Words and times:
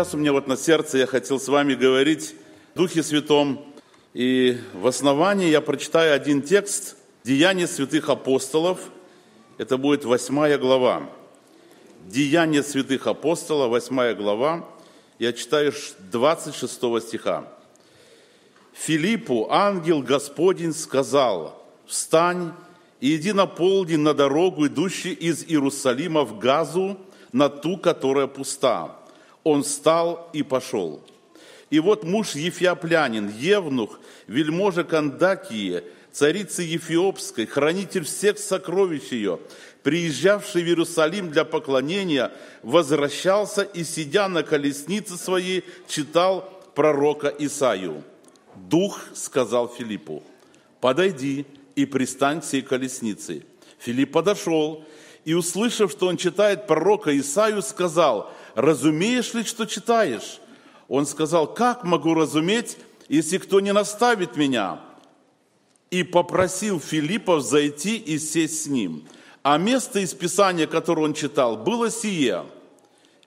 Сейчас 0.00 0.14
у 0.14 0.16
меня 0.16 0.32
вот 0.32 0.46
на 0.46 0.56
сердце 0.56 0.96
я 0.96 1.06
хотел 1.06 1.38
с 1.38 1.46
вами 1.46 1.74
говорить 1.74 2.34
в 2.72 2.78
Духе 2.78 3.02
Святом. 3.02 3.62
И 4.14 4.58
в 4.72 4.86
основании 4.86 5.50
я 5.50 5.60
прочитаю 5.60 6.14
один 6.14 6.40
текст 6.40 6.96
Деяния 7.22 7.66
святых 7.66 8.08
апостолов. 8.08 8.80
Это 9.58 9.76
будет 9.76 10.06
восьмая 10.06 10.56
глава. 10.56 11.02
Деяния 12.06 12.62
святых 12.62 13.06
апостолов, 13.06 13.72
восьмая 13.72 14.14
глава. 14.14 14.66
Я 15.18 15.34
читаю 15.34 15.70
26 16.10 16.72
стиха. 17.06 17.52
Филиппу 18.72 19.48
ангел 19.50 20.00
Господень 20.00 20.72
сказал, 20.72 21.62
«Встань 21.84 22.54
и 23.02 23.16
иди 23.16 23.34
на 23.34 23.44
полдень 23.44 24.00
на 24.00 24.14
дорогу, 24.14 24.66
идущую 24.66 25.18
из 25.18 25.44
Иерусалима 25.44 26.22
в 26.24 26.38
Газу, 26.38 26.96
на 27.32 27.50
ту, 27.50 27.76
которая 27.76 28.28
пуста». 28.28 28.96
Он 29.44 29.62
встал 29.62 30.28
и 30.32 30.42
пошел. 30.42 31.00
И 31.70 31.78
вот 31.78 32.04
муж 32.04 32.34
Ефиоплянин, 32.34 33.28
Евнух, 33.28 34.00
вельможа 34.26 34.84
Кандакии, 34.84 35.82
царицы 36.12 36.62
Ефиопской, 36.62 37.46
хранитель 37.46 38.04
всех 38.04 38.38
сокровищ 38.38 39.12
ее, 39.12 39.38
приезжавший 39.82 40.62
в 40.64 40.66
Иерусалим 40.66 41.30
для 41.30 41.44
поклонения, 41.44 42.32
возвращался 42.62 43.62
и, 43.62 43.84
сидя 43.84 44.28
на 44.28 44.42
колеснице 44.42 45.16
своей, 45.16 45.64
читал 45.88 46.50
пророка 46.74 47.28
Исаию. 47.38 48.02
Дух 48.56 49.00
сказал 49.14 49.68
Филиппу, 49.68 50.22
подойди 50.80 51.46
и 51.76 51.86
пристань 51.86 52.40
к 52.40 52.44
сей 52.44 52.62
колеснице. 52.62 53.44
Филипп 53.78 54.12
подошел 54.12 54.84
и, 55.24 55.34
услышав, 55.34 55.92
что 55.92 56.08
он 56.08 56.16
читает 56.16 56.66
пророка 56.66 57.16
Исаию, 57.16 57.62
сказал, 57.62 58.30
разумеешь 58.60 59.34
ли, 59.34 59.44
что 59.44 59.66
читаешь? 59.66 60.40
Он 60.88 61.06
сказал, 61.06 61.52
как 61.52 61.84
могу 61.84 62.14
разуметь, 62.14 62.76
если 63.08 63.38
кто 63.38 63.60
не 63.60 63.72
наставит 63.72 64.36
меня? 64.36 64.80
И 65.90 66.02
попросил 66.02 66.80
Филиппа 66.80 67.40
зайти 67.40 67.96
и 67.96 68.18
сесть 68.18 68.64
с 68.64 68.66
ним. 68.66 69.04
А 69.42 69.56
место 69.56 70.00
из 70.00 70.14
Писания, 70.14 70.66
которое 70.66 71.02
он 71.02 71.14
читал, 71.14 71.56
было 71.56 71.90
сие. 71.90 72.44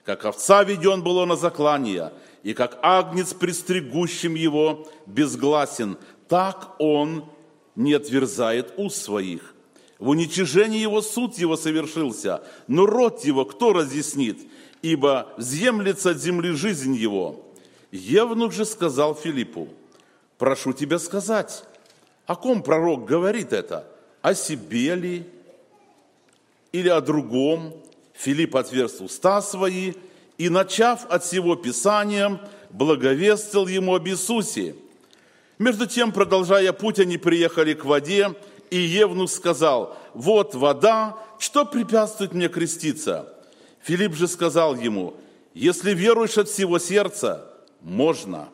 Как 0.04 0.24
овца 0.24 0.62
веден 0.62 1.02
было 1.02 1.24
на 1.24 1.36
заклание, 1.36 2.12
и 2.42 2.52
как 2.52 2.78
агнец, 2.82 3.32
пристригущим 3.32 4.34
его, 4.34 4.86
безгласен, 5.06 5.96
так 6.28 6.74
он 6.78 7.24
не 7.74 7.94
отверзает 7.94 8.74
уст 8.76 9.02
своих. 9.02 9.54
В 9.98 10.10
уничижении 10.10 10.78
его 10.78 11.00
суд 11.00 11.38
его 11.38 11.56
совершился, 11.56 12.42
но 12.68 12.84
рот 12.84 13.24
его 13.24 13.44
кто 13.44 13.72
разъяснит? 13.72 14.38
Ибо 14.84 15.32
землится 15.38 16.10
от 16.10 16.18
земли 16.18 16.50
жизнь 16.52 16.94
его. 16.94 17.42
Евнух 17.90 18.52
же 18.52 18.66
сказал 18.66 19.14
Филиппу, 19.14 19.68
прошу 20.36 20.74
тебя 20.74 20.98
сказать, 20.98 21.64
о 22.26 22.36
ком 22.36 22.62
пророк 22.62 23.06
говорит 23.06 23.54
это? 23.54 23.86
О 24.20 24.34
себе 24.34 24.94
ли? 24.94 25.26
Или 26.72 26.90
о 26.90 27.00
другом? 27.00 27.72
Филипп 28.12 28.56
отверз 28.56 29.00
уста 29.00 29.40
свои 29.40 29.94
и, 30.36 30.50
начав 30.50 31.06
от 31.08 31.24
всего 31.24 31.56
Писания, 31.56 32.38
благовестил 32.68 33.66
ему 33.66 33.94
об 33.94 34.06
Иисусе. 34.06 34.76
Между 35.58 35.86
тем, 35.86 36.12
продолжая 36.12 36.74
путь, 36.74 36.98
они 36.98 37.16
приехали 37.16 37.72
к 37.72 37.86
воде, 37.86 38.34
и 38.68 38.76
Евнух 38.76 39.30
сказал, 39.30 39.96
вот 40.12 40.54
вода, 40.54 41.16
что 41.38 41.64
препятствует 41.64 42.34
мне 42.34 42.48
креститься? 42.50 43.33
Филипп 43.84 44.14
же 44.14 44.28
сказал 44.28 44.76
ему, 44.76 45.14
если 45.52 45.92
веруешь 45.92 46.38
от 46.38 46.48
всего 46.48 46.78
сердца, 46.78 47.46
можно. 47.82 48.48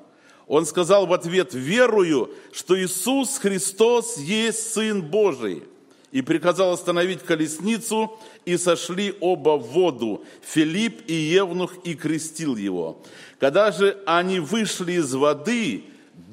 Он 0.49 0.67
сказал 0.67 1.07
в 1.07 1.13
ответ, 1.13 1.55
верую, 1.55 2.31
что 2.53 2.79
Иисус 2.79 3.39
Христос 3.39 4.19
есть 4.19 4.73
Сын 4.73 5.01
Божий. 5.01 5.63
И 6.11 6.23
приказал 6.23 6.73
остановить 6.73 7.23
колесницу, 7.23 8.19
и 8.45 8.57
сошли 8.57 9.15
оба 9.21 9.57
в 9.57 9.69
воду, 9.69 10.25
Филипп 10.43 11.03
и 11.07 11.15
Евнух, 11.15 11.75
и 11.85 11.95
крестил 11.95 12.57
его. 12.57 13.01
Когда 13.39 13.71
же 13.71 14.03
они 14.07 14.41
вышли 14.41 14.95
из 14.95 15.15
воды, 15.15 15.85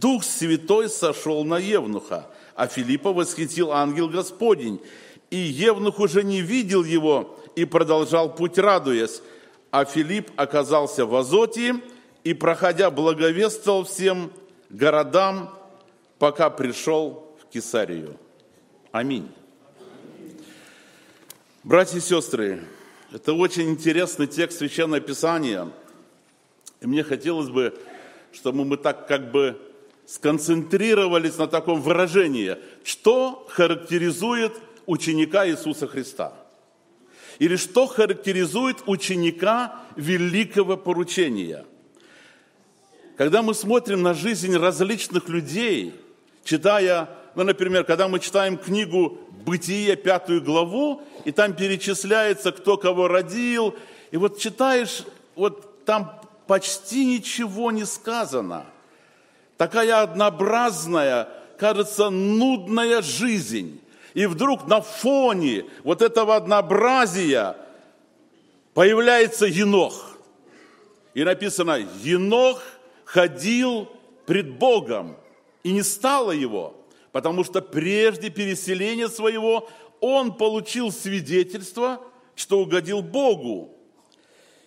Дух 0.02 0.24
Святой 0.24 0.90
сошел 0.90 1.46
на 1.46 1.59
Евнуха, 1.59 2.28
а 2.56 2.66
Филиппа 2.66 3.13
восхитил 3.13 3.72
ангел 3.72 4.09
Господень. 4.09 4.81
И 5.30 5.38
Евнух 5.38 6.00
уже 6.00 6.24
не 6.24 6.41
видел 6.41 6.84
его 6.84 7.38
и 7.57 7.66
продолжал 7.66 8.35
путь, 8.35 8.59
радуясь. 8.59 9.23
А 9.72 9.84
Филипп 9.84 10.29
оказался 10.35 11.07
в 11.07 11.16
Азоте, 11.16 11.81
и, 12.23 12.35
проходя, 12.35 12.91
благовествовал 12.91 13.84
всем 13.84 14.31
городам, 14.69 15.57
пока 16.19 16.51
пришел 16.51 17.35
в 17.41 17.51
Кесарию. 17.51 18.16
Аминь. 18.91 19.28
Братья 21.63 21.97
и 21.97 22.01
сестры, 22.01 22.63
это 23.12 23.34
очень 23.34 23.72
интересный 23.72 24.28
текст 24.28 24.59
Священного 24.59 25.01
Писания. 25.01 25.68
И 26.79 26.85
мне 26.85 27.03
хотелось 27.03 27.50
бы, 27.50 27.75
чтобы 28.34 28.66
мы 28.66 28.78
так 28.78 29.07
как 29.07 29.31
бы 29.31 29.59
сконцентрировались 30.06 31.38
на 31.39 31.47
таком 31.47 31.81
выражении, 31.81 32.57
что 32.84 33.47
характеризует 33.50 34.53
ученика 34.85 35.50
Иисуса 35.50 35.88
Христа. 35.88 36.34
Или 37.40 37.56
что 37.56 37.88
характеризует 37.88 38.84
ученика 38.86 39.82
великого 39.96 40.78
поручения– 40.78 41.66
когда 43.18 43.42
мы 43.42 43.56
смотрим 43.56 44.04
на 44.04 44.14
жизнь 44.14 44.56
различных 44.56 45.28
людей, 45.28 45.96
читая, 46.44 47.10
ну, 47.34 47.44
например, 47.44 47.84
когда 47.84 48.08
мы 48.08 48.20
читаем 48.20 48.58
книгу 48.58 49.18
«Бытие», 49.44 49.96
пятую 49.96 50.44
главу, 50.44 51.02
и 51.26 51.32
там 51.32 51.54
перечисляется, 51.56 52.52
кто 52.52 52.78
кого 52.78 53.08
родил, 53.08 53.74
и 54.12 54.18
вот 54.18 54.38
читаешь, 54.38 55.04
вот 55.36 55.84
там 55.84 56.22
почти 56.46 57.06
ничего 57.06 57.72
не 57.72 57.86
сказано. 57.86 58.66
Такая 59.58 60.04
однообразная, 60.04 61.28
кажется, 61.58 62.12
нудная 62.12 63.02
жизнь. 63.02 63.82
И 64.18 64.26
вдруг 64.26 64.66
на 64.68 64.82
фоне 64.82 65.66
вот 65.84 66.02
этого 66.02 66.36
однообразия 66.36 67.56
появляется 68.74 69.46
Енох. 69.46 70.18
И 71.14 71.24
написано, 71.24 71.78
Енох– 72.02 72.64
ходил 73.08 73.88
пред 74.26 74.58
Богом, 74.58 75.18
и 75.64 75.72
не 75.72 75.82
стало 75.82 76.32
его, 76.32 76.76
потому 77.14 77.46
что 77.46 77.62
прежде 77.62 78.30
переселения 78.30 79.08
своего 79.08 79.70
он 80.02 80.34
получил 80.34 80.92
свидетельство, 80.92 82.02
что 82.36 82.60
угодил 82.60 83.02
Богу. 83.02 83.74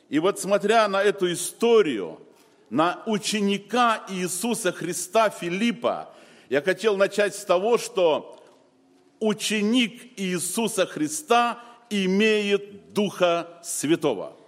И 0.09 0.19
вот 0.19 0.41
смотря 0.41 0.89
на 0.89 1.03
эту 1.03 1.31
историю, 1.33 2.19
на 2.71 3.03
ученика 3.05 4.05
Иисуса 4.09 4.73
Христа 4.73 5.29
Филиппа, 5.29 6.15
я 6.49 6.63
хотел 6.63 6.97
начать 6.97 7.35
с 7.35 7.45
того, 7.45 7.77
что 7.77 8.40
ученик 9.21 10.19
Иисуса 10.19 10.87
Христа 10.87 11.61
имеет 11.91 12.93
Духа 12.93 13.49
Святого– 13.63 14.37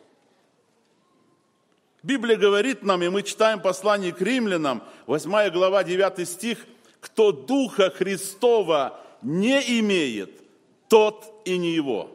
Библия 2.03 2.37
говорит 2.37 2.83
нам, 2.83 3.03
и 3.03 3.09
мы 3.09 3.23
читаем 3.23 3.61
послание 3.61 4.13
к 4.13 4.21
римлянам, 4.21 4.83
8 5.07 5.51
глава, 5.51 5.85
9 5.85 6.29
стих, 6.29 6.67
кто 7.01 7.31
Духа 7.31 7.91
Христова 7.91 9.01
не 9.23 9.79
имеет, 9.79 10.31
тот 10.89 11.43
и 11.45 11.57
не 11.57 11.71
его. 11.71 12.11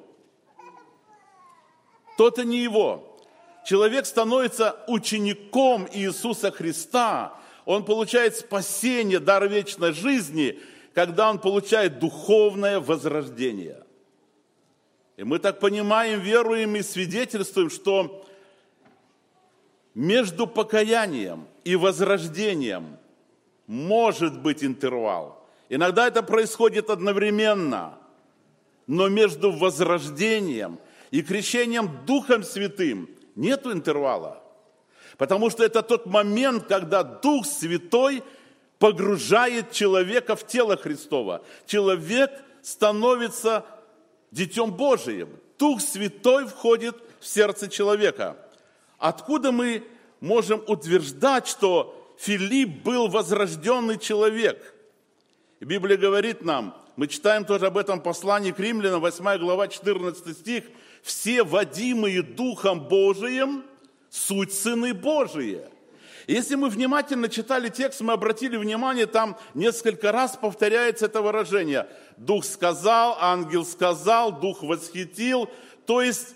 Тот 2.17 2.37
и 2.39 2.45
не 2.45 2.57
его. 2.57 3.17
Человек 3.65 4.05
становится 4.05 4.77
учеником 4.87 5.87
Иисуса 5.93 6.51
Христа, 6.51 7.33
он 7.63 7.85
получает 7.85 8.35
спасение, 8.35 9.19
дар 9.19 9.47
вечной 9.47 9.93
жизни, 9.93 10.59
когда 10.97 11.29
он 11.29 11.37
получает 11.37 11.99
духовное 11.99 12.79
возрождение. 12.79 13.83
И 15.15 15.23
мы 15.23 15.37
так 15.37 15.59
понимаем, 15.59 16.19
веруем 16.19 16.75
и 16.75 16.81
свидетельствуем, 16.81 17.69
что 17.69 18.25
между 19.93 20.47
покаянием 20.47 21.47
и 21.63 21.75
возрождением 21.75 22.97
может 23.67 24.41
быть 24.41 24.63
интервал. 24.63 25.47
Иногда 25.69 26.07
это 26.07 26.23
происходит 26.23 26.89
одновременно, 26.89 27.99
но 28.87 29.07
между 29.07 29.51
возрождением 29.51 30.79
и 31.11 31.21
крещением 31.21 31.91
Духом 32.07 32.41
Святым 32.41 33.07
нет 33.35 33.67
интервала. 33.67 34.41
Потому 35.19 35.51
что 35.51 35.63
это 35.63 35.83
тот 35.83 36.07
момент, 36.07 36.65
когда 36.65 37.03
Дух 37.03 37.45
Святой 37.45 38.23
погружает 38.79 39.71
человека 39.71 40.35
в 40.35 40.45
тело 40.45 40.77
Христова. 40.77 41.43
Человек 41.65 42.31
становится 42.61 43.65
Детем 44.31 44.71
Божиим. 44.71 45.29
Дух 45.57 45.81
Святой 45.81 46.45
входит 46.45 46.95
в 47.19 47.25
сердце 47.25 47.67
человека– 47.67 48.37
Откуда 48.97 49.51
мы 49.51 49.83
можем 50.19 50.63
утверждать, 50.67 51.47
что 51.47 52.15
Филипп 52.19 52.83
был 52.83 53.07
возрожденный 53.07 53.99
человек. 53.99 54.73
Библия 55.59 55.97
говорит 55.97 56.43
нам, 56.43 56.75
мы 56.95 57.07
читаем 57.07 57.45
тоже 57.45 57.67
об 57.67 57.77
этом 57.77 58.01
послании 58.01 58.51
к 58.51 58.59
римлянам, 58.59 59.01
8 59.01 59.37
глава, 59.37 59.67
14 59.67 60.37
стих, 60.37 60.63
«Все 61.03 61.43
водимые 61.43 62.23
Духом 62.23 62.87
Божиим, 62.87 63.63
суть 64.09 64.53
сыны 64.53 64.93
Божии». 64.93 65.61
Если 66.27 66.55
мы 66.55 66.67
внимательно 66.67 67.29
читали 67.29 67.69
текст, 67.69 68.01
мы 68.01 68.11
обратили 68.11 68.57
внимание, 68.57 69.05
там 69.05 69.37
несколько 69.53 70.11
раз 70.11 70.35
повторяется 70.35 71.05
это 71.05 71.21
выражение. 71.21 71.87
Дух 72.17 72.43
сказал, 72.43 73.17
ангел 73.21 73.65
сказал, 73.65 74.37
дух 74.37 74.61
восхитил. 74.61 75.49
То 75.85 76.01
есть 76.01 76.35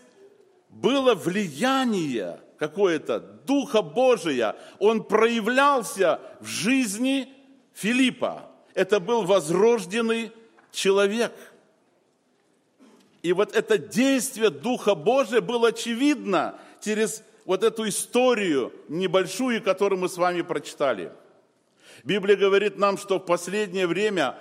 было 0.69 1.13
влияние 1.13 2.39
какое-то, 2.57 3.19
Духа 3.19 3.81
Божия. 3.81 4.55
Он 4.79 5.03
проявлялся 5.03 6.21
в 6.39 6.45
жизни 6.45 7.27
Филиппа. 7.73 8.49
Это 8.73 9.01
был 9.01 9.23
возрожденный 9.23 10.31
человек. 10.71 11.33
И 13.23 13.33
вот 13.33 13.53
это 13.53 13.77
действие 13.77 14.51
Духа 14.51 14.95
Божия 14.95 15.41
было 15.41 15.67
очевидно 15.67 16.57
через 16.79 17.23
вот 17.51 17.65
эту 17.65 17.85
историю 17.85 18.71
небольшую, 18.87 19.61
которую 19.61 19.99
мы 19.99 20.07
с 20.07 20.15
вами 20.15 20.41
прочитали. 20.41 21.11
Библия 22.05 22.37
говорит 22.37 22.77
нам, 22.77 22.97
что 22.97 23.17
в 23.17 23.25
последнее 23.25 23.87
время 23.87 24.37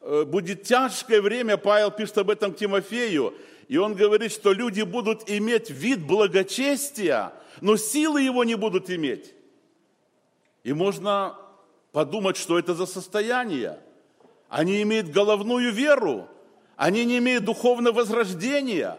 э, 0.00 0.24
будет 0.24 0.64
тяжкое 0.64 1.22
время, 1.22 1.56
Павел 1.56 1.92
пишет 1.92 2.18
об 2.18 2.30
этом 2.30 2.52
Тимофею, 2.52 3.32
и 3.68 3.76
он 3.76 3.94
говорит, 3.94 4.32
что 4.32 4.52
люди 4.52 4.82
будут 4.82 5.30
иметь 5.30 5.70
вид 5.70 6.04
благочестия, 6.04 7.32
но 7.60 7.76
силы 7.76 8.22
его 8.22 8.42
не 8.42 8.56
будут 8.56 8.90
иметь. 8.90 9.34
И 10.64 10.72
можно 10.72 11.36
подумать, 11.92 12.36
что 12.36 12.58
это 12.58 12.74
за 12.74 12.86
состояние. 12.86 13.78
Они 14.48 14.82
имеют 14.82 15.10
головную 15.10 15.70
веру, 15.70 16.26
они 16.74 17.04
не 17.04 17.18
имеют 17.18 17.44
духовного 17.44 17.98
возрождения. 17.98 18.98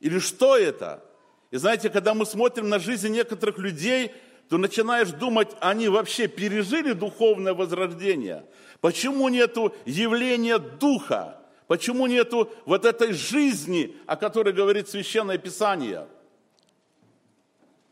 Или 0.00 0.18
что 0.20 0.56
это? 0.56 1.04
И 1.50 1.56
знаете, 1.56 1.88
когда 1.88 2.14
мы 2.14 2.26
смотрим 2.26 2.68
на 2.68 2.78
жизнь 2.78 3.08
некоторых 3.08 3.58
людей, 3.58 4.12
то 4.48 4.58
начинаешь 4.58 5.10
думать, 5.10 5.48
они 5.60 5.88
вообще 5.88 6.26
пережили 6.26 6.92
духовное 6.92 7.54
возрождение. 7.54 8.44
Почему 8.80 9.28
нету 9.28 9.74
явления 9.84 10.58
духа? 10.58 11.38
Почему 11.66 12.06
нету 12.06 12.50
вот 12.64 12.84
этой 12.84 13.12
жизни, 13.12 13.94
о 14.06 14.16
которой 14.16 14.54
говорит 14.54 14.88
Священное 14.88 15.36
Писание? 15.36 16.06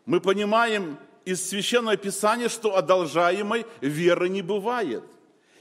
Мы 0.06 0.20
понимаем 0.20 0.99
из 1.25 1.47
Священного 1.47 1.97
Писания, 1.97 2.49
что 2.49 2.76
одолжаемой 2.76 3.67
веры 3.81 4.29
не 4.29 4.41
бывает. 4.41 5.05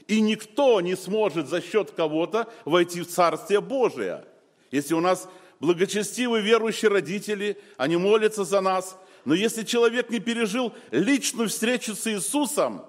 И 0.06 0.20
никто 0.20 0.80
не 0.80 0.96
сможет 0.96 1.48
за 1.48 1.60
счет 1.60 1.90
кого-то 1.90 2.46
войти 2.64 3.02
в 3.02 3.08
Царствие 3.08 3.60
Божие. 3.60 4.24
Если 4.70 4.94
у 4.94 5.00
нас 5.00 5.28
благочестивые 5.60 6.42
верующие 6.42 6.90
родители, 6.90 7.58
они 7.76 7.96
молятся 7.96 8.44
за 8.44 8.60
нас. 8.60 8.98
Но 9.24 9.34
если 9.34 9.64
человек 9.64 10.10
не 10.10 10.20
пережил 10.20 10.72
личную 10.90 11.48
встречу 11.48 11.94
с 11.94 12.06
Иисусом, 12.06 12.84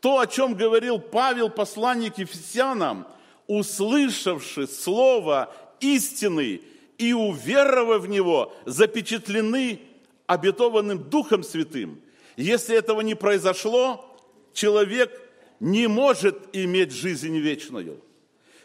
то, 0.00 0.18
о 0.18 0.26
чем 0.26 0.54
говорил 0.54 0.98
Павел, 0.98 1.48
посланник 1.48 2.18
Ефесянам, 2.18 3.06
услышавши 3.46 4.66
слово 4.66 5.54
истины 5.80 6.62
и 6.98 7.12
уверовав 7.12 8.02
в 8.02 8.08
него, 8.08 8.54
запечатлены 8.66 9.80
обетованным 10.26 10.98
Духом 10.98 11.42
Святым. 11.42 12.00
Если 12.36 12.76
этого 12.76 13.02
не 13.02 13.14
произошло, 13.14 14.18
человек 14.52 15.12
не 15.60 15.86
может 15.86 16.48
иметь 16.52 16.92
жизнь 16.92 17.36
вечную. 17.38 18.00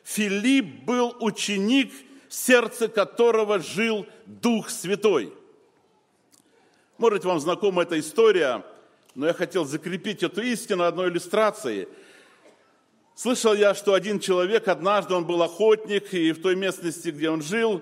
Филипп 0.04 0.83
был 0.86 1.15
ученик– 1.19 1.92
в 2.29 2.33
сердце 2.33 2.87
которого 2.87 3.59
жил 3.59 4.05
Дух 4.27 4.69
Святой. 4.69 5.33
Может, 6.99 7.25
вам 7.25 7.39
знакома 7.39 7.81
эта 7.81 7.99
история, 7.99 8.63
но 9.15 9.25
я 9.25 9.33
хотел 9.33 9.65
закрепить 9.65 10.21
эту 10.21 10.41
истину 10.43 10.83
одной 10.83 11.09
иллюстрацией. 11.09 11.87
Слышал 13.15 13.53
я, 13.55 13.73
что 13.73 13.93
один 13.93 14.19
человек, 14.19 14.67
однажды 14.67 15.15
он 15.15 15.25
был 15.25 15.41
охотник, 15.41 16.13
и 16.13 16.31
в 16.31 16.41
той 16.41 16.55
местности, 16.55 17.09
где 17.09 17.31
он 17.31 17.41
жил, 17.41 17.81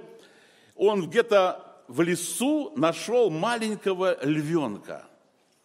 он 0.75 1.09
где-то 1.09 1.81
в 1.89 2.01
лесу 2.01 2.71
нашел 2.75 3.29
маленького 3.29 4.17
львенка. 4.23 5.05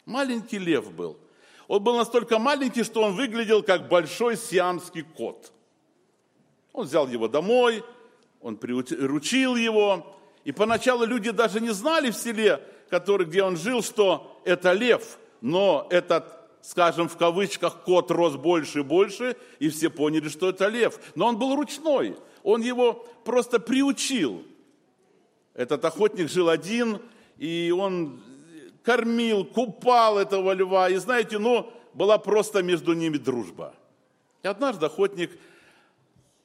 Маленький 0.06 0.58
лев 0.58 0.90
был. 0.92 1.18
Он 1.68 1.82
был 1.82 1.96
настолько 1.96 2.38
маленький, 2.40 2.82
что 2.82 3.02
он 3.02 3.14
выглядел 3.14 3.62
как 3.62 3.88
большой 3.88 4.36
сиамский 4.36 5.02
кот. 5.02 5.52
Он 6.72 6.84
взял 6.84 7.06
его 7.06 7.28
домой, 7.28 7.84
он 8.42 8.56
приручил 8.56 9.56
его. 9.56 10.16
И 10.44 10.52
поначалу 10.52 11.04
люди 11.04 11.30
даже 11.30 11.60
не 11.60 11.70
знали 11.70 12.10
в 12.10 12.16
селе, 12.16 12.60
который, 12.90 13.26
где 13.26 13.42
он 13.42 13.56
жил, 13.56 13.82
что 13.82 14.40
это 14.44 14.72
лев. 14.72 15.18
Но 15.40 15.86
этот, 15.90 16.24
скажем, 16.60 17.08
в 17.08 17.16
кавычках, 17.16 17.82
кот 17.84 18.10
рос 18.10 18.36
больше 18.36 18.80
и 18.80 18.82
больше, 18.82 19.36
и 19.60 19.68
все 19.68 19.88
поняли, 19.88 20.28
что 20.28 20.48
это 20.48 20.68
лев. 20.68 20.98
Но 21.14 21.26
он 21.26 21.38
был 21.38 21.54
ручной. 21.54 22.16
Он 22.42 22.60
его 22.60 23.06
просто 23.24 23.60
приучил. 23.60 24.44
Этот 25.54 25.84
охотник 25.84 26.28
жил 26.28 26.48
один, 26.48 27.00
и 27.38 27.72
он 27.76 28.20
кормил, 28.82 29.44
купал 29.44 30.18
этого 30.18 30.52
льва. 30.52 30.88
И 30.88 30.96
знаете, 30.96 31.38
ну, 31.38 31.72
была 31.94 32.18
просто 32.18 32.62
между 32.62 32.94
ними 32.94 33.18
дружба. 33.18 33.74
И 34.42 34.48
однажды 34.48 34.86
охотник 34.86 35.30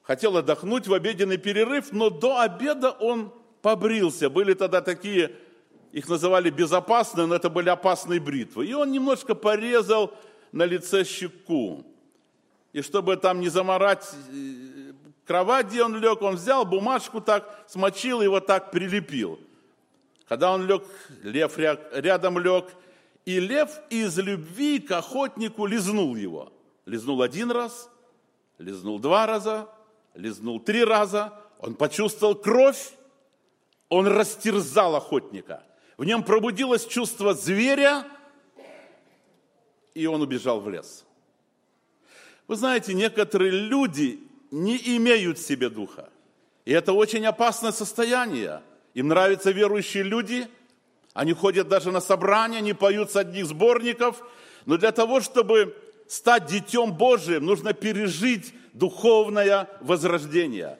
хотел 0.07 0.38
отдохнуть 0.38 0.88
в 0.88 0.94
обеденный 0.94 1.38
перерыв, 1.38 1.92
но 1.92 2.09
до 2.09 2.39
обеда 2.39 2.92
он 2.92 3.33
побрился. 3.62 4.30
Были 4.30 4.54
тогда 4.54 4.81
такие, 4.81 5.35
их 5.92 6.07
называли 6.07 6.49
безопасные, 6.49 7.28
но 7.28 7.35
это 7.35 7.49
были 7.49 7.68
опасные 7.68 8.21
бритвы. 8.21 8.66
И 8.66 8.73
он 8.73 8.92
немножко 8.92 9.35
порезал 9.35 10.14
на 10.54 10.64
лице 10.64 11.04
щеку. 11.04 11.85
И 12.71 12.81
чтобы 12.81 13.18
там 13.18 13.42
не 13.42 13.49
заморать 13.49 14.09
э, 14.31 14.94
кровать, 15.26 15.68
где 15.68 15.83
он 15.83 15.97
лег, 15.97 16.21
он 16.21 16.35
взял 16.35 16.64
бумажку 16.66 17.19
так, 17.19 17.66
смочил 17.68 18.21
и 18.21 18.28
вот 18.28 18.45
так 18.45 18.71
прилепил. 18.71 19.40
Когда 20.30 20.54
он 20.54 20.66
лег, 20.66 20.83
лев 21.23 21.57
рядом 21.57 22.40
лег, 22.40 22.66
и 23.26 23.42
лев 23.42 23.69
из 23.90 24.18
любви 24.18 24.80
к 24.80 24.92
охотнику 24.92 25.66
лизнул 25.66 26.16
его. 26.16 26.54
Лизнул 26.85 27.21
один 27.21 27.52
раз, 27.52 27.90
лизнул 28.57 28.99
два 28.99 29.26
раза, 29.26 29.68
лизнул 30.18 30.59
три 30.59 30.83
раза, 30.83 31.33
он 31.59 31.76
почувствовал 31.76 32.36
кровь, 32.36 32.92
он 33.90 34.07
растерзал 34.07 34.95
охотника. 34.95 35.64
В 35.97 36.06
нем 36.06 36.24
пробудилось 36.24 36.86
чувство 36.86 37.33
зверя, 37.33 38.06
и 39.94 40.06
он 40.06 40.21
убежал 40.21 40.59
в 40.59 40.69
лес. 40.69 41.06
Вы 42.47 42.56
знаете, 42.56 42.94
некоторые 42.94 43.52
люди 43.52 44.19
не 44.52 44.78
имеют 44.97 45.38
в 45.38 45.45
себе 45.45 45.69
духа. 45.69 46.09
И 46.66 46.71
это 46.71 46.94
очень 46.94 47.26
опасное 47.26 47.71
состояние. 47.71 48.62
Им 48.94 49.07
нравятся 49.07 49.52
верующие 49.52 50.04
люди, 50.04 50.47
они 51.14 51.33
ходят 51.33 51.68
даже 51.68 51.92
на 51.92 52.00
собрания, 52.00 52.59
они 52.59 52.74
поют 52.74 53.12
с 53.12 53.16
одних 53.16 53.47
сборников. 53.47 54.21
Но 54.66 54.78
для 54.78 54.92
того, 54.92 55.19
чтобы 55.21 55.76
стать 56.07 56.45
детем 56.45 56.94
Божиим, 56.94 57.45
нужно 57.45 57.74
пережить 57.74 58.54
духовное 58.77 59.69
возрождение. 59.81 60.77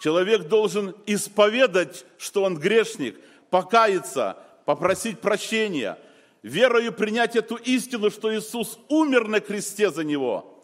Человек 0.00 0.48
должен 0.48 0.94
исповедать, 1.06 2.04
что 2.18 2.42
он 2.42 2.58
грешник, 2.58 3.18
покаяться, 3.50 4.36
попросить 4.64 5.20
прощения, 5.20 5.98
верою 6.42 6.92
принять 6.92 7.36
эту 7.36 7.56
истину, 7.56 8.10
что 8.10 8.34
Иисус 8.34 8.78
умер 8.88 9.28
на 9.28 9.40
кресте 9.40 9.90
за 9.90 10.04
него. 10.04 10.62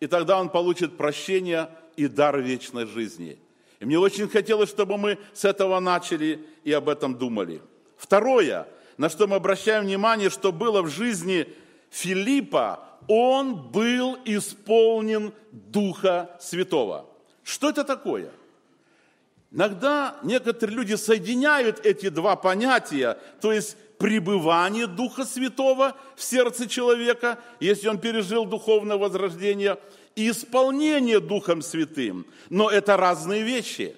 И 0.00 0.06
тогда 0.06 0.38
он 0.38 0.50
получит 0.50 0.96
прощение 0.96 1.70
и 1.96 2.08
дар 2.08 2.38
вечной 2.40 2.86
жизни. 2.86 3.38
И 3.80 3.84
мне 3.86 3.98
очень 3.98 4.28
хотелось, 4.28 4.68
чтобы 4.68 4.98
мы 4.98 5.18
с 5.32 5.44
этого 5.44 5.78
начали 5.80 6.44
и 6.64 6.72
об 6.72 6.88
этом 6.88 7.16
думали. 7.16 7.62
Второе, 7.96 8.66
на 8.98 9.08
что 9.08 9.26
мы 9.26 9.36
обращаем 9.36 9.84
внимание, 9.84 10.30
что 10.30 10.52
было 10.52 10.82
в 10.82 10.88
жизни 10.88 11.48
Филиппа, 11.90 12.80
он 13.08 13.70
был 13.70 14.18
исполнен 14.24 15.32
Духа 15.52 16.30
Святого. 16.40 17.06
Что 17.42 17.70
это 17.70 17.84
такое? 17.84 18.30
Иногда 19.50 20.16
некоторые 20.22 20.76
люди 20.76 20.94
соединяют 20.94 21.84
эти 21.86 22.08
два 22.08 22.34
понятия, 22.34 23.18
то 23.40 23.52
есть 23.52 23.76
пребывание 23.98 24.86
Духа 24.86 25.24
Святого 25.24 25.96
в 26.16 26.22
сердце 26.22 26.68
человека, 26.68 27.38
если 27.60 27.88
он 27.88 27.98
пережил 27.98 28.44
духовное 28.44 28.96
возрождение, 28.96 29.78
и 30.16 30.30
исполнение 30.30 31.20
Духом 31.20 31.62
Святым. 31.62 32.26
Но 32.48 32.70
это 32.70 32.96
разные 32.96 33.42
вещи. 33.42 33.96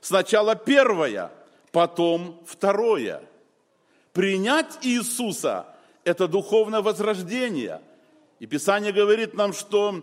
Сначала 0.00 0.56
первое, 0.56 1.30
потом 1.70 2.40
второе. 2.44 3.22
Принять 4.12 4.78
Иисуса– 4.82 5.66
это 6.04 6.26
духовное 6.26 6.82
возрождение. 6.82 7.80
И 8.42 8.46
Писание 8.46 8.90
говорит 8.90 9.34
нам, 9.34 9.52
что 9.52 10.02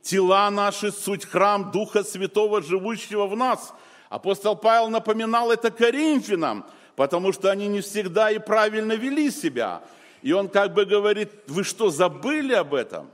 тела 0.00 0.50
наши– 0.50 0.90
суть 0.92 1.26
храм 1.26 1.70
Духа 1.70 2.04
Святого, 2.04 2.62
живущего 2.62 3.26
в 3.26 3.36
нас. 3.36 3.74
Апостол 4.08 4.56
Павел 4.56 4.88
напоминал 4.88 5.52
это 5.52 5.70
Коринфянам, 5.70 6.64
потому 6.96 7.34
что 7.34 7.50
они 7.50 7.68
не 7.68 7.82
всегда 7.82 8.30
и 8.30 8.38
правильно 8.38 8.94
вели 8.94 9.30
себя. 9.30 9.82
И 10.22 10.32
он 10.32 10.48
как 10.48 10.72
бы 10.72 10.86
говорит, 10.86 11.30
вы 11.48 11.64
что, 11.64 11.90
забыли 11.90 12.54
об 12.54 12.72
этом? 12.72 13.10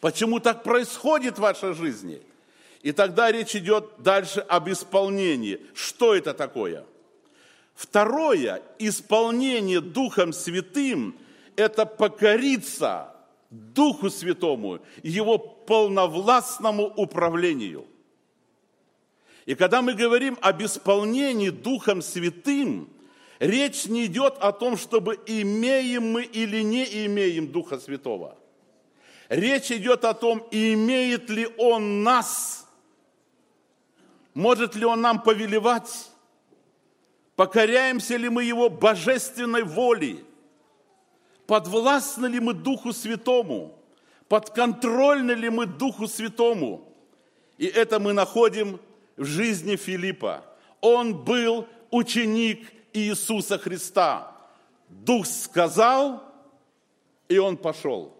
Почему 0.00 0.38
так 0.38 0.62
происходит 0.62 1.38
в 1.38 1.40
вашей 1.40 1.74
жизни? 1.74 2.22
И 2.82 2.92
тогда 2.92 3.32
речь 3.32 3.56
идет 3.56 3.90
дальше 3.98 4.38
об 4.38 4.70
исполнении. 4.70 5.60
Что 5.74 6.14
это 6.14 6.32
такое? 6.32 6.84
Второе, 7.74 8.62
исполнение 8.78 9.80
Духом 9.80 10.32
Святым– 10.32 11.18
это 11.56 11.86
покориться 11.86 13.15
Духу 13.50 14.10
Святому, 14.10 14.80
Его 15.02 15.38
полновластному 15.38 16.86
управлению. 16.96 17.86
И 19.44 19.54
когда 19.54 19.82
мы 19.82 19.94
говорим 19.94 20.36
об 20.40 20.62
исполнении 20.62 21.50
Духом 21.50 22.02
Святым, 22.02 22.88
речь 23.38 23.86
не 23.86 24.06
идет 24.06 24.34
о 24.40 24.52
том, 24.52 24.76
чтобы 24.76 25.20
имеем 25.26 26.12
мы 26.12 26.24
или 26.24 26.62
не 26.62 27.06
имеем 27.06 27.52
Духа 27.52 27.78
Святого. 27.78 28.36
Речь 29.28 29.70
идет 29.70 30.04
о 30.04 30.14
том, 30.14 30.46
имеет 30.50 31.30
ли 31.30 31.48
Он 31.58 32.02
нас– 32.02 32.62
может 34.36 34.74
ли 34.74 34.84
Он 34.84 35.00
нам 35.00 35.22
повелевать? 35.22 36.10
Покоряемся 37.36 38.18
ли 38.18 38.28
мы 38.28 38.44
Его 38.44 38.68
божественной 38.68 39.62
воле? 39.62 40.18
Подвластны 41.46 42.26
ли 42.26 42.40
мы 42.40 42.54
Духу 42.54 42.92
Святому? 42.92 43.78
Подконтрольны 44.28 45.32
ли 45.32 45.48
мы 45.48 45.66
Духу 45.66 46.08
Святому? 46.08 46.92
И 47.58 47.66
это 47.66 47.98
мы 47.98 48.12
находим 48.12 48.80
в 49.16 49.24
жизни 49.24 49.76
Филиппа. 49.76 50.44
Он 50.80 51.14
был 51.24 51.66
ученик 51.90 52.72
Иисуса 52.92 53.58
Христа. 53.58 54.36
Дух 54.88 55.26
сказал, 55.26 56.22
и 57.28 57.38
он 57.38 57.56
пошел. 57.56 58.16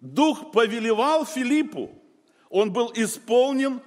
Дух 0.00 0.52
повелевал 0.52 1.24
Филиппу. 1.24 1.90
Он 2.48 2.72
был 2.72 2.92
исполнен 2.94 3.80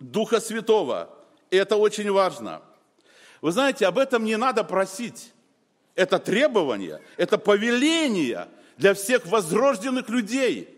Духа 0.00 0.40
Святого. 0.40 1.10
И 1.50 1.56
это 1.56 1.76
очень 1.76 2.10
важно. 2.10 2.62
Вы 3.40 3.52
знаете, 3.52 3.86
об 3.86 3.98
этом 3.98 4.24
не 4.24 4.36
надо 4.36 4.64
просить. 4.64 5.32
Это 5.96 6.18
требование, 6.18 7.00
это 7.16 7.38
повеление 7.38 8.48
для 8.76 8.94
всех 8.94 9.26
возрожденных 9.26 10.08
людей. 10.10 10.68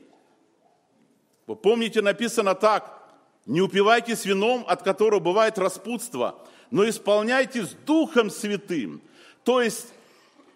Вы 1.47 1.57
помните, 1.57 2.01
написано 2.01 2.55
так, 2.55 2.99
не 3.45 3.61
упивайтесь 3.61 4.25
вином, 4.25 4.65
от 4.69 4.83
которого 4.83 5.19
бывает 5.19 5.59
распутство, 5.59 6.39
но 6.71 6.89
исполняйтесь 6.89 7.75
Духом 7.85 8.31
Святым. 8.31 9.03
То 9.43 9.61
есть 9.61 9.89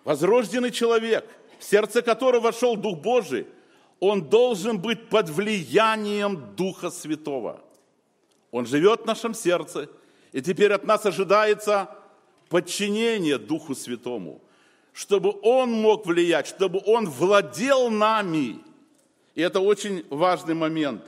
возрожденный 0.04 0.70
человек, 0.70 1.26
в 1.58 1.64
сердце 1.64 2.00
которого 2.02 2.42
вошел 2.42 2.76
Дух 2.76 2.98
Божий, 2.98 3.46
он 3.98 4.28
должен 4.28 4.78
быть 4.78 5.08
под 5.08 5.28
влиянием 5.28 6.54
Духа 6.54 6.90
Святого. 6.90 7.60
Он 8.50 8.66
живет 8.66 9.02
в 9.02 9.06
нашем 9.06 9.34
сердце, 9.34 9.88
и 10.32 10.40
теперь 10.40 10.72
от 10.72 10.84
нас 10.84 11.06
ожидается 11.06 11.88
подчинение 12.48 13.38
Духу 13.38 13.74
Святому, 13.74 14.42
чтобы 14.92 15.34
Он 15.42 15.72
мог 15.72 16.06
влиять, 16.06 16.46
чтобы 16.46 16.80
Он 16.84 17.08
владел 17.08 17.90
нами. 17.90 18.58
И 19.34 19.40
это 19.40 19.60
очень 19.60 20.04
важный 20.10 20.54
момент. 20.54 21.02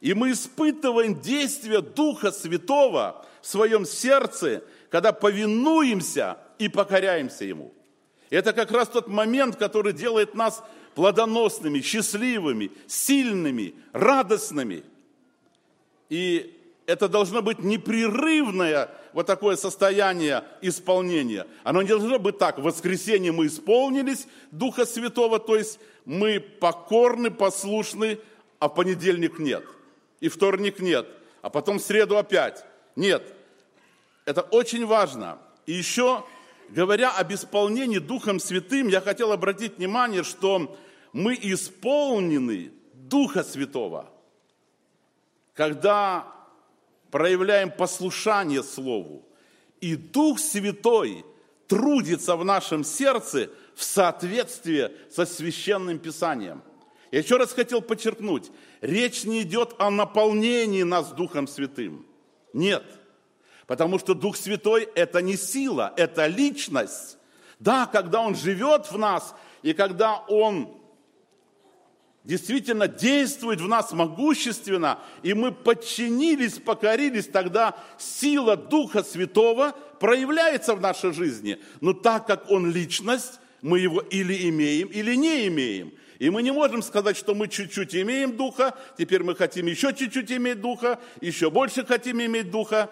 И 0.00 0.14
мы 0.14 0.32
испытываем 0.32 1.20
действие 1.20 1.80
Духа 1.80 2.30
Святого 2.30 3.24
в 3.40 3.46
своем 3.46 3.84
сердце, 3.84 4.62
когда 4.90 5.12
повинуемся 5.12 6.38
и 6.58 6.68
покоряемся 6.68 7.44
Ему. 7.44 7.72
Это 8.28 8.52
как 8.52 8.70
раз 8.70 8.88
тот 8.88 9.08
момент, 9.08 9.56
который 9.56 9.92
делает 9.92 10.34
нас 10.34 10.62
плодоносными, 10.94 11.80
счастливыми, 11.80 12.70
сильными, 12.86 13.74
радостными. 13.92 14.84
И 16.08 16.59
это 16.90 17.08
должно 17.08 17.40
быть 17.40 17.60
непрерывное 17.60 18.90
вот 19.12 19.26
такое 19.26 19.54
состояние 19.54 20.42
исполнения. 20.60 21.46
Оно 21.62 21.82
не 21.82 21.88
должно 21.88 22.18
быть 22.18 22.38
так. 22.38 22.58
В 22.58 22.62
воскресенье 22.62 23.30
мы 23.30 23.46
исполнились 23.46 24.26
Духа 24.50 24.84
Святого, 24.84 25.38
то 25.38 25.54
есть 25.56 25.78
мы 26.04 26.40
покорны, 26.40 27.30
послушны, 27.30 28.18
а 28.58 28.68
в 28.68 28.74
понедельник 28.74 29.38
нет. 29.38 29.64
И 30.18 30.28
вторник 30.28 30.80
нет. 30.80 31.06
А 31.42 31.48
потом 31.48 31.78
в 31.78 31.82
среду 31.82 32.18
опять. 32.18 32.64
Нет. 32.96 33.22
Это 34.24 34.42
очень 34.42 34.84
важно. 34.84 35.38
И 35.66 35.72
еще, 35.72 36.24
говоря 36.70 37.12
об 37.12 37.32
исполнении 37.32 37.98
Духом 37.98 38.40
Святым, 38.40 38.88
я 38.88 39.00
хотел 39.00 39.30
обратить 39.30 39.78
внимание, 39.78 40.24
что 40.24 40.76
мы 41.12 41.38
исполнены 41.40 42.72
Духа 42.94 43.44
Святого. 43.44 44.10
Когда 45.54 46.39
проявляем 47.10 47.70
послушание 47.70 48.62
Слову. 48.62 49.24
И 49.80 49.96
Дух 49.96 50.38
Святой 50.38 51.24
трудится 51.66 52.36
в 52.36 52.44
нашем 52.44 52.84
сердце 52.84 53.50
в 53.74 53.82
соответствии 53.82 54.90
со 55.10 55.24
священным 55.24 55.98
Писанием. 55.98 56.62
Я 57.10 57.20
еще 57.20 57.36
раз 57.36 57.52
хотел 57.52 57.80
подчеркнуть, 57.80 58.50
речь 58.80 59.24
не 59.24 59.42
идет 59.42 59.74
о 59.78 59.90
наполнении 59.90 60.82
нас 60.82 61.12
Духом 61.12 61.48
Святым. 61.48 62.06
Нет. 62.52 62.84
Потому 63.66 63.98
что 63.98 64.14
Дух 64.14 64.36
Святой– 64.36 64.88
это 64.94 65.22
не 65.22 65.36
сила, 65.36 65.92
это 65.96 66.26
личность. 66.26 67.18
Да, 67.58 67.86
когда 67.86 68.20
Он 68.20 68.34
живет 68.34 68.90
в 68.90 68.98
нас, 68.98 69.34
и 69.62 69.72
когда 69.72 70.18
Он 70.28 70.79
действительно 72.24 72.86
действует 72.86 73.60
в 73.60 73.68
нас 73.68 73.92
могущественно, 73.92 74.98
и 75.22 75.32
мы 75.32 75.52
подчинились, 75.52 76.54
покорились, 76.54 77.26
тогда 77.26 77.76
сила 77.98 78.56
Духа 78.56 79.02
Святого 79.02 79.74
проявляется 79.98 80.74
в 80.74 80.80
нашей 80.80 81.12
жизни. 81.12 81.58
Но 81.80 81.92
так 81.92 82.26
как 82.26 82.50
Он 82.50 82.70
личность, 82.70 83.40
мы 83.62 83.78
его 83.78 84.00
или 84.00 84.48
имеем, 84.48 84.88
или 84.88 85.14
не 85.14 85.48
имеем. 85.48 85.92
И 86.18 86.28
мы 86.28 86.42
не 86.42 86.50
можем 86.50 86.82
сказать, 86.82 87.16
что 87.16 87.34
мы 87.34 87.48
чуть-чуть 87.48 87.94
имеем 87.94 88.36
Духа, 88.36 88.74
теперь 88.98 89.22
мы 89.22 89.34
хотим 89.34 89.66
еще 89.66 89.94
чуть-чуть 89.94 90.30
иметь 90.32 90.60
Духа, 90.60 90.98
еще 91.22 91.50
больше 91.50 91.84
хотим 91.86 92.20
иметь 92.20 92.50
Духа. 92.50 92.90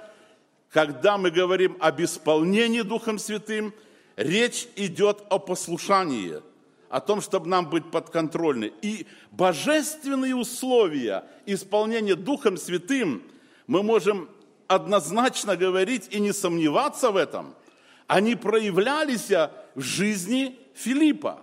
Когда 0.71 1.19
мы 1.19 1.31
говорим 1.31 1.77
об 1.81 2.01
исполнении 2.01 2.81
Духом 2.81 3.19
Святым, 3.19 3.75
речь 4.17 4.67
идет 4.77 5.23
о 5.29 5.39
послушании– 5.39 6.41
о 6.89 7.01
том, 7.01 7.21
чтобы 7.21 7.49
нам 7.49 7.69
быть 7.69 7.91
подконтрольны. 7.91 8.73
И 8.83 9.07
божественные 9.31 10.35
условия 10.35 11.25
исполнения 11.47 12.15
Духом 12.15 12.57
Святым 12.57 13.23
мы 13.67 13.83
можем 13.83 14.29
однозначно 14.67 15.57
говорить 15.57 16.09
и 16.11 16.21
не 16.21 16.33
сомневаться 16.33 17.11
в 17.11 17.17
этом. 17.17 17.55
Они 18.07 18.35
проявлялись 18.35 19.29
в 19.29 19.81
жизни 19.81 20.59
Филиппа. 20.75 21.41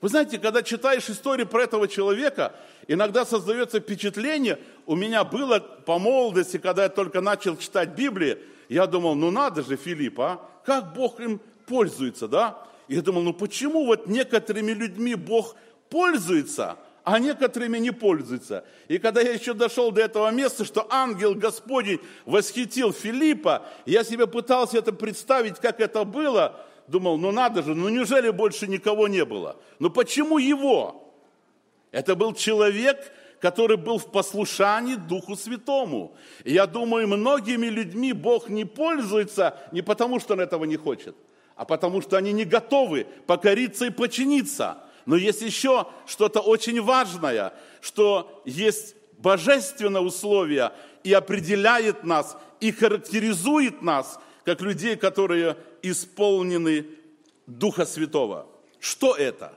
Вы 0.00 0.10
знаете, 0.10 0.38
когда 0.38 0.62
читаешь 0.62 1.08
историю 1.08 1.46
про 1.46 1.62
этого 1.62 1.88
человека, 1.88 2.54
иногда 2.88 3.24
создается 3.24 3.80
впечатление, 3.80 4.58
у 4.84 4.96
меня 4.96 5.24
было 5.24 5.60
по 5.60 5.98
молодости, 5.98 6.58
когда 6.58 6.82
я 6.82 6.88
только 6.90 7.22
начал 7.22 7.56
читать 7.56 7.90
Библию, 7.90 8.38
я 8.68 8.86
думал, 8.86 9.14
ну 9.14 9.30
надо 9.30 9.62
же, 9.62 9.76
Филипп, 9.76 10.20
а, 10.20 10.40
как 10.66 10.92
Бог 10.92 11.20
им 11.20 11.40
пользуется, 11.66 12.28
да? 12.28 12.58
Я 12.88 13.02
думал, 13.02 13.22
ну 13.22 13.32
почему 13.32 13.86
вот 13.86 14.06
некоторыми 14.06 14.72
людьми 14.72 15.14
Бог 15.14 15.56
пользуется, 15.88 16.76
а 17.04 17.18
некоторыми 17.18 17.78
не 17.78 17.90
пользуется. 17.90 18.64
И 18.88 18.98
когда 18.98 19.20
я 19.20 19.32
еще 19.32 19.52
дошел 19.54 19.92
до 19.92 20.00
этого 20.00 20.30
места, 20.30 20.64
что 20.64 20.86
ангел 20.90 21.34
Господень 21.34 22.00
восхитил 22.24 22.92
Филиппа, 22.92 23.62
я 23.84 24.04
себе 24.04 24.26
пытался 24.26 24.78
это 24.78 24.92
представить, 24.92 25.58
как 25.58 25.80
это 25.80 26.04
было, 26.04 26.60
думал, 26.88 27.18
ну 27.18 27.30
надо 27.30 27.62
же, 27.62 27.74
ну 27.74 27.88
неужели 27.88 28.30
больше 28.30 28.66
никого 28.66 29.08
не 29.08 29.24
было? 29.24 29.56
Ну 29.78 29.90
почему 29.90 30.38
его? 30.38 31.12
Это 31.90 32.16
был 32.16 32.34
человек, 32.34 33.12
который 33.40 33.76
был 33.76 33.98
в 33.98 34.10
послушании 34.10 34.94
Духу 34.94 35.36
Святому. 35.36 36.16
Я 36.44 36.66
думаю, 36.66 37.06
многими 37.06 37.66
людьми 37.66 38.14
Бог 38.14 38.48
не 38.48 38.64
пользуется 38.64 39.58
не 39.70 39.82
потому, 39.82 40.18
что 40.18 40.32
он 40.32 40.40
этого 40.40 40.64
не 40.64 40.76
хочет, 40.76 41.14
а 41.56 41.64
потому 41.64 42.00
что 42.00 42.16
они 42.16 42.32
не 42.32 42.44
готовы 42.44 43.06
покориться 43.26 43.86
и 43.86 43.90
подчиниться. 43.90 44.78
Но 45.06 45.16
есть 45.16 45.42
еще 45.42 45.86
что-то 46.06 46.40
очень 46.40 46.80
важное, 46.80 47.52
что 47.80 48.42
есть 48.44 48.96
божественное 49.18 50.00
условие 50.00 50.72
и 51.02 51.12
определяет 51.12 52.04
нас, 52.04 52.36
и 52.60 52.72
характеризует 52.72 53.82
нас, 53.82 54.18
как 54.44 54.60
людей, 54.60 54.96
которые 54.96 55.56
исполнены 55.82 56.86
Духа 57.46 57.84
Святого. 57.84 58.46
Что 58.80 59.14
это? 59.14 59.54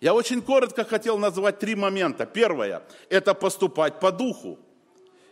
Я 0.00 0.14
очень 0.14 0.42
коротко 0.42 0.84
хотел 0.84 1.18
назвать 1.18 1.58
три 1.58 1.74
момента. 1.74 2.26
Первое– 2.26 2.82
это 3.08 3.34
поступать 3.34 4.00
по 4.00 4.12
Духу. 4.12 4.58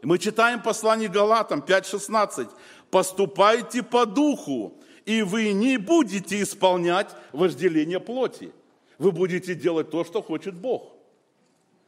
Мы 0.02 0.19
читаем 0.19 0.62
послание 0.62 1.09
Галатам 1.09 1.61
5.16. 1.61 2.49
«Поступайте 2.90 3.83
по 3.83 4.04
Духу, 4.04 4.75
и 5.05 5.23
вы 5.23 5.53
не 5.53 5.77
будете 5.77 6.43
исполнять 6.43 7.09
вожделение 7.33 8.01
плоти. 8.01 8.53
Вы 8.99 9.13
будете 9.13 9.55
делать 9.55 9.91
то, 9.91 10.05
что 10.05 10.23
хочет 10.23 10.55
Бог. 10.55 10.93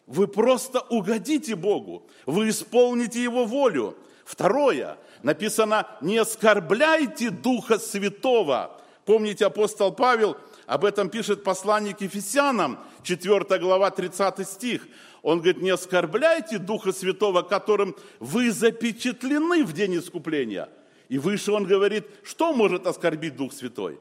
Вы 0.07 0.29
просто 0.29 0.81
угодите 0.81 1.55
Богу, 1.57 2.07
вы 2.27 2.51
исполните 2.51 3.23
Его 3.23 3.47
волю. 3.47 3.97
Второе, 4.25 4.99
написано, 5.23 5.87
не 6.01 6.19
оскорбляйте 6.19 7.31
Духа 7.31 7.79
Святого. 7.79 8.81
Помните, 9.05 9.47
апостол 9.47 9.93
Павел 9.93 10.37
об 10.67 10.85
этом 10.85 11.11
пишет 11.11 11.45
посланник 11.45 12.01
Ефесянам, 12.01 12.79
4 13.03 13.59
глава, 13.59 13.91
30 13.91 14.47
стих. 14.47 14.87
Он 15.23 15.39
говорит, 15.39 15.63
не 15.63 15.71
оскорбляйте 15.71 16.59
Духа 16.59 16.93
Святого, 16.93 17.43
которым 17.43 17.97
вы 18.19 18.51
запечатлены 18.51 19.65
в 19.65 19.73
день 19.73 19.99
искупления. 19.99 20.69
И 21.15 21.19
выше 21.19 21.53
он 21.53 21.65
говорит, 21.65 22.09
что 22.25 22.53
может 22.53 22.89
оскорбить 22.89 23.37
Дух 23.37 23.53
Святой? 23.53 24.01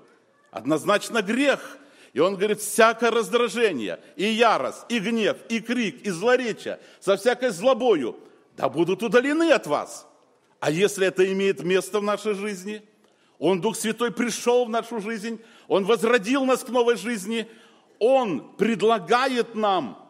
Однозначно 0.50 1.22
грех. 1.22 1.78
И 2.12 2.20
он 2.20 2.38
говорит, 2.38 2.60
всякое 2.60 3.12
раздражение, 3.12 4.00
и 4.16 4.24
ярость, 4.24 4.84
и 4.90 4.98
гнев, 4.98 5.38
и 5.48 5.60
крик, 5.60 6.02
и 6.02 6.10
злоречие, 6.10 6.80
со 7.00 7.16
всякой 7.16 7.52
злобою, 7.52 8.18
да 8.58 8.68
будут 8.68 9.04
удалены 9.04 9.52
от 9.52 9.68
вас. 9.68 10.08
А 10.60 10.72
если 10.72 11.06
это 11.06 11.32
имеет 11.32 11.62
место 11.62 12.00
в 12.00 12.04
нашей 12.04 12.34
жизни, 12.34 12.82
Он, 13.38 13.62
Дух 13.62 13.78
Святой, 13.78 14.12
пришел 14.12 14.66
в 14.66 14.72
нашу 14.72 15.00
жизнь, 15.00 15.40
Он 15.68 15.86
возродил 15.86 16.46
нас 16.46 16.64
к 16.64 16.70
новой 16.70 16.96
жизни, 16.96 17.48
Он 18.00 18.56
предлагает 18.56 19.54
нам 19.54 20.04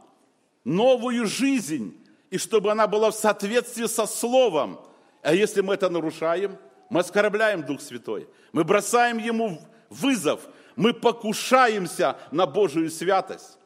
новую 0.64 1.28
жизнь, 1.28 2.02
и 2.30 2.38
чтобы 2.38 2.72
она 2.72 2.88
была 2.88 3.12
в 3.12 3.16
соответствии 3.16 3.88
со 3.88 4.06
Словом. 4.06 4.80
А 5.22 5.34
если 5.34 5.60
мы 5.60 5.74
это 5.74 5.90
нарушаем, 5.90 6.58
мы 6.94 7.00
оскорбляем 7.00 7.64
Дух 7.64 7.82
Святой, 7.82 8.28
мы 8.52 8.64
бросаем 8.64 9.18
Ему 9.18 9.60
вызов, 9.90 10.42
мы 10.76 10.94
покушаемся 10.94 12.18
на 12.30 12.46
Божию 12.46 12.92
святость, 12.92 13.58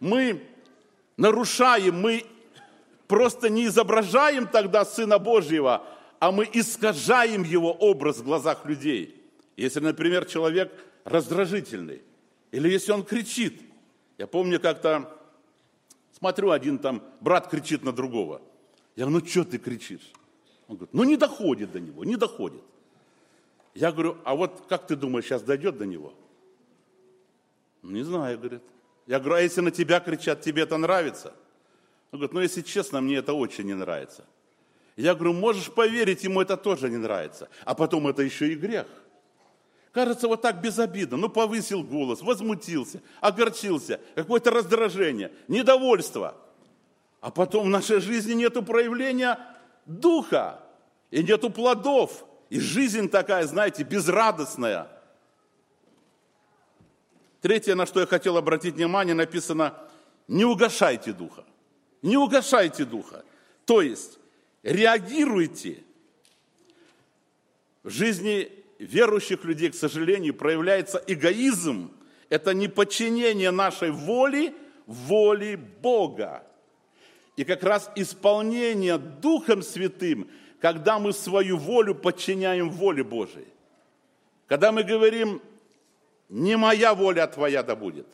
мы 0.00 0.42
нарушаем, 1.18 2.00
мы 2.00 2.24
просто 3.08 3.50
не 3.50 3.66
изображаем 3.66 4.46
тогда 4.46 4.86
Сына 4.86 5.18
Божьего, 5.18 5.84
а 6.18 6.32
мы 6.32 6.48
искажаем 6.50 7.42
Его 7.42 7.72
образ 7.72 8.20
в 8.20 8.24
глазах 8.24 8.64
людей. 8.64 9.22
Если, 9.54 9.80
например, 9.80 10.24
человек 10.24 10.72
раздражительный, 11.04 12.00
или 12.52 12.70
если 12.70 12.92
он 12.92 13.04
кричит. 13.04 13.60
Я 14.16 14.26
помню, 14.26 14.58
как-то 14.58 15.14
смотрю, 16.18 16.50
один 16.50 16.78
там 16.78 17.02
брат 17.20 17.48
кричит 17.48 17.82
на 17.84 17.92
другого. 17.92 18.40
Я 18.96 19.04
говорю, 19.04 19.22
ну 19.22 19.30
что 19.30 19.44
ты 19.44 19.58
кричишь? 19.58 20.10
Он 20.68 20.76
говорит, 20.76 20.94
ну 20.94 21.04
не 21.04 21.16
доходит 21.16 21.72
до 21.72 21.80
него, 21.80 22.04
не 22.04 22.16
доходит. 22.16 22.62
Я 23.74 23.92
говорю, 23.92 24.18
а 24.24 24.34
вот 24.34 24.64
как 24.68 24.86
ты 24.86 24.96
думаешь, 24.96 25.24
сейчас 25.24 25.42
дойдет 25.42 25.78
до 25.78 25.86
него? 25.86 26.12
Не 27.82 28.02
знаю, 28.02 28.38
говорит. 28.38 28.62
Я 29.06 29.18
говорю, 29.18 29.36
а 29.36 29.40
если 29.40 29.60
на 29.60 29.70
тебя 29.70 30.00
кричат, 30.00 30.42
тебе 30.42 30.62
это 30.62 30.76
нравится? 30.76 31.34
Он 32.12 32.18
говорит, 32.18 32.32
ну 32.32 32.40
если 32.40 32.60
честно, 32.60 33.00
мне 33.00 33.16
это 33.16 33.32
очень 33.32 33.64
не 33.64 33.74
нравится. 33.74 34.24
Я 34.96 35.14
говорю, 35.14 35.32
можешь 35.32 35.72
поверить, 35.72 36.22
ему 36.22 36.42
это 36.42 36.56
тоже 36.56 36.90
не 36.90 36.98
нравится. 36.98 37.48
А 37.64 37.74
потом 37.74 38.06
это 38.08 38.22
еще 38.22 38.52
и 38.52 38.54
грех. 38.54 38.86
Кажется, 39.90 40.28
вот 40.28 40.42
так 40.42 40.60
безобидно. 40.60 41.16
Ну, 41.16 41.28
повысил 41.28 41.82
голос, 41.82 42.22
возмутился, 42.22 43.02
огорчился, 43.20 44.00
какое-то 44.14 44.50
раздражение, 44.50 45.32
недовольство. 45.48 46.34
А 47.20 47.30
потом 47.30 47.66
в 47.66 47.70
нашей 47.70 48.00
жизни 48.00 48.32
нет 48.32 48.54
проявления 48.66 49.38
духа, 49.86 50.60
и 51.10 51.22
нету 51.22 51.50
плодов. 51.50 52.24
И 52.50 52.60
жизнь 52.60 53.08
такая, 53.08 53.46
знаете, 53.46 53.82
безрадостная– 53.82 54.88
Третье, 57.42 57.74
на 57.74 57.86
что 57.86 57.98
я 57.98 58.06
хотел 58.06 58.36
обратить 58.36 58.76
внимание, 58.76 59.16
написано, 59.16 59.76
не 60.28 60.44
угошайте 60.44 61.12
духа. 61.12 61.44
Не 62.00 62.16
угошайте 62.16 62.84
духа. 62.84 63.24
То 63.64 63.82
есть, 63.82 64.20
реагируйте. 64.62 65.82
В 67.82 67.90
жизни 67.90 68.48
верующих 68.78 69.44
людей, 69.44 69.70
к 69.70 69.74
сожалению, 69.74 70.34
проявляется 70.34 71.02
эгоизм. 71.08 71.90
Это 72.28 72.54
не 72.54 72.68
подчинение 72.68 73.50
нашей 73.50 73.90
воли 73.90 74.54
воле 74.86 75.56
Бога. 75.56 76.46
И 77.36 77.44
как 77.44 77.62
раз 77.62 77.90
исполнение 77.96 78.98
Духом 78.98 79.62
Святым, 79.62 80.28
когда 80.60 80.98
мы 80.98 81.12
свою 81.12 81.56
волю 81.56 81.94
подчиняем 81.94 82.70
воле 82.70 83.02
Божией. 83.02 83.48
Когда 84.46 84.70
мы 84.70 84.82
говорим, 84.82 85.40
не 86.28 86.56
моя 86.56 86.94
воля, 86.94 87.24
а 87.24 87.26
твоя 87.26 87.62
да 87.62 87.74
будет. 87.74 88.06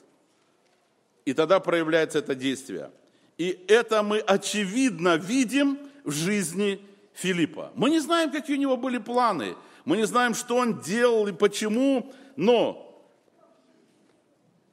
И 1.25 1.35
тогда 1.35 1.61
проявляется 1.61 2.21
это 2.21 2.35
действие. 2.35 2.91
И 3.37 3.65
это 3.69 4.03
мы 4.03 4.19
очевидно 4.19 5.17
видим 5.17 5.79
в 6.05 6.13
жизни 6.13 6.81
Филиппа. 7.15 7.73
Мы 7.75 7.91
не 7.91 7.99
знаем, 8.01 8.31
какие 8.31 8.57
у 8.57 8.61
него 8.61 8.77
были 8.77 8.99
планы, 8.99 9.57
мы 9.85 9.97
не 9.97 10.07
знаем, 10.07 10.35
что 10.35 10.57
он 10.57 10.81
делал 10.81 11.27
и 11.27 11.33
почему, 11.33 12.13
но 12.37 13.05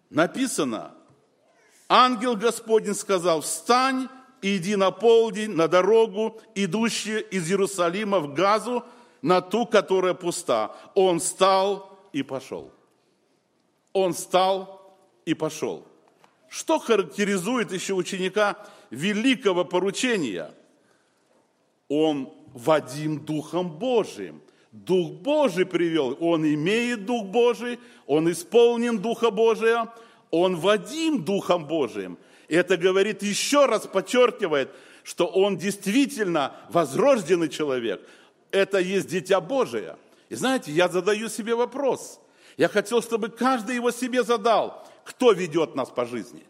написано, 0.09 0.93
ангел 1.89 2.35
Господень 2.35 2.95
сказал, 2.95 3.41
встань 3.41 4.07
и 4.45 4.57
иди 4.57 4.75
на 4.75 4.91
полдень, 4.91 5.55
на 5.55 5.67
дорогу, 5.67 6.39
идущую 6.55 7.27
из 7.29 7.49
Иерусалима 7.49 8.19
в 8.19 8.33
Газу, 8.33 8.83
на 9.21 9.41
ту, 9.41 9.65
которая 9.65 10.13
пуста. 10.13 10.75
Он 10.93 11.19
встал 11.19 11.99
и 12.13 12.23
пошел 12.23 12.71
он 13.95 14.11
встал 14.11 14.93
и 15.25 15.33
пошел. 15.33 15.87
Что 16.49 16.79
характеризует 16.79 17.71
еще 17.71 17.93
ученика 17.93 18.57
великого 18.91 19.63
поручения? 19.63 20.53
Он 21.87 22.29
Вадим 22.53 23.25
Духом 23.25 23.71
Божиим. 23.71 24.41
Дух 24.73 25.13
Божий 25.21 25.65
привел. 25.65 26.17
Он 26.19 26.45
имеет 26.45 27.05
Дух 27.05 27.27
Божий, 27.27 27.79
он 28.05 28.29
исполнен 28.29 28.99
Духа 28.99 29.31
Божия, 29.31 29.87
он 30.29 30.57
Вадим 30.57 31.23
Духом 31.23 31.65
Божиим. 31.65 32.17
И 32.47 32.55
это 32.55 32.77
говорит 32.77 33.23
еще 33.23 33.65
раз, 33.65 33.87
подчеркивает, 33.87 34.69
что 35.03 35.25
он 35.27 35.57
действительно 35.57 36.55
возрожденный 36.69 37.49
человек. 37.49 38.01
Это 38.51 38.79
есть 38.79 39.07
Дитя 39.07 39.41
Божие. 39.41 39.97
И 40.29 40.35
знаете, 40.35 40.71
я 40.71 40.87
задаю 40.87 41.29
себе 41.29 41.55
вопрос– 41.55 42.19
я 42.57 42.69
хотел, 42.69 43.01
чтобы 43.01 43.29
каждый 43.29 43.75
его 43.75 43.91
себе 43.91 44.23
задал, 44.23 44.87
кто 45.03 45.31
ведет 45.31 45.75
нас 45.75 45.89
по 45.89 46.05
жизни. 46.05 46.45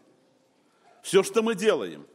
Все, 1.02 1.22
что 1.22 1.42
мы 1.42 1.54
делаем, 1.54 2.06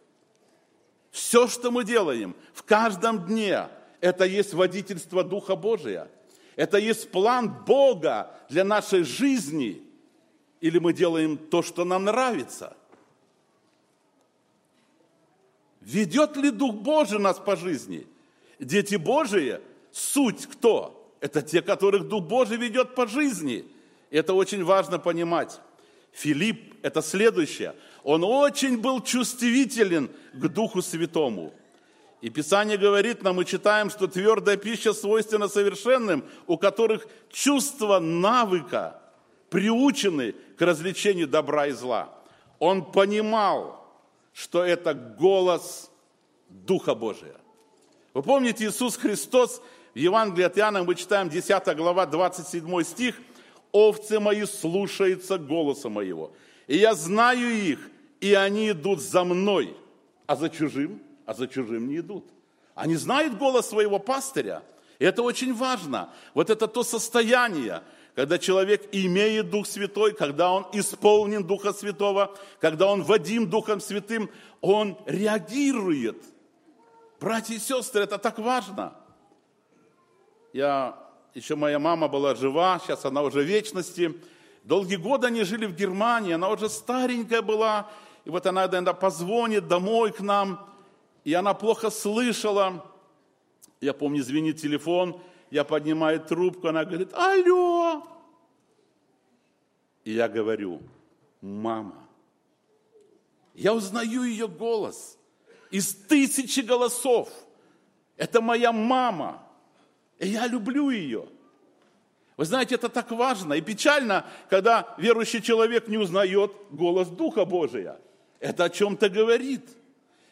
все, 1.11 1.47
что 1.47 1.71
мы 1.71 1.83
делаем 1.83 2.35
в 2.53 2.63
каждом 2.63 3.25
дне, 3.25 3.67
это 3.99 4.25
есть 4.25 4.53
водительство 4.53 5.23
Духа 5.23 5.55
Божия. 5.55 6.09
Это 6.55 6.77
есть 6.77 7.11
план 7.11 7.63
Бога 7.65 8.31
для 8.49 8.63
нашей 8.63 9.03
жизни. 9.03 9.83
Или 10.59 10.79
мы 10.79 10.93
делаем 10.93 11.37
то, 11.37 11.61
что 11.61 11.85
нам 11.85 12.05
нравится. 12.05 12.75
Ведет 15.81 16.37
ли 16.37 16.51
Дух 16.51 16.75
Божий 16.75 17.19
нас 17.19 17.39
по 17.39 17.55
жизни? 17.55 18.07
Дети 18.59 18.95
Божии, 18.95 19.59
суть 19.91 20.45
кто? 20.45 21.13
Это 21.19 21.41
те, 21.41 21.61
которых 21.61 22.07
Дух 22.07 22.23
Божий 22.23 22.57
ведет 22.57 22.95
по 22.95 23.07
жизни– 23.07 23.65
это 24.11 24.33
очень 24.33 24.63
важно 24.63 24.99
понимать. 24.99 25.59
Филипп– 26.11 26.75
это 26.83 27.01
следующее. 27.01 27.73
Он 28.03 28.23
очень 28.23 28.77
был 28.77 29.01
чувствителен 29.01 30.11
к 30.33 30.47
Духу 30.49 30.81
Святому. 30.81 31.53
И 32.19 32.29
Писание 32.29 32.77
говорит 32.77 33.23
нам, 33.23 33.37
мы 33.37 33.45
читаем, 33.45 33.89
что 33.89 34.07
твердая 34.07 34.57
пища 34.57 34.93
свойственна 34.93 35.47
совершенным, 35.47 36.25
у 36.45 36.57
которых 36.57 37.07
чувство 37.31 37.99
навыка 37.99 39.01
приучены 39.49 40.33
к 40.57 40.61
развлечению 40.61 41.27
добра 41.27 41.67
и 41.67 41.71
зла. 41.71 42.13
Он 42.59 42.91
понимал, 42.91 43.80
что 44.33 44.63
это 44.63 44.93
голос 44.93 45.91
Духа 46.49 46.95
Божия. 46.95 47.35
Вы 48.13 48.23
помните, 48.23 48.65
Иисус 48.65 48.97
Христос 48.97 49.61
в 49.93 49.97
Евангелии 49.97 50.45
от 50.45 50.57
Иоанна, 50.57 50.83
мы 50.83 50.95
читаем 50.95 51.29
10 51.29 51.75
глава, 51.75 52.05
27 52.05 52.83
стих– 52.83 53.15
овцы 53.71 54.19
мои 54.19 54.45
слушаются 54.45 55.37
голоса 55.37 55.89
моего. 55.89 56.31
И 56.67 56.77
я 56.77 56.93
знаю 56.95 57.49
их, 57.49 57.79
и 58.19 58.33
они 58.33 58.71
идут 58.71 59.01
за 59.01 59.23
мной, 59.23 59.75
а 60.27 60.35
за 60.35 60.49
чужим, 60.49 61.01
а 61.25 61.33
за 61.33 61.47
чужим 61.47 61.87
не 61.87 61.97
идут. 61.97 62.25
Они 62.75 62.95
знают 62.95 63.37
голос 63.37 63.69
своего 63.69 63.99
пастыря. 63.99 64.63
И 64.99 65.05
это 65.05 65.23
очень 65.23 65.53
важно. 65.53 66.09
Вот 66.33 66.49
это 66.49 66.67
то 66.67 66.83
состояние, 66.83 67.81
когда 68.15 68.37
человек 68.37 68.89
имеет 68.91 69.49
Дух 69.49 69.65
Святой, 69.65 70.13
когда 70.13 70.51
он 70.51 70.67
исполнен 70.73 71.43
Духа 71.43 71.71
Святого, 71.73 72.35
когда 72.59 72.87
он 72.87 73.03
водим 73.03 73.49
Духом 73.49 73.79
Святым, 73.79 74.29
он 74.59 74.97
реагирует. 75.05 76.21
Братья 77.19 77.53
и 77.53 77.59
сестры, 77.59 78.03
это 78.03 78.17
так 78.17 78.37
важно. 78.39 78.93
Я, 80.53 80.97
еще 81.33 81.55
моя 81.55 81.79
мама 81.79 82.07
была 82.09 82.35
жива, 82.35 82.79
сейчас 82.83 83.05
она 83.05 83.21
уже 83.21 83.41
в 83.41 83.45
вечности. 83.45 84.13
Долгие 84.63 84.97
годы 84.97 85.27
они 85.27 85.43
жили 85.43 85.65
в 85.65 85.75
Германии, 85.75 86.33
она 86.33 86.49
уже 86.49 86.69
старенькая 86.69 87.41
была, 87.41 87.89
и 88.25 88.29
вот 88.29 88.45
она 88.45 88.65
иногда 88.65 88.93
позвонит 88.93 89.67
домой 89.67 90.11
к 90.11 90.19
нам, 90.19 90.67
и 91.23 91.33
она 91.33 91.53
плохо 91.53 91.89
слышала. 91.89 92.85
Я 93.79 93.93
помню, 93.93 94.21
звенит 94.21 94.59
телефон, 94.59 95.21
я 95.51 95.65
поднимаю 95.65 96.21
трубку, 96.21 96.69
она 96.69 96.85
говорит, 96.85 97.13
алло. 97.13 98.07
И 100.05 100.13
я 100.13 100.27
говорю, 100.29 100.81
мама. 101.41 102.07
Я 103.53 103.73
узнаю 103.73 104.23
ее 104.23 104.47
голос 104.47 105.17
из 105.69 105.93
тысячи 105.93 106.61
голосов. 106.61 107.29
Это 108.15 108.41
моя 108.41 108.71
мама. 108.71 109.45
И 110.19 110.29
я 110.29 110.47
люблю 110.47 110.89
ее. 110.89 111.27
Вы 112.37 112.45
знаете, 112.45 112.75
это 112.75 112.87
так 112.87 113.11
важно 113.11 113.53
и 113.53 113.61
печально, 113.61 114.25
когда 114.49 114.95
верующий 114.97 115.41
человек 115.41 115.89
не 115.89 115.97
узнает 115.97 116.53
голос 116.71 117.09
Духа 117.09 117.43
Божия. 117.43 117.99
Это 118.39 118.63
о 118.63 118.69
чем-то 118.69 119.09
говорит– 119.09 119.69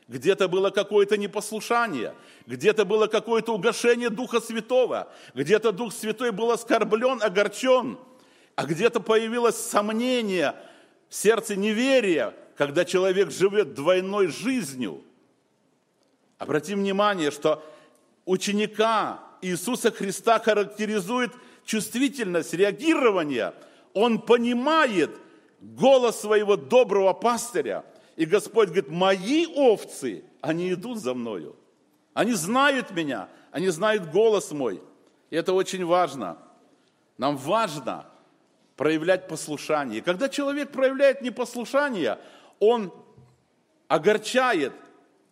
где-то 0.10 0.48
было 0.48 0.72
какое-то 0.72 1.17
непослушание, 1.17 2.15
где-то 2.48 2.84
было 2.84 3.06
какое-то 3.06 3.54
угошение 3.54 4.10
Духа 4.10 4.41
Святого, 4.41 5.08
где-то 5.36 5.72
Дух 5.72 5.93
Святой 5.93 6.32
был 6.32 6.52
оскорблен, 6.52 7.22
огорчен, 7.22 7.98
а 8.56 8.65
где-то 8.65 9.00
появилось 9.00 9.56
сомнение 9.56 10.56
в 11.10 11.15
сердце 11.15 11.56
неверия, 11.56 12.34
когда 12.58 12.86
человек 12.86 13.30
живет 13.32 13.76
двойной 13.76 14.28
жизнью. 14.28 15.04
Обратим 16.39 16.80
внимание, 16.80 17.30
что 17.30 17.63
ученика 18.26 19.19
Иисуса 19.43 19.91
Христа 19.91 20.39
характеризует 20.39 21.32
чувствительность, 21.65 22.54
реагирование. 22.56 23.54
Он 23.93 24.19
понимает 24.19 25.12
голос 25.62 26.19
своего 26.19 26.56
доброго 26.56 27.13
пастыря– 27.13 27.86
и 28.20 28.26
Господь 28.26 28.68
говорит, 28.68 28.90
мои 28.90 29.46
овцы, 29.46 30.26
они 30.42 30.74
идут 30.74 30.98
за 30.98 31.14
мною. 31.14 31.56
Они 32.14 32.34
знают 32.34 32.92
меня, 32.92 33.30
они 33.50 33.70
знают 33.70 34.12
голос 34.12 34.52
мой. 34.52 34.84
И 35.30 35.38
это 35.38 35.54
очень 35.54 35.86
важно. 35.86 36.38
Нам 37.18 37.38
важно 37.38 38.08
проявлять 38.76 39.30
послушание. 39.30 40.00
И 40.00 40.02
когда 40.02 40.28
человек 40.28 40.74
проявляет 40.74 41.22
непослушание, 41.22 42.20
он 42.60 42.92
огорчает, 43.88 44.74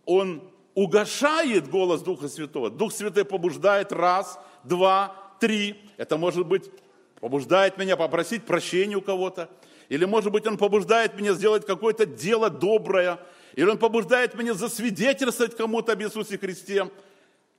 он 0.06 0.50
угошает 0.74 1.70
голос 1.70 2.02
Духа 2.02 2.30
Святого. 2.30 2.70
Дух 2.70 2.94
Святой 2.94 3.26
побуждает 3.26 3.92
раз, 3.92 4.40
два, 4.64 5.14
три. 5.42 5.76
Это 5.98 6.18
может 6.18 6.48
быть 6.48 6.72
побуждает 7.20 7.78
меня 7.78 7.98
попросить 7.98 8.46
прощения 8.46 8.96
у 8.96 9.02
кого-то. 9.02 9.50
Или, 9.90 10.06
может 10.06 10.32
быть, 10.32 10.46
Он 10.48 10.58
побуждает 10.58 11.16
меня 11.18 11.34
сделать 11.34 11.66
какое-то 11.66 12.06
дело 12.06 12.50
доброе. 12.50 13.20
Или 13.56 13.70
Он 13.70 13.78
побуждает 13.78 14.36
меня 14.36 14.54
засвидетельствовать 14.54 15.56
кому-то 15.56 15.94
об 15.94 16.02
Иисусе 16.02 16.38
Христе. 16.38 16.90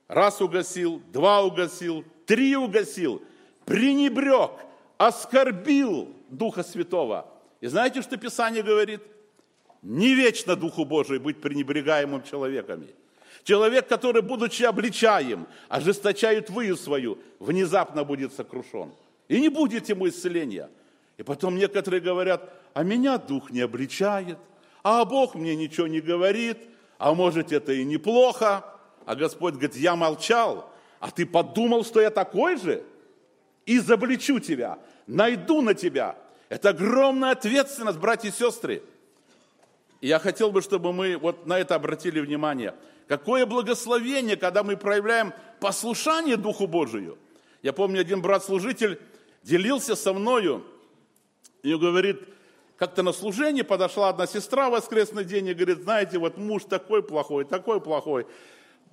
Раз 0.07 0.41
угасил, 0.41 1.01
два 1.11 1.43
угасил, 1.43 2.03
три 2.25 2.55
угасил, 2.55 3.21
пренебрег, 3.65 4.51
оскорбил 4.97 6.13
Духа 6.29 6.63
Святого. 6.63 7.27
И 7.61 7.67
знаете, 7.67 8.01
что 8.01 8.17
Писание 8.17 8.63
говорит? 8.63 9.01
Не 9.81 10.13
вечно 10.13 10.55
Духу 10.55 10.85
Божию 10.85 11.21
быть 11.21 11.39
пренебрегаемым 11.41 12.23
человеками. 12.23 12.87
Человек, 13.43 13.87
который, 13.87 14.21
будучи 14.21 14.63
обличаем, 14.63 15.47
ожесточает 15.69 16.49
выю 16.49 16.75
свою, 16.75 17.17
внезапно 17.39 18.03
будет 18.03 18.33
сокрушен. 18.33 18.91
И 19.27 19.39
не 19.39 19.49
будет 19.49 19.89
ему 19.89 20.07
исцеления. 20.07 20.69
И 21.19 21.23
потом 21.23 21.57
некоторые 21.57 21.99
говорят, 21.99 22.49
а 22.73 22.81
меня 22.81 23.17
дух 23.17 23.51
не 23.51 23.59
обличает, 23.59 24.37
а 24.83 25.03
Бог 25.03 25.35
мне 25.35 25.53
ничего 25.53 25.85
не 25.85 25.99
говорит, 25.99 26.57
а 26.97 27.13
может 27.13 27.51
это 27.51 27.73
и 27.73 27.83
неплохо. 27.83 28.63
А 29.05 29.15
Господь 29.15 29.55
говорит, 29.55 29.75
я 29.75 29.97
молчал, 29.97 30.71
а 31.01 31.11
ты 31.11 31.25
подумал, 31.25 31.83
что 31.83 31.99
я 31.99 32.09
такой 32.09 32.55
же? 32.55 32.85
И 33.65 33.79
забличу 33.79 34.39
тебя, 34.39 34.79
найду 35.07 35.61
на 35.61 35.73
тебя. 35.73 36.15
Это 36.47 36.69
огромная 36.69 37.31
ответственность, 37.31 37.99
братья 37.99 38.29
и 38.29 38.31
сестры. 38.31 38.81
И 39.99 40.07
я 40.07 40.19
хотел 40.19 40.51
бы, 40.51 40.61
чтобы 40.61 40.93
мы 40.93 41.17
вот 41.17 41.45
на 41.45 41.59
это 41.59 41.75
обратили 41.75 42.21
внимание. 42.21 42.75
Какое 43.09 43.45
благословение, 43.45 44.37
когда 44.37 44.63
мы 44.63 44.77
проявляем 44.77 45.33
послушание 45.59 46.37
Духу 46.37 46.65
Божию. 46.65 47.17
Я 47.61 47.73
помню, 47.73 47.99
один 47.99 48.21
брат-служитель 48.21 49.01
делился 49.43 49.97
со 49.97 50.13
мною, 50.13 50.63
и 51.63 51.75
говорит, 51.75 52.21
как-то 52.77 53.03
на 53.03 53.11
служение 53.11 53.63
подошла 53.63 54.09
одна 54.09 54.25
сестра 54.25 54.69
в 54.69 54.73
воскресный 54.73 55.25
день 55.25 55.47
и 55.47 55.53
говорит, 55.53 55.79
знаете, 55.79 56.17
вот 56.17 56.37
муж 56.37 56.63
такой 56.63 57.03
плохой, 57.03 57.45
такой 57.45 57.81
плохой, 57.81 58.25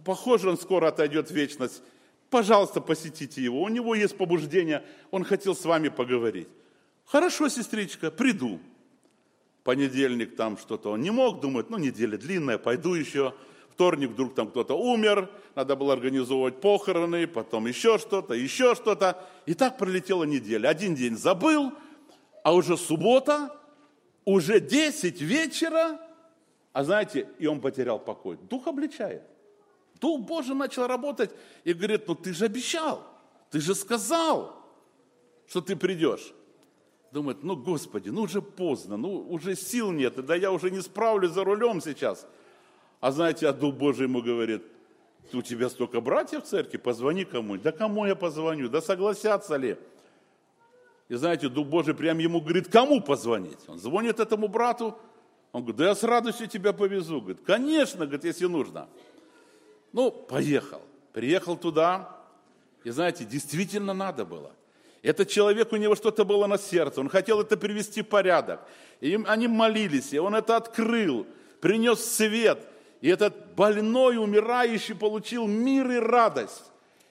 похоже, 0.05 0.51
он 0.51 0.59
скоро 0.59 0.89
отойдет 0.89 1.31
в 1.31 1.35
вечность. 1.35 1.83
Пожалуйста, 2.29 2.81
посетите 2.81 3.41
его, 3.43 3.63
у 3.63 3.69
него 3.69 3.95
есть 3.95 4.17
побуждение, 4.17 4.85
он 5.13 5.23
хотел 5.23 5.55
с 5.55 5.65
вами 5.65 5.89
поговорить. 5.89 6.49
Хорошо, 7.05 7.49
сестричка, 7.49 8.11
приду. 8.11 8.59
Понедельник 9.63 10.37
там 10.37 10.59
что-то 10.59 10.91
он 10.91 11.01
не 11.01 11.11
мог, 11.11 11.41
думает, 11.41 11.71
ну 11.71 11.79
неделя 11.79 12.17
длинная, 12.19 12.59
пойду 12.59 12.95
еще. 12.95 13.35
Вторник 13.71 14.11
вдруг 14.11 14.35
там 14.35 14.49
кто-то 14.49 14.75
умер, 14.75 15.31
надо 15.55 15.77
было 15.77 15.93
организовывать 15.93 16.61
похороны, 16.61 17.27
потом 17.27 17.67
еще 17.67 17.99
что-то, 17.99 18.33
еще 18.33 18.75
что-то. 18.75 19.23
И 19.45 19.55
так 19.55 19.77
пролетела 19.77 20.25
неделя. 20.25 20.69
Один 20.69 20.95
день 20.95 21.17
забыл, 21.17 21.73
а 22.47 22.53
уже 22.53 22.77
суббота, 22.77 23.51
уже 24.25 24.61
10 24.61 25.21
вечера, 25.21 25.99
а 26.73 26.85
знаете, 26.85 27.29
и 27.41 27.49
он 27.49 27.61
потерял 27.61 27.99
покой. 27.99 28.39
Дух 28.49 28.69
обличает. 28.69 29.25
Дух 30.01 30.21
Божий 30.21 30.55
начал 30.55 30.87
работать 30.87 31.33
и 31.65 31.73
говорит, 31.73 32.07
ну 32.07 32.15
ты 32.15 32.33
же 32.33 32.45
обещал, 32.45 33.03
ты 33.51 33.59
же 33.59 33.75
сказал, 33.75 34.65
что 35.49 35.61
ты 35.61 35.75
придешь. 35.75 36.33
Думает, 37.11 37.43
ну 37.43 37.57
Господи, 37.57 38.11
ну 38.11 38.23
уже 38.23 38.41
поздно, 38.41 38.97
ну 38.97 39.27
уже 39.29 39.57
сил 39.57 39.91
нет, 39.91 40.25
да 40.25 40.37
я 40.37 40.53
уже 40.53 40.71
не 40.71 40.83
справлюсь 40.83 41.33
за 41.33 41.43
рулем 41.43 41.81
сейчас. 41.81 42.29
А 43.01 43.11
знаете, 43.11 43.49
а 43.49 43.53
Дух 43.53 43.75
Божий 43.75 44.05
ему 44.05 44.23
говорит, 44.23 44.63
у 45.33 45.43
тебя 45.43 45.69
столько 45.69 46.01
братьев 46.01 46.45
в 46.45 46.47
церкви, 46.47 46.77
позвони 46.77 47.25
кому-нибудь. 47.25 47.63
Да 47.63 47.73
кому 47.73 48.07
я 48.07 48.15
позвоню, 48.15 48.69
да 48.69 48.81
согласятся 48.81 49.57
ли? 49.57 49.77
И 51.09 51.15
знаете, 51.15 51.49
Дух 51.49 51.69
Божий 51.69 51.95
прям 51.95 52.19
ему 52.19 52.41
говорит, 52.41 52.69
кому 52.69 53.01
позвонить? 53.01 53.59
Он 53.69 53.79
звонит 53.79 54.19
этому 54.19 54.49
брату, 54.49 54.99
он 55.53 55.63
говорит, 55.63 55.77
да 55.77 55.89
я 55.89 55.95
с 55.95 56.03
радостью 56.03 56.49
тебя 56.49 56.73
повезу. 56.73 57.21
Говорит, 57.21 57.41
конечно, 57.47 58.07
говорит, 58.07 58.25
если 58.25 58.47
нужно. 58.47 58.89
Ну, 59.93 60.11
поехал. 60.11 60.83
Приехал 61.13 61.57
туда, 61.57 62.15
и 62.85 62.91
знаете, 62.91 63.25
действительно 63.25 63.95
надо 63.95 64.25
было. 64.25 64.53
Этот 65.03 65.29
человек, 65.29 65.73
у 65.73 65.77
него 65.77 65.95
что-то 65.95 66.25
было 66.25 66.47
на 66.47 66.59
сердце, 66.59 67.01
он 67.01 67.09
хотел 67.09 67.41
это 67.41 67.57
привести 67.57 68.03
в 68.03 68.09
порядок. 68.09 68.61
И 69.01 69.19
они 69.27 69.49
молились, 69.49 70.13
и 70.13 70.19
он 70.19 70.35
это 70.35 70.57
открыл, 70.57 71.27
принес 71.61 72.05
свет. 72.05 72.67
И 73.01 73.09
этот 73.09 73.55
больной, 73.55 74.17
умирающий 74.17 74.95
получил 74.95 75.47
мир 75.47 75.91
и 75.91 75.99
радость. 75.99 76.65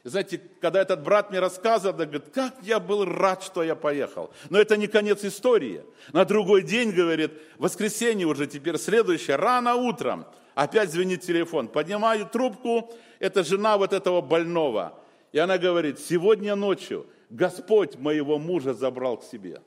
Знаете, 0.06 0.40
когда 0.62 0.84
этот 0.84 1.02
брат 1.02 1.32
мне 1.32 1.40
рассказывал, 1.40 2.00
он 2.00 2.06
говорит, 2.06 2.30
как 2.32 2.54
я 2.62 2.80
был 2.80 3.06
рад, 3.06 3.42
что 3.42 3.64
я 3.64 3.74
поехал. 3.76 4.30
Но 4.52 4.60
это 4.60 4.78
не 4.78 4.86
конец 4.86 5.26
истории. 5.26 5.82
На 6.14 6.26
другой 6.26 6.62
день, 6.62 6.92
говорит, 6.92 7.32
воскресенье 7.58 8.28
уже 8.28 8.46
теперь 8.46 8.78
следующее, 8.78 9.36
рано 9.36 9.74
утром, 9.74 10.28
опять 10.54 10.92
звенит 10.92 11.22
телефон. 11.22 11.68
Поднимаю 11.68 12.28
трубку, 12.28 12.94
это 13.18 13.44
жена 13.44 13.80
вот 13.80 13.94
этого 13.94 14.22
больного. 14.22 14.94
И 15.32 15.40
она 15.40 15.58
говорит, 15.58 15.98
сегодня 15.98 16.54
ночью 16.54 17.08
Господь 17.32 17.96
моего 17.96 18.38
мужа 18.38 18.76
забрал 18.76 19.18
к 19.18 19.24
себе. 19.24 19.64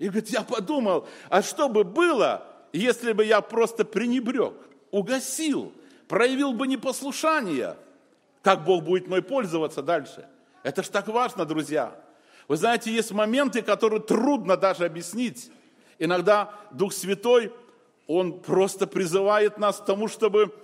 И 0.00 0.08
говорит, 0.08 0.30
я 0.30 0.42
подумал, 0.42 1.06
а 1.28 1.42
что 1.42 1.68
бы 1.68 1.84
было, 1.84 2.44
если 2.72 3.12
бы 3.12 3.24
я 3.24 3.40
просто 3.40 3.84
пренебрег, 3.84 4.54
угасил, 4.90 5.72
проявил 6.08 6.54
бы 6.54 6.66
непослушание– 6.66 7.76
как 8.44 8.64
Бог 8.64 8.84
будет 8.84 9.08
мной 9.08 9.22
пользоваться 9.22 9.82
дальше. 9.82 10.28
Это 10.62 10.82
ж 10.82 10.88
так 10.88 11.08
важно, 11.08 11.46
друзья. 11.46 11.96
Вы 12.46 12.58
знаете, 12.58 12.92
есть 12.92 13.10
моменты, 13.10 13.62
которые 13.62 14.00
трудно 14.00 14.58
даже 14.58 14.84
объяснить. 14.84 15.50
Иногда 15.98 16.52
Дух 16.70 16.92
Святой, 16.92 17.50
Он 18.06 18.38
просто 18.40 18.86
призывает 18.86 19.56
нас 19.56 19.78
к 19.78 19.86
тому, 19.86 20.08
чтобы 20.08 20.54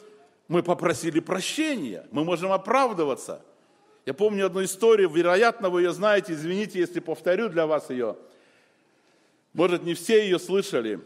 мы 0.46 0.62
попросили 0.62 1.20
прощения. 1.20 2.06
Мы 2.10 2.22
можем 2.22 2.52
оправдываться. 2.52 3.40
Я 4.04 4.12
помню 4.12 4.46
одну 4.46 4.62
историю, 4.62 5.08
вероятно, 5.08 5.70
вы 5.70 5.82
ее 5.82 5.92
знаете, 5.92 6.34
извините, 6.34 6.78
если 6.78 7.00
повторю 7.00 7.48
для 7.48 7.66
вас 7.66 7.88
ее. 7.88 8.16
Может, 9.54 9.84
не 9.84 9.94
все 9.94 10.22
ее 10.22 10.38
слышали. 10.38 11.00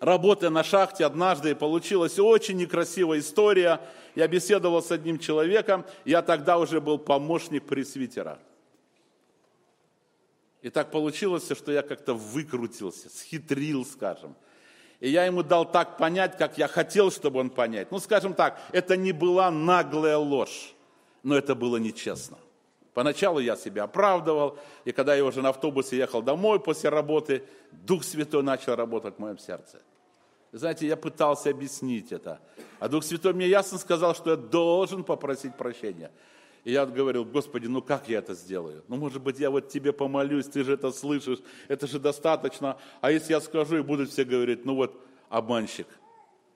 Работая 0.00 0.50
на 0.50 0.62
шахте 0.62 1.06
однажды, 1.06 1.54
получилась 1.54 2.18
очень 2.18 2.56
некрасивая 2.58 3.20
история. 3.20 3.80
Я 4.14 4.28
беседовал 4.28 4.82
с 4.82 4.90
одним 4.90 5.18
человеком, 5.18 5.86
я 6.04 6.20
тогда 6.22 6.58
уже 6.58 6.80
был 6.80 6.98
помощник 6.98 7.64
пресвитера. 7.64 8.38
И 10.60 10.68
так 10.68 10.90
получилось, 10.90 11.48
что 11.50 11.72
я 11.72 11.82
как-то 11.82 12.12
выкрутился, 12.12 13.08
схитрил, 13.08 13.86
скажем. 13.86 14.34
И 15.00 15.08
я 15.08 15.24
ему 15.24 15.42
дал 15.42 15.70
так 15.70 15.96
понять, 15.96 16.36
как 16.36 16.58
я 16.58 16.68
хотел, 16.68 17.10
чтобы 17.10 17.40
он 17.40 17.50
понять. 17.50 17.90
Ну, 17.90 17.98
скажем 17.98 18.34
так, 18.34 18.60
это 18.72 18.96
не 18.96 19.12
была 19.12 19.50
наглая 19.50 20.16
ложь, 20.16 20.74
но 21.22 21.36
это 21.36 21.54
было 21.54 21.76
нечестно. 21.76 22.38
Поначалу 22.94 23.40
я 23.40 23.56
себя 23.56 23.84
оправдывал, 23.84 24.58
и 24.86 24.92
когда 24.92 25.14
я 25.14 25.24
уже 25.24 25.42
на 25.42 25.50
автобусе 25.50 25.98
ехал 25.98 26.22
домой 26.22 26.58
после 26.58 26.88
работы, 26.88 27.44
Дух 27.70 28.02
Святой 28.02 28.42
начал 28.42 28.74
работать 28.74 29.16
в 29.16 29.18
моем 29.18 29.38
сердце. 29.38 29.82
Знаете, 30.58 30.86
я 30.86 30.96
пытался 30.96 31.50
объяснить 31.50 32.12
это. 32.12 32.40
А 32.78 32.88
Дух 32.88 33.04
Святой 33.04 33.34
мне 33.34 33.46
ясно 33.46 33.78
сказал, 33.78 34.14
что 34.14 34.30
я 34.30 34.36
должен 34.36 35.04
попросить 35.04 35.54
прощения. 35.54 36.10
И 36.64 36.72
я 36.72 36.86
говорил, 36.86 37.24
Господи, 37.24 37.66
ну 37.66 37.82
как 37.82 38.08
я 38.08 38.18
это 38.18 38.34
сделаю? 38.34 38.82
Ну, 38.88 38.96
может 38.96 39.22
быть, 39.22 39.38
я 39.38 39.50
вот 39.50 39.68
тебе 39.68 39.92
помолюсь, 39.92 40.46
ты 40.46 40.64
же 40.64 40.72
это 40.72 40.90
слышишь, 40.92 41.38
это 41.68 41.86
же 41.86 42.00
достаточно. 42.00 42.76
А 43.00 43.12
если 43.12 43.34
я 43.34 43.40
скажу, 43.40 43.76
и 43.76 43.82
будут 43.82 44.10
все 44.10 44.24
говорить, 44.24 44.64
ну 44.64 44.74
вот, 44.74 44.98
обманщик, 45.28 45.86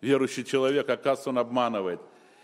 верующий 0.01 0.45
человек, 0.45 0.89
оказывается, 0.89 1.29
он 1.29 1.39
обманывает. 1.39 2.01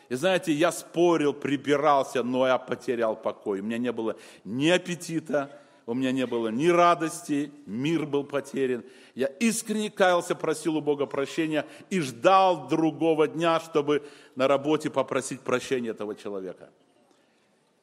И 0.09 0.15
знаете, 0.15 0.53
я 0.53 0.71
спорил, 0.71 1.33
прибирался, 1.33 2.23
но 2.23 2.47
я 2.47 2.59
потерял 2.59 3.17
покой. 3.17 3.61
У 3.61 3.65
меня 3.65 3.79
не 3.79 3.93
было 3.93 4.17
ни 4.45 4.69
аппетита, 4.69 5.51
у 5.87 5.95
меня 5.95 6.11
не 6.11 6.27
было 6.27 6.49
ни 6.49 6.67
радости, 6.67 7.53
мир 7.65 8.07
был 8.07 8.25
потерян. 8.25 8.85
Я 9.15 9.29
искренне 9.29 9.89
каялся, 9.89 10.35
просил 10.35 10.77
у 10.77 10.81
Бога 10.81 11.07
прощения 11.07 11.65
и 11.91 12.01
ждал 12.01 12.67
другого 12.67 13.29
дня, 13.29 13.61
чтобы 13.61 14.03
на 14.35 14.49
работе 14.49 14.91
попросить 14.91 15.41
прощения 15.41 15.91
этого 15.91 16.17
человека. 16.17 16.71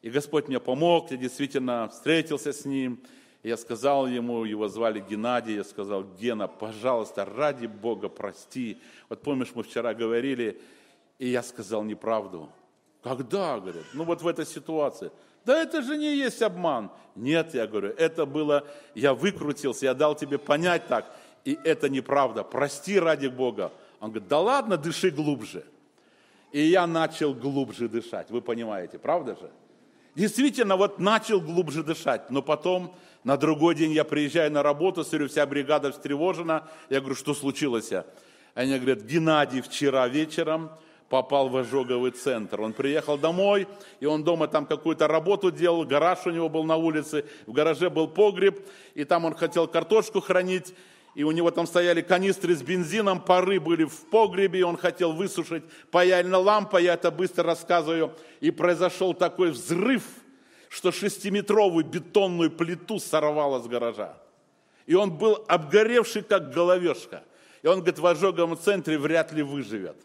И 0.02 0.10
Господь 0.10 0.50
мне 0.50 0.60
помог, 0.60 1.12
я 1.12 1.18
действительно 1.18 1.88
встретился 1.88 2.52
с 2.52 2.66
ним. 2.66 3.02
Я 3.42 3.56
сказал 3.56 4.06
ему, 4.08 4.44
его 4.44 4.68
звали 4.68 5.00
Геннадий, 5.00 5.56
я 5.56 5.64
сказал, 5.64 6.04
Гена, 6.20 6.50
пожалуйста, 6.50 7.24
ради 7.24 7.68
Бога 7.68 8.10
прости. 8.10 8.78
Вот 9.08 9.22
помнишь, 9.22 9.52
мы 9.56 9.64
вчера 9.64 9.94
говорили, 9.94 10.62
и 11.20 11.30
я 11.30 11.42
сказал 11.42 11.84
неправду. 11.84 12.50
Когда, 13.02 13.60
говорит, 13.60 13.84
ну 13.94 14.04
вот 14.04 14.22
в 14.22 14.28
этой 14.28 14.46
ситуации. 14.46 15.12
Да 15.46 15.62
это 15.62 15.82
же 15.82 15.98
не 15.98 16.16
есть 16.16 16.42
обман. 16.42 16.92
Нет, 17.16 17.54
я 17.54 17.68
говорю, 17.68 17.90
это 17.90 18.26
было, 18.26 18.66
я 18.96 19.14
выкрутился, 19.14 19.86
я 19.86 19.94
дал 19.94 20.16
тебе 20.16 20.38
понять 20.38 20.88
так, 20.88 21.06
и 21.46 21.58
это 21.64 21.90
неправда. 21.90 22.44
Прости 22.44 23.00
ради 23.00 23.28
Бога. 23.28 23.72
Он 24.00 24.10
говорит, 24.10 24.28
да 24.28 24.40
ладно, 24.40 24.78
дыши 24.78 25.12
глубже. 25.12 25.64
И 26.52 26.62
я 26.62 26.88
начал 26.88 27.34
глубже 27.34 27.88
дышать, 27.88 28.30
вы 28.30 28.42
понимаете, 28.42 29.00
правда 29.00 29.36
же? 29.36 29.50
Действительно, 30.16 30.76
вот 30.76 31.00
начал 31.00 31.42
глубже 31.42 31.84
дышать, 31.84 32.30
но 32.30 32.42
потом 32.42 32.96
на 33.24 33.38
другой 33.38 33.76
день 33.76 33.92
я 33.92 34.04
приезжаю 34.04 34.52
на 34.52 34.62
работу, 34.62 35.04
смотрю, 35.04 35.28
вся 35.28 35.46
бригада 35.46 35.92
встревожена. 35.92 36.68
Я 36.90 37.00
говорю, 37.00 37.16
что 37.16 37.34
случилось? 37.34 37.92
Они 38.54 38.78
говорят, 38.78 39.02
Геннадий 39.02 39.62
вчера 39.62 40.08
вечером 40.08 40.70
попал 41.10 41.50
в 41.50 41.58
ожоговый 41.58 42.12
центр. 42.12 42.62
Он 42.62 42.74
приехал 42.74 43.18
домой, 43.18 43.68
и 44.00 44.06
он 44.06 44.24
дома 44.24 44.48
там 44.48 44.66
какую-то 44.66 45.08
работу 45.08 45.52
делал, 45.52 45.86
гараж 45.86 46.26
у 46.26 46.32
него 46.32 46.50
был 46.50 46.64
на 46.64 46.76
улице, 46.76 47.26
в 47.46 47.52
гараже 47.52 47.90
был 47.90 48.08
погреб, 48.08 48.60
и 48.96 49.04
там 49.04 49.26
он 49.26 49.36
хотел 49.36 49.68
картошку 49.68 50.22
хранить, 50.22 50.74
и 51.16 51.24
у 51.24 51.32
него 51.32 51.52
там 51.52 51.68
стояли 51.68 52.02
канистры 52.02 52.56
с 52.56 52.64
бензином, 52.64 53.22
пары 53.22 53.60
были 53.60 53.84
в 53.84 54.06
погребе, 54.10 54.60
и 54.60 54.64
он 54.64 54.78
хотел 54.78 55.14
высушить 55.14 55.64
паяльная 55.92 56.40
лампа, 56.40 56.78
я 56.78 56.96
это 56.96 57.12
быстро 57.12 57.44
рассказываю, 57.44 58.14
и 58.40 58.50
произошел 58.50 59.14
такой 59.14 59.52
взрыв, 59.52 60.04
что 60.70 60.92
шестиметровую 60.92 61.86
бетонную 61.86 62.50
плиту 62.50 62.98
сорвало 62.98 63.62
с 63.62 63.68
гаража. 63.68 64.18
И 64.88 64.96
он 64.96 65.12
был 65.12 65.46
обгоревший, 65.48 66.24
как 66.24 66.52
головешка. 66.52 67.24
И 67.62 67.68
он 67.68 67.78
говорит, 67.78 68.00
в 68.00 68.06
ожоговом 68.06 68.58
центре 68.58 68.98
вряд 68.98 69.32
ли 69.32 69.44
выживет. 69.44 69.96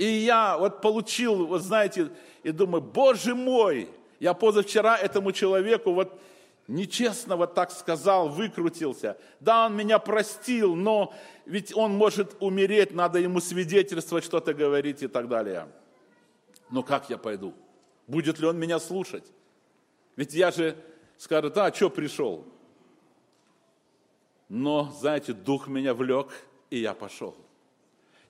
И 0.00 0.06
я 0.06 0.56
вот 0.56 0.80
получил, 0.80 1.44
вот 1.46 1.60
знаете, 1.60 2.10
и 2.42 2.52
думаю, 2.52 2.80
боже 2.80 3.34
мой, 3.34 3.90
я 4.18 4.32
позавчера 4.32 4.96
этому 4.96 5.30
человеку 5.30 5.92
вот 5.92 6.18
нечестно 6.68 7.36
вот 7.36 7.52
так 7.54 7.70
сказал, 7.70 8.30
выкрутился. 8.30 9.18
Да, 9.40 9.66
он 9.66 9.76
меня 9.76 9.98
простил, 9.98 10.74
но 10.74 11.12
ведь 11.44 11.76
он 11.76 11.92
может 11.92 12.34
умереть, 12.40 12.94
надо 12.94 13.18
ему 13.18 13.40
свидетельствовать, 13.42 14.24
что-то 14.24 14.54
говорить 14.54 15.02
и 15.02 15.06
так 15.06 15.28
далее. 15.28 15.68
Но 16.70 16.82
как 16.82 17.10
я 17.10 17.18
пойду? 17.18 17.52
Будет 18.06 18.38
ли 18.38 18.46
он 18.46 18.58
меня 18.58 18.78
слушать? 18.78 19.30
Ведь 20.16 20.32
я 20.32 20.50
же 20.50 20.78
скажу, 21.18 21.52
а 21.54 21.70
что 21.74 21.90
пришел? 21.90 22.46
Но, 24.48 24.90
знаете, 24.98 25.34
дух 25.34 25.68
меня 25.68 25.92
влек, 25.92 26.28
и 26.70 26.78
я 26.78 26.94
пошел. 26.94 27.36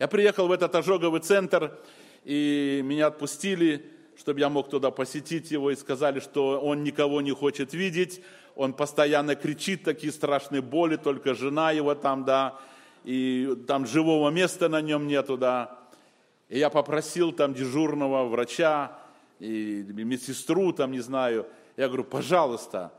Я 0.01 0.09
приехал 0.09 0.49
в 0.49 0.53
этот 0.53 0.75
ожоговый 0.75 1.21
центр, 1.21 1.79
и 2.25 2.81
меня 2.83 3.09
отпустили, 3.09 3.85
чтобы 4.17 4.41
я 4.41 4.49
мог 4.49 4.71
туда 4.71 4.91
посетить 4.91 5.51
его, 5.51 5.71
и 5.71 5.77
сказали, 5.77 6.21
что 6.21 6.59
он 6.59 6.83
никого 6.83 7.21
не 7.21 7.33
хочет 7.33 7.75
видеть, 7.75 8.23
он 8.57 8.73
постоянно 8.73 9.35
кричит, 9.35 9.85
такие 9.85 10.11
страшные 10.11 10.63
боли, 10.63 10.97
только 10.97 11.35
жена 11.35 11.71
его 11.73 11.95
там, 11.95 12.25
да, 12.25 12.59
и 13.05 13.55
там 13.67 13.87
живого 13.87 14.31
места 14.31 14.71
на 14.71 14.81
нем 14.81 15.07
нету, 15.07 15.37
да. 15.37 15.79
И 16.49 16.59
я 16.59 16.71
попросил 16.71 17.31
там 17.33 17.53
дежурного 17.53 18.27
врача, 18.27 18.99
и 19.39 19.85
медсестру 19.87 20.73
там, 20.73 20.93
не 20.93 21.01
знаю, 21.01 21.47
я 21.77 21.89
говорю, 21.89 22.05
пожалуйста, 22.05 22.91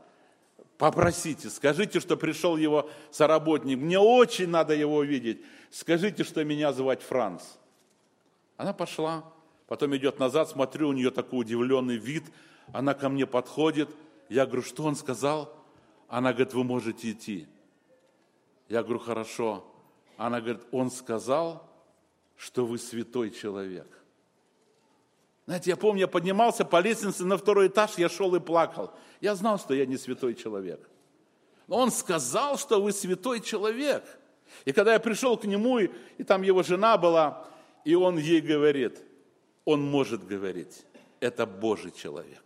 попросите, 0.78 1.50
скажите, 1.50 1.98
что 1.98 2.16
пришел 2.16 2.56
его 2.56 2.88
соработник, 3.10 3.78
мне 3.78 3.98
очень 3.98 4.48
надо 4.48 4.72
его 4.72 4.98
увидеть, 4.98 5.40
скажите, 5.72 6.22
что 6.22 6.44
меня 6.44 6.72
звать 6.72 7.02
Франц. 7.02 7.42
Она 8.56 8.72
пошла, 8.72 9.24
Потом 9.72 9.96
идет 9.96 10.18
назад, 10.18 10.50
смотрю, 10.50 10.90
у 10.90 10.92
нее 10.92 11.10
такой 11.10 11.40
удивленный 11.40 11.96
вид. 11.96 12.24
Она 12.74 12.92
ко 12.92 13.08
мне 13.08 13.26
подходит. 13.26 13.88
Я 14.28 14.44
говорю, 14.44 14.60
что 14.60 14.82
он 14.84 14.94
сказал? 14.96 15.50
Она 16.08 16.34
говорит, 16.34 16.52
вы 16.52 16.62
можете 16.62 17.12
идти. 17.12 17.48
Я 18.68 18.82
говорю, 18.82 18.98
хорошо. 18.98 19.64
Она 20.18 20.42
говорит, 20.42 20.60
он 20.72 20.90
сказал, 20.90 21.66
что 22.36 22.66
вы 22.66 22.76
святой 22.76 23.30
человек. 23.30 23.88
Знаете, 25.46 25.70
я 25.70 25.76
помню, 25.78 26.00
я 26.00 26.06
поднимался 26.06 26.66
по 26.66 26.78
лестнице 26.78 27.24
на 27.24 27.38
второй 27.38 27.68
этаж, 27.68 27.92
я 27.96 28.10
шел 28.10 28.34
и 28.34 28.40
плакал. 28.40 28.92
Я 29.22 29.34
знал, 29.34 29.58
что 29.58 29.72
я 29.72 29.86
не 29.86 29.96
святой 29.96 30.34
человек. 30.34 30.86
Но 31.66 31.78
он 31.78 31.90
сказал, 31.90 32.58
что 32.58 32.82
вы 32.82 32.92
святой 32.92 33.40
человек. 33.40 34.04
И 34.64 34.72
когда 34.72 34.92
я 34.92 35.00
пришел 35.00 35.36
к 35.36 35.44
нему, 35.44 35.78
и, 35.78 35.90
и 36.18 36.24
там 36.24 36.42
его 36.42 36.62
жена 36.62 36.96
была, 36.96 37.44
и 37.84 37.94
он 37.94 38.18
ей 38.18 38.40
говорит– 38.40 38.98
он 39.64 39.82
может 39.82 40.26
говорить. 40.26 40.84
Это 41.20 41.46
Божий 41.46 41.92
человек. 41.92 42.42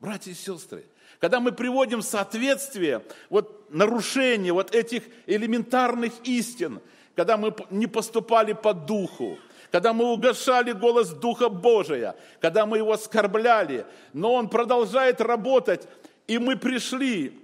Братья 0.00 0.30
и 0.30 0.34
сестры, 0.34 0.84
когда 1.18 1.40
мы 1.40 1.52
приводим 1.52 2.00
в 2.00 2.04
соответствие 2.04 3.02
вот 3.28 3.70
нарушение 3.70 4.52
вот 4.52 4.74
этих 4.74 5.02
элементарных 5.26 6.12
истин, 6.24 6.80
когда 7.14 7.36
мы 7.36 7.54
не 7.70 7.86
поступали 7.86 8.52
по 8.52 8.72
духу, 8.72 9.38
когда 9.70 9.92
мы 9.92 10.06
угошали 10.06 10.72
голос 10.72 11.10
Духа 11.10 11.48
Божия, 11.48 12.16
когда 12.40 12.66
мы 12.66 12.78
его 12.78 12.92
оскорбляли, 12.92 13.84
но 14.12 14.32
он 14.34 14.48
продолжает 14.48 15.20
работать, 15.20 15.86
и 16.26 16.38
мы 16.38 16.56
пришли 16.56 17.39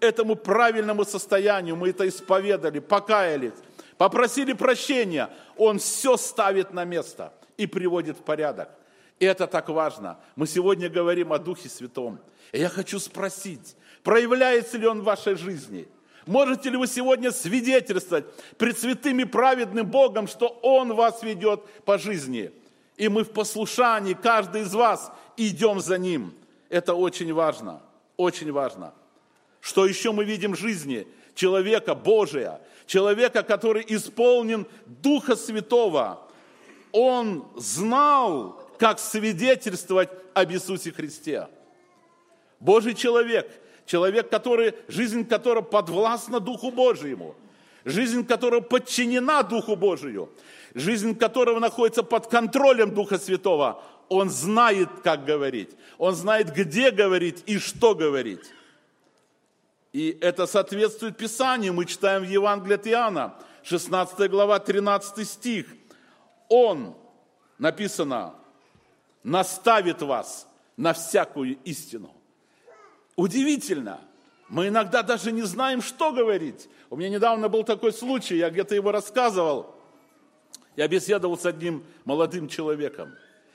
этому 0.00 0.36
правильному 0.36 1.04
состоянию, 1.04 1.76
мы 1.76 1.90
это 1.90 2.08
исповедали, 2.08 2.78
покаялись, 2.78 3.52
попросили 3.98 4.52
прощения, 4.52 5.28
он 5.56 5.78
все 5.78 6.16
ставит 6.16 6.72
на 6.72 6.84
место– 6.84 7.32
и 7.60 7.66
приводит 7.66 8.16
в 8.16 8.22
порядок. 8.22 8.70
И 9.18 9.26
это 9.26 9.46
так 9.46 9.68
важно. 9.68 10.18
Мы 10.34 10.46
сегодня 10.46 10.88
говорим 10.88 11.30
о 11.30 11.38
Духе 11.38 11.68
Святом. 11.68 12.18
И 12.52 12.58
я 12.58 12.70
хочу 12.70 12.98
спросить, 12.98 13.76
проявляется 14.02 14.78
ли 14.78 14.86
Он 14.86 15.02
в 15.02 15.04
вашей 15.04 15.34
жизни? 15.34 15.86
Можете 16.24 16.70
ли 16.70 16.78
вы 16.78 16.86
сегодня 16.86 17.30
свидетельствовать 17.30 18.24
пред 18.56 18.78
святым 18.78 19.20
и 19.20 19.24
праведным 19.24 19.86
Богом, 19.86 20.26
что 20.26 20.48
Он 20.62 20.94
вас 20.94 21.22
ведет 21.22 21.62
по 21.84 21.98
жизни? 21.98 22.50
И 22.96 23.08
мы 23.08 23.24
в 23.24 23.30
послушании, 23.30 24.14
каждый 24.14 24.62
из 24.62 24.72
вас, 24.72 25.12
идем 25.36 25.80
за 25.80 25.98
Ним. 25.98 26.32
Это 26.70 26.94
очень 26.94 27.32
важно, 27.34 27.82
очень 28.16 28.52
важно. 28.52 28.94
Что 29.60 29.86
еще 29.86 30.12
мы 30.12 30.24
видим 30.24 30.54
в 30.54 30.58
жизни? 30.58 31.06
Человека 31.34 31.94
Божия, 31.94 32.60
человека, 32.86 33.42
который 33.42 33.84
исполнен 33.88 34.66
Духа 34.86 35.36
Святого, 35.36 36.26
он 36.92 37.46
знал, 37.56 38.60
как 38.78 38.98
свидетельствовать 38.98 40.10
об 40.34 40.50
Иисусе 40.50 40.90
Христе. 40.90 41.48
Божий 42.58 42.94
человек, 42.94 43.50
человек, 43.86 44.28
который, 44.28 44.74
жизнь 44.88 45.24
которого 45.24 45.62
подвластна 45.62 46.40
Духу 46.40 46.70
Божьему, 46.70 47.34
жизнь 47.84 48.26
которого 48.26 48.60
подчинена 48.60 49.42
Духу 49.42 49.76
Божию, 49.76 50.30
жизнь 50.74 51.14
которого 51.14 51.58
находится 51.58 52.02
под 52.02 52.26
контролем 52.26 52.94
Духа 52.94 53.18
Святого, 53.18 53.82
он 54.08 54.30
знает, 54.30 54.88
как 55.04 55.24
говорить, 55.24 55.70
он 55.98 56.14
знает, 56.14 56.52
где 56.52 56.90
говорить 56.90 57.42
и 57.46 57.58
что 57.58 57.94
говорить. 57.94 58.50
И 59.92 60.16
это 60.20 60.46
соответствует 60.46 61.16
Писанию. 61.16 61.74
Мы 61.74 61.84
читаем 61.84 62.22
в 62.22 62.28
Евангелии 62.28 62.74
от 62.74 62.86
Иоанна, 62.86 63.34
16 63.64 64.30
глава, 64.30 64.58
13 64.60 65.28
стих. 65.28 65.66
Он, 66.48 66.94
написано, 67.58 68.34
наставит 69.22 70.02
вас 70.02 70.48
на 70.76 70.92
всякую 70.92 71.58
истину. 71.64 72.14
Удивительно. 73.16 74.00
Мы 74.48 74.68
иногда 74.68 75.02
даже 75.02 75.30
не 75.30 75.42
знаем, 75.42 75.80
что 75.80 76.12
говорить. 76.12 76.68
У 76.88 76.96
меня 76.96 77.08
недавно 77.08 77.48
был 77.48 77.62
такой 77.62 77.92
случай, 77.92 78.36
я 78.36 78.50
где-то 78.50 78.74
его 78.74 78.90
рассказывал. 78.90 79.76
Я 80.76 80.88
беседовал 80.88 81.38
с 81.38 81.46
одним 81.46 81.84
молодым 82.04 82.48
человеком. 82.48 83.14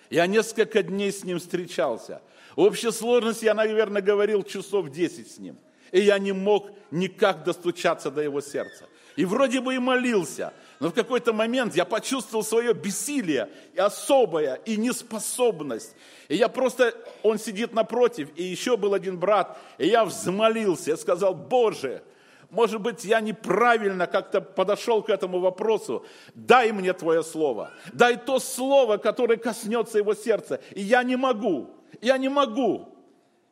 Я 0.10 0.28
несколько 0.28 0.84
дней 0.84 1.12
с 1.12 1.24
ним 1.24 1.40
встречался. 1.40 2.22
В 2.56 2.62
общей 2.62 2.92
сложности 2.92 3.46
я, 3.46 3.54
наверное, 3.54 4.02
говорил 4.02 4.44
часов 4.44 4.90
10 4.90 5.32
с 5.32 5.38
ним. 5.38 5.58
И 5.96 6.02
я 6.02 6.20
не 6.20 6.34
мог 6.34 6.72
никак 6.92 7.46
достучаться 7.46 8.12
до 8.12 8.22
его 8.22 8.42
сердца. 8.42 8.84
И 9.16 9.24
вроде 9.24 9.62
бы 9.62 9.76
и 9.76 9.80
молился, 9.80 10.52
но 10.82 10.90
в 10.90 10.94
какой-то 10.94 11.32
момент 11.32 11.74
я 11.74 11.86
почувствовал 11.86 12.44
свое 12.44 12.74
бессилие, 12.74 13.48
и 13.74 13.80
особое, 13.80 14.56
и 14.66 14.76
неспособность. 14.76 15.96
И 16.28 16.36
я 16.36 16.50
просто, 16.50 16.94
он 17.24 17.40
сидит 17.40 17.74
напротив, 17.74 18.28
и 18.36 18.44
еще 18.44 18.76
был 18.76 18.94
один 18.94 19.18
брат, 19.18 19.58
и 19.78 19.88
я 19.88 20.04
взмолился, 20.04 20.90
я 20.90 20.98
сказал, 20.98 21.34
Боже, 21.34 22.04
может 22.50 22.82
быть, 22.82 23.06
я 23.06 23.22
неправильно 23.22 24.06
как-то 24.06 24.42
подошел 24.42 25.02
к 25.02 25.10
этому 25.10 25.40
вопросу. 25.40 26.06
Дай 26.34 26.74
мне 26.74 26.92
Твое 26.92 27.24
Слово. 27.24 27.72
Дай 27.94 28.18
то 28.18 28.40
Слово, 28.40 28.98
которое 28.98 29.38
коснется 29.38 30.00
его 30.00 30.14
сердца. 30.14 30.60
И 30.72 30.82
я 30.82 31.04
не 31.04 31.16
могу. 31.16 31.70
Я 32.02 32.18
не 32.18 32.28
могу. 32.28 32.90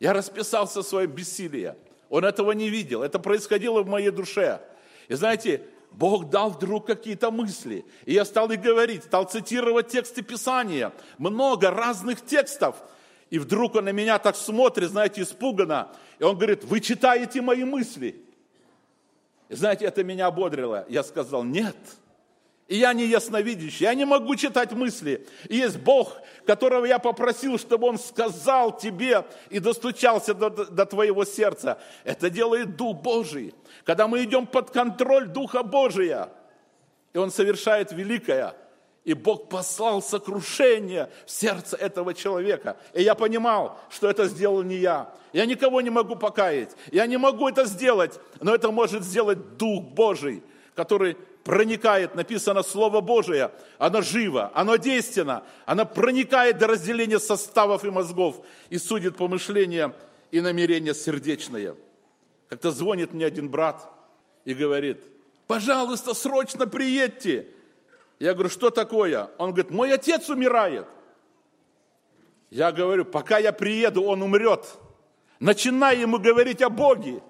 Я 0.02 0.12
расписался 0.12 0.82
в 0.82 0.86
своем 0.86 1.10
бессилии. 1.10 1.76
Он 2.14 2.26
этого 2.26 2.52
не 2.52 2.70
видел. 2.70 3.02
Это 3.02 3.18
происходило 3.18 3.82
в 3.82 3.88
моей 3.88 4.12
душе. 4.12 4.62
И 5.08 5.16
знаете, 5.16 5.64
Бог 5.90 6.30
дал 6.30 6.52
вдруг 6.52 6.86
какие-то 6.86 7.32
мысли. 7.32 7.86
И 8.06 8.14
я 8.14 8.24
стал 8.24 8.52
их 8.52 8.62
говорить, 8.62 9.06
стал 9.06 9.24
цитировать 9.24 9.88
тексты 9.88 10.22
Писания. 10.22 10.94
Много 11.18 11.72
разных 11.72 12.24
текстов. 12.24 12.76
И 13.32 13.40
вдруг 13.40 13.74
он 13.74 13.86
на 13.86 13.92
меня 13.94 14.20
так 14.20 14.36
смотрит, 14.36 14.92
знаете, 14.92 15.24
испуганно. 15.24 15.92
И 16.20 16.24
он 16.24 16.36
говорит, 16.36 16.64
вы 16.64 16.82
читаете 16.82 17.42
мои 17.42 17.64
мысли. 17.64 18.24
И 19.50 19.56
знаете, 19.56 19.86
это 19.86 20.04
меня 20.04 20.28
ободрило. 20.28 20.86
Я 20.90 21.02
сказал, 21.02 21.44
нет. 21.44 21.76
И 22.68 22.78
я 22.78 22.94
не 22.94 23.06
ясновидящий, 23.06 23.84
я 23.84 23.94
не 23.94 24.06
могу 24.06 24.36
читать 24.36 24.72
мысли. 24.72 25.28
И 25.50 25.58
есть 25.58 25.78
Бог, 25.80 26.18
которого 26.46 26.86
я 26.86 26.98
попросил, 26.98 27.60
чтобы 27.60 27.88
Он 27.88 27.98
сказал 27.98 28.78
тебе 28.78 29.26
и 29.50 29.60
достучался 29.60 30.34
до, 30.34 30.50
до 30.50 30.86
твоего 30.86 31.26
сердца. 31.26 31.78
Это 32.06 32.30
делает 32.30 32.78
Дух 32.78 33.02
Божий. 33.02 33.54
Когда 33.84 34.08
мы 34.08 34.24
идем 34.24 34.48
под 34.48 34.72
контроль 34.72 35.28
Духа 35.28 35.62
Божия, 35.62 36.30
и 37.12 37.18
Он 37.18 37.32
совершает 37.32 37.92
великое, 37.92 38.56
и 39.04 39.14
Бог 39.14 39.50
послал 39.50 40.02
сокрушение 40.02 41.10
в 41.26 41.32
сердце 41.32 41.76
этого 41.76 42.14
человека. 42.14 42.78
И 42.94 43.04
я 43.04 43.16
понимал, 43.16 43.78
что 43.90 44.10
это 44.10 44.28
сделал 44.28 44.64
не 44.64 44.78
я. 44.78 45.14
Я 45.34 45.46
никого 45.46 45.82
не 45.82 45.90
могу 45.90 46.16
покаять. 46.16 46.72
Я 46.92 47.06
не 47.06 47.18
могу 47.18 47.50
это 47.50 47.66
сделать, 47.66 48.20
но 48.40 48.56
это 48.56 48.72
может 48.72 49.04
сделать 49.04 49.58
Дух 49.58 49.84
Божий, 49.84 50.42
который 50.74 51.18
проникает, 51.44 52.16
написано 52.16 52.64
Слово 52.64 53.02
Божие, 53.02 53.52
оно 53.78 54.02
живо, 54.02 54.52
оно 54.54 54.78
действенно, 54.78 55.44
оно 55.66 55.86
проникает 55.86 56.58
до 56.58 56.68
разделения 56.68 57.20
составов 57.20 57.84
и 57.84 57.90
мозгов 57.90 58.46
и 58.70 58.78
судит 58.78 59.18
помышления 59.18 59.94
и 60.32 60.42
намерения 60.42 60.94
сердечные. 60.94 61.76
Как-то 62.50 62.72
звонит 62.72 63.14
мне 63.14 63.26
один 63.26 63.50
брат 63.50 63.90
и 64.46 64.54
говорит, 64.54 65.02
пожалуйста, 65.48 66.14
срочно 66.14 66.68
приедьте. 66.68 67.48
Я 68.20 68.34
говорю, 68.34 68.50
что 68.50 68.70
такое? 68.70 69.30
Он 69.38 69.52
говорит, 69.52 69.72
мой 69.72 69.94
отец 69.94 70.30
умирает. 70.30 70.88
Я 72.50 72.72
говорю, 72.72 73.04
пока 73.04 73.40
я 73.40 73.52
приеду, 73.52 74.04
он 74.04 74.22
умрет. 74.22 74.66
Начинай 75.40 76.00
ему 76.00 76.20
говорить 76.20 76.62
о 76.62 76.70
Боге. 76.70 77.22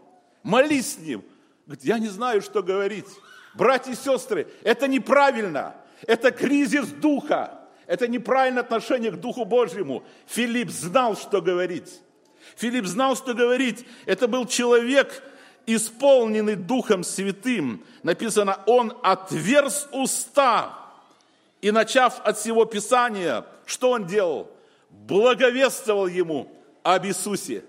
Молись 0.43 0.95
с 0.95 0.97
ним. 0.97 1.23
Говорит, 1.65 1.85
я 1.85 1.97
не 1.97 2.09
знаю, 2.09 2.41
что 2.41 2.61
говорить. 2.61 3.07
Братья 3.53 3.91
и 3.91 3.95
сестры, 3.95 4.47
это 4.63 4.87
неправильно. 4.87 5.75
Это 6.07 6.31
кризис 6.31 6.87
духа. 6.87 7.59
Это 7.85 8.07
неправильное 8.07 8.63
отношение 8.63 9.11
к 9.11 9.17
Духу 9.19 9.45
Божьему. 9.45 10.03
Филипп 10.27 10.69
знал, 10.69 11.17
что 11.17 11.41
говорить. 11.41 12.01
Филипп 12.55 12.85
знал, 12.85 13.15
что 13.15 13.33
говорить. 13.33 13.85
Это 14.05 14.27
был 14.27 14.45
человек, 14.45 15.21
исполненный 15.65 16.55
Духом 16.55 17.03
Святым. 17.03 17.85
Написано, 18.01 18.59
он 18.65 18.97
отверз 19.03 19.87
уста. 19.91 20.79
И 21.61 21.71
начав 21.71 22.19
от 22.25 22.37
всего 22.37 22.65
Писания, 22.65 23.45
что 23.65 23.91
он 23.91 24.05
делал? 24.05 24.49
Благовествовал 24.89 26.07
ему 26.07 26.51
об 26.83 27.05
Иисусе. 27.05 27.63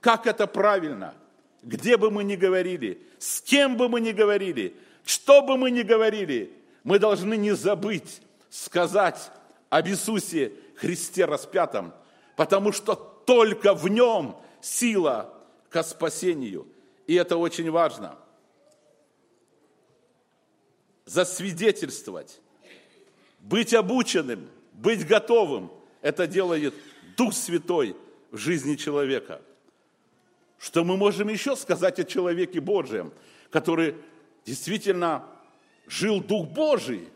Как 0.00 0.26
это 0.26 0.46
правильно? 0.46 1.14
Где 1.62 1.96
бы 1.96 2.10
мы 2.10 2.24
ни 2.24 2.36
говорили, 2.36 3.02
с 3.18 3.40
кем 3.42 3.76
бы 3.76 3.88
мы 3.88 4.00
ни 4.00 4.12
говорили, 4.12 4.74
что 5.04 5.42
бы 5.42 5.56
мы 5.56 5.70
ни 5.70 5.82
говорили, 5.82 6.52
мы 6.84 6.98
должны 6.98 7.36
не 7.36 7.54
забыть 7.54 8.22
сказать 8.48 9.30
об 9.68 9.86
Иисусе 9.86 10.52
Христе 10.76 11.26
распятом, 11.26 11.92
потому 12.36 12.72
что 12.72 12.94
только 12.94 13.74
в 13.74 13.88
нем 13.88 14.36
сила 14.62 15.34
к 15.68 15.82
спасению. 15.82 16.66
И 17.06 17.14
это 17.14 17.36
очень 17.36 17.70
важно. 17.70 18.16
Засвидетельствовать, 21.04 22.40
быть 23.40 23.74
обученным, 23.74 24.48
быть 24.72 25.06
готовым, 25.06 25.70
это 26.00 26.26
делает 26.26 26.74
Дух 27.16 27.34
Святой 27.34 27.96
в 28.30 28.38
жизни 28.38 28.76
человека– 28.76 29.42
что 30.60 30.84
мы 30.84 30.98
можем 30.98 31.28
еще 31.28 31.56
сказать 31.56 31.98
о 31.98 32.04
человеке 32.04 32.60
Божьем, 32.60 33.12
который 33.50 33.96
действительно 34.44 35.24
жил 35.86 36.20
Дух 36.20 36.48
Божий? 36.48 37.08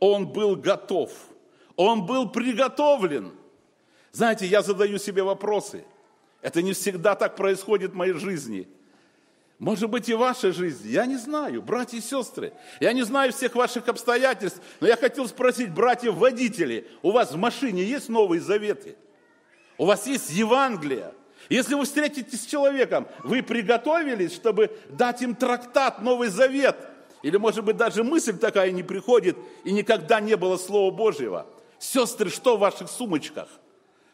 Он 0.00 0.26
был 0.26 0.56
готов, 0.56 1.12
он 1.76 2.04
был 2.04 2.28
приготовлен. 2.28 3.32
Знаете, 4.10 4.46
я 4.46 4.62
задаю 4.62 4.98
себе 4.98 5.22
вопросы. 5.22 5.84
Это 6.42 6.60
не 6.60 6.72
всегда 6.72 7.14
так 7.14 7.36
происходит 7.36 7.92
в 7.92 7.94
моей 7.94 8.14
жизни. 8.14 8.66
Может 9.60 9.88
быть, 9.88 10.08
и 10.08 10.14
вашей 10.14 10.50
жизни. 10.50 10.88
Я 10.88 11.06
не 11.06 11.16
знаю, 11.16 11.62
братья 11.62 11.96
и 11.96 12.00
сестры. 12.00 12.52
Я 12.80 12.92
не 12.92 13.04
знаю 13.04 13.32
всех 13.32 13.54
ваших 13.54 13.86
обстоятельств, 13.86 14.60
но 14.80 14.88
я 14.88 14.96
хотел 14.96 15.28
спросить, 15.28 15.72
братьев-водители, 15.72 16.88
у 17.00 17.12
вас 17.12 17.30
в 17.30 17.36
машине 17.36 17.84
есть 17.84 18.08
Новые 18.08 18.40
Заветы? 18.40 18.96
У 19.78 19.86
вас 19.86 20.08
есть 20.08 20.30
Евангелие? 20.30 21.14
Если 21.52 21.74
вы 21.74 21.84
встретитесь 21.84 22.40
с 22.40 22.46
человеком, 22.46 23.06
вы 23.24 23.42
приготовились, 23.42 24.34
чтобы 24.34 24.74
дать 24.88 25.20
им 25.20 25.34
трактат, 25.34 26.00
Новый 26.00 26.28
Завет. 26.28 26.78
Или, 27.20 27.36
может 27.36 27.62
быть, 27.62 27.76
даже 27.76 28.02
мысль 28.02 28.38
такая 28.38 28.70
не 28.70 28.82
приходит, 28.82 29.36
и 29.62 29.70
никогда 29.70 30.18
не 30.18 30.34
было 30.34 30.56
Слова 30.56 30.90
Божьего. 30.90 31.46
Сестры, 31.78 32.30
что 32.30 32.56
в 32.56 32.60
ваших 32.60 32.88
сумочках? 32.88 33.48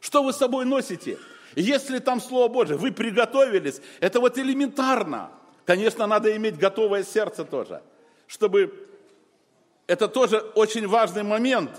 Что 0.00 0.24
вы 0.24 0.32
с 0.32 0.36
собой 0.36 0.64
носите? 0.64 1.16
Если 1.54 2.00
там 2.00 2.20
Слово 2.20 2.48
Божье, 2.48 2.74
вы 2.74 2.90
приготовились, 2.90 3.80
это 4.00 4.18
вот 4.18 4.36
элементарно. 4.36 5.30
Конечно, 5.64 6.08
надо 6.08 6.36
иметь 6.36 6.58
готовое 6.58 7.04
сердце 7.04 7.44
тоже, 7.44 7.82
чтобы... 8.26 8.88
Это 9.86 10.08
тоже 10.08 10.38
очень 10.56 10.88
важный 10.88 11.22
момент. 11.22 11.70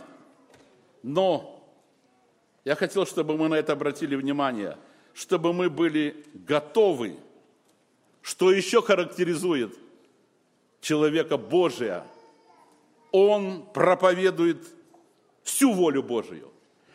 Но 1.03 1.61
я 2.63 2.75
хотел, 2.75 3.05
чтобы 3.05 3.35
мы 3.35 3.49
на 3.49 3.55
это 3.55 3.73
обратили 3.73 4.15
внимание– 4.15 4.77
чтобы 5.19 5.51
мы 5.51 5.69
были 5.69 6.15
готовы. 6.33 7.17
Что 8.21 8.51
еще 8.51 8.81
характеризует 8.81 9.77
человека 10.79 11.35
Божия? 11.35 12.05
Он 13.11 13.65
проповедует 13.73 14.65
всю 15.43 15.73
волю 15.73 16.03
Божию. 16.03 16.49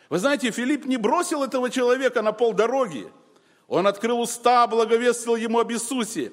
Вы 0.09 0.17
знаете, 0.17 0.49
Филипп 0.49 0.85
не 0.85 0.97
бросил 0.97 1.43
этого 1.43 1.69
человека 1.69 2.23
на 2.23 2.31
полдороги. 2.31 3.07
Он 3.67 3.85
открыл 3.85 4.19
уста, 4.19 4.65
благовествовал 4.65 5.35
ему 5.35 5.59
об 5.59 5.71
Иисусе. 5.71 6.31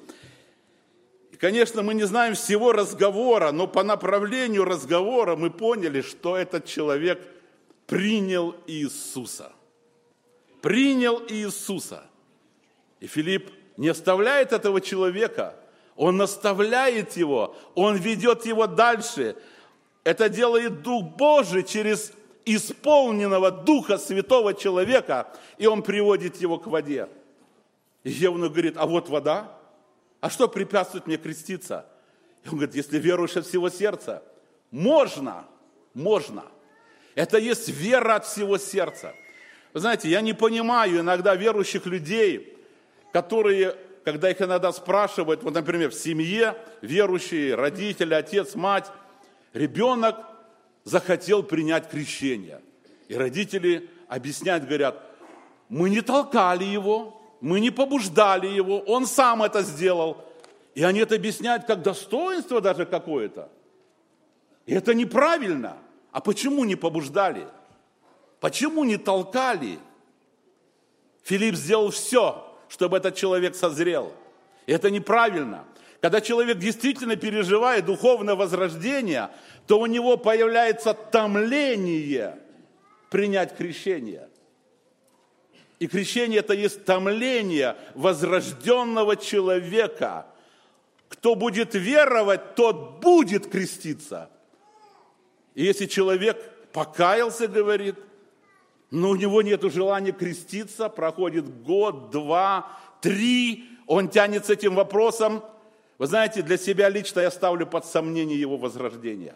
И, 1.31 1.35
конечно, 1.35 1.83
мы 1.83 1.93
не 1.93 2.05
знаем 2.05 2.33
всего 2.33 2.71
разговора, 2.71 3.51
но 3.51 3.67
по 3.67 3.83
направлению 3.83 4.65
разговора 4.65 5.35
мы 5.35 5.51
поняли, 5.51 6.01
что 6.01 6.37
этот 6.37 6.65
человек 6.65 7.21
принял 7.85 8.55
Иисуса. 8.65 9.51
Принял 10.63 11.21
Иисуса. 11.27 12.05
И 13.01 13.07
Филипп 13.07 13.51
не 13.75 13.89
оставляет 13.89 14.53
этого 14.53 14.79
человека, 14.79 15.57
он 15.97 16.15
наставляет 16.15 17.17
его, 17.17 17.57
он 17.75 17.97
ведет 17.97 18.45
его 18.45 18.65
дальше. 18.65 19.35
Это 20.05 20.29
делает 20.29 20.81
Дух 20.81 21.03
Божий 21.17 21.63
через 21.63 22.13
исполненного 22.45 23.51
Духа 23.51 23.97
Святого 23.97 24.53
человека, 24.53 25.27
и 25.57 25.67
он 25.67 25.83
приводит 25.83 26.37
его 26.37 26.57
к 26.57 26.67
воде. 26.67 27.09
И 28.05 28.11
Евнух 28.11 28.53
говорит, 28.53 28.75
а 28.77 28.85
вот 28.85 29.09
вода, 29.09 29.51
а 30.21 30.29
что 30.29 30.47
препятствует 30.47 31.07
мне 31.07 31.17
креститься? 31.17 31.85
И 32.45 32.47
он 32.47 32.55
говорит, 32.55 32.75
если 32.75 32.99
веруешь 32.99 33.35
от 33.35 33.45
всего 33.45 33.69
сердца, 33.69 34.23
можно, 34.71 35.45
можно. 35.93 36.45
Это 37.15 37.37
есть 37.37 37.67
вера 37.67 38.15
от 38.15 38.25
всего 38.25 38.57
сердца. 38.57 39.13
Вы 39.73 39.79
знаете, 39.79 40.07
я 40.07 40.21
не 40.21 40.33
понимаю 40.33 40.99
иногда 40.99 41.35
верующих 41.35 41.85
людей, 41.87 42.55
которые, 43.11 43.75
когда 44.05 44.29
их 44.29 44.41
иногда 44.41 44.71
спрашивают, 44.71 45.43
вот, 45.43 45.53
например, 45.53 45.89
в 45.89 45.95
семье 45.95 46.55
верующие, 46.81 47.55
родители, 47.55 48.13
отец, 48.13 48.53
мать, 48.53 48.91
ребенок 49.53 50.17
захотел 50.83 51.41
принять 51.41 51.89
крещение. 51.89 52.61
И 53.07 53.15
родители 53.15 53.89
объясняют, 54.07 54.65
говорят, 54.65 55.01
мы 55.69 55.89
не 55.89 56.01
толкали 56.01 56.65
его, 56.65 57.19
мы 57.41 57.59
не 57.59 57.71
побуждали 57.71 58.47
его, 58.47 58.79
он 58.79 59.07
сам 59.07 59.41
это 59.41 59.63
сделал. 59.63 60.23
И 60.75 60.83
они 60.83 60.99
это 60.99 61.15
объясняют 61.15 61.65
как 61.65 61.81
достоинство 61.81 62.61
даже 62.61 62.85
какое-то. 62.85 63.49
И 64.67 64.73
это 64.73 64.93
неправильно. 64.93 65.77
А 66.11 66.21
почему 66.21 66.63
не 66.63 66.75
побуждали? 66.75 67.47
Почему 68.43 68.83
не 68.83 68.97
толкали? 68.97 69.79
Филипп 71.23 71.55
сделал 71.55 71.91
все, 71.91 72.45
чтобы 72.67 72.97
этот 72.97 73.15
человек 73.15 73.55
созрел. 73.55 74.11
И 74.65 74.73
это 74.73 74.91
неправильно. 74.91 75.63
Когда 76.01 76.19
человек 76.19 76.57
действительно 76.57 77.15
переживает 77.15 77.85
духовное 77.85 78.35
возрождение, 78.35 79.29
то 79.65 79.79
у 79.79 79.85
него 79.85 80.17
появляется 80.17 80.93
томление 80.93 82.37
принять 83.09 83.55
крещение. 83.55 84.27
И 85.79 85.87
крещение 85.87 86.39
это 86.39 86.53
есть 86.53 86.83
томление 86.83 87.77
возрожденного 87.95 89.15
человека. 89.15 90.25
Кто 91.07 91.35
будет 91.35 91.75
веровать, 91.75 92.55
тот 92.55 92.99
будет 92.99 93.49
креститься. 93.49 94.29
И 95.55 95.63
если 95.63 95.85
человек 95.85 96.43
покаялся, 96.73 97.47
говорит, 97.47 97.95
но 98.93 99.09
у 99.09 99.15
него 99.15 99.41
нет 99.41 99.63
желания 99.73 100.11
креститься, 100.11 100.87
проходит 100.87 101.63
год, 101.63 102.11
два, 102.11 102.77
три, 103.01 103.65
он 103.87 104.07
тянет 104.07 104.45
с 104.45 104.51
этим 104.51 104.75
вопросом. 104.75 105.43
Вы 105.97 106.05
знаете, 106.05 106.43
для 106.43 106.57
себя 106.57 106.89
лично 106.89 107.21
я 107.21 107.31
ставлю 107.31 107.65
под 107.65 107.85
сомнение 107.85 108.39
его 108.39 108.55
возрождения. 108.55 109.33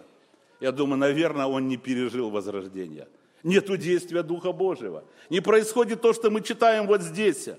Я 0.60 0.72
думаю, 0.72 1.00
наверное, 1.00 1.48
он 1.48 1.68
не 1.68 1.76
пережил 1.76 2.30
возрождения. 2.30 3.08
Нету 3.42 3.78
действия 3.78 4.22
Духа 4.22 4.52
Божьего. 4.52 5.04
Не 5.32 5.40
происходит 5.40 6.02
то, 6.02 6.14
что 6.14 6.30
мы 6.30 6.42
читаем 6.42 6.86
вот 6.86 7.02
здесь. 7.02 7.50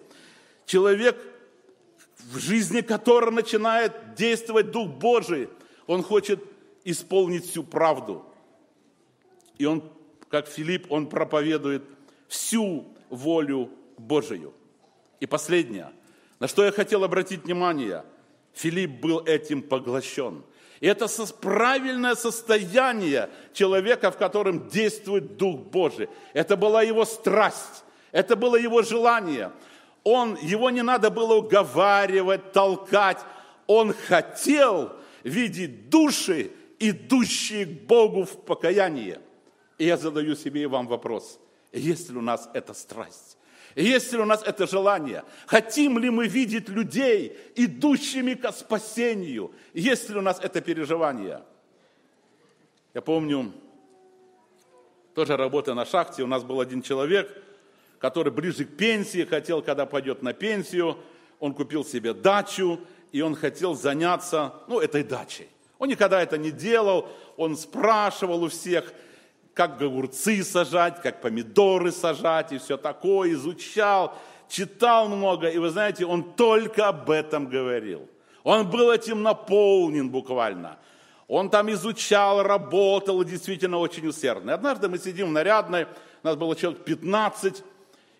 Человек, 0.66 1.20
в 2.32 2.38
жизни 2.38 2.80
которого 2.80 3.32
начинает 3.32 4.14
действовать 4.14 4.70
Дух 4.70 4.88
Божий, 4.88 5.48
он 5.88 6.04
хочет 6.04 6.44
исполнить 6.84 7.44
всю 7.44 7.64
правду. 7.64 8.24
И 9.58 9.64
он, 9.64 9.82
как 10.30 10.48
Филипп, 10.48 10.90
он 10.90 11.08
проповедует 11.08 11.84
всю 12.28 12.86
волю 13.10 13.70
Божию. 13.96 14.52
И 15.20 15.26
последнее, 15.26 15.90
на 16.38 16.48
что 16.48 16.64
я 16.64 16.72
хотел 16.72 17.04
обратить 17.04 17.44
внимание, 17.44 18.04
Филипп 18.54 19.00
был 19.00 19.20
этим 19.20 19.62
поглощен. 19.62 20.42
И 20.80 20.86
это 20.86 21.08
правильное 21.40 22.14
состояние 22.14 23.30
человека, 23.52 24.10
в 24.10 24.16
котором 24.16 24.68
действует 24.68 25.36
Дух 25.36 25.60
Божий. 25.60 26.08
Это 26.34 26.56
была 26.56 26.82
его 26.82 27.04
страсть, 27.04 27.84
это 28.12 28.36
было 28.36 28.56
его 28.56 28.82
желание. 28.82 29.50
Он, 30.04 30.38
его 30.40 30.70
не 30.70 30.82
надо 30.82 31.10
было 31.10 31.34
уговаривать, 31.34 32.52
толкать. 32.52 33.18
Он 33.66 33.92
хотел 33.92 34.92
видеть 35.24 35.90
души, 35.90 36.52
идущие 36.78 37.66
к 37.66 37.86
Богу 37.86 38.24
в 38.24 38.44
покаяние. 38.44 39.20
И 39.78 39.86
я 39.86 39.96
задаю 39.96 40.34
себе 40.34 40.62
и 40.62 40.66
вам 40.66 40.88
вопрос, 40.88 41.38
есть 41.72 42.10
ли 42.10 42.16
у 42.16 42.20
нас 42.20 42.50
эта 42.52 42.74
страсть? 42.74 43.38
Есть 43.76 44.12
ли 44.12 44.18
у 44.18 44.24
нас 44.24 44.42
это 44.42 44.66
желание? 44.66 45.22
Хотим 45.46 45.98
ли 45.98 46.10
мы 46.10 46.26
видеть 46.26 46.68
людей, 46.68 47.36
идущими 47.54 48.34
к 48.34 48.50
спасению? 48.50 49.52
Есть 49.72 50.10
ли 50.10 50.16
у 50.16 50.20
нас 50.20 50.40
это 50.40 50.60
переживание? 50.60 51.42
Я 52.92 53.02
помню, 53.02 53.52
тоже 55.14 55.36
работая 55.36 55.76
на 55.76 55.86
шахте, 55.86 56.24
у 56.24 56.26
нас 56.26 56.42
был 56.42 56.60
один 56.60 56.82
человек, 56.82 57.30
который 58.00 58.32
ближе 58.32 58.64
к 58.64 58.76
пенсии, 58.76 59.24
хотел, 59.24 59.62
когда 59.62 59.86
пойдет 59.86 60.22
на 60.22 60.32
пенсию, 60.32 60.98
он 61.38 61.54
купил 61.54 61.84
себе 61.84 62.14
дачу, 62.14 62.80
и 63.12 63.20
он 63.20 63.36
хотел 63.36 63.74
заняться, 63.74 64.54
ну, 64.66 64.80
этой 64.80 65.04
дачей. 65.04 65.48
Он 65.78 65.88
никогда 65.88 66.20
это 66.20 66.36
не 66.36 66.50
делал, 66.50 67.08
он 67.36 67.56
спрашивал 67.56 68.42
у 68.42 68.48
всех– 68.48 68.92
как 69.58 69.82
огурцы 69.82 70.44
сажать, 70.44 71.02
как 71.02 71.20
помидоры 71.20 71.90
сажать 71.90 72.52
и 72.52 72.58
все 72.58 72.76
такое, 72.76 73.32
изучал, 73.32 74.16
читал 74.48 75.08
много, 75.08 75.48
и 75.48 75.58
вы 75.58 75.70
знаете, 75.70 76.06
он 76.06 76.22
только 76.22 76.86
об 76.86 77.10
этом 77.10 77.48
говорил. 77.48 78.08
Он 78.44 78.70
был 78.70 78.92
этим 78.92 79.24
наполнен 79.24 80.10
буквально. 80.10 80.78
Он 81.26 81.50
там 81.50 81.72
изучал, 81.72 82.44
работал, 82.44 83.24
действительно 83.24 83.78
очень 83.78 84.06
усердно. 84.06 84.52
И 84.52 84.54
однажды 84.54 84.88
мы 84.88 84.96
сидим 84.96 85.30
в 85.30 85.32
нарядной, 85.32 85.88
нас 86.22 86.36
было 86.36 86.54
человек 86.54 86.84
15, 86.84 87.64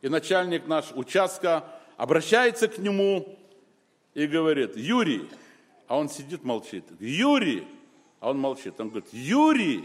и 0.02 0.08
начальник 0.08 0.66
наш 0.66 0.86
участка 0.92 1.64
обращается 1.96 2.66
к 2.66 2.78
нему 2.78 3.38
и 4.14 4.26
говорит, 4.26 4.76
Юрий, 4.76 5.28
а 5.86 5.96
он 5.96 6.08
сидит, 6.08 6.42
молчит. 6.42 6.84
Юрий, 6.98 7.64
а 8.18 8.30
он 8.30 8.40
молчит. 8.40 8.74
Он 8.80 8.88
говорит, 8.88 9.08
Юрий, 9.12 9.84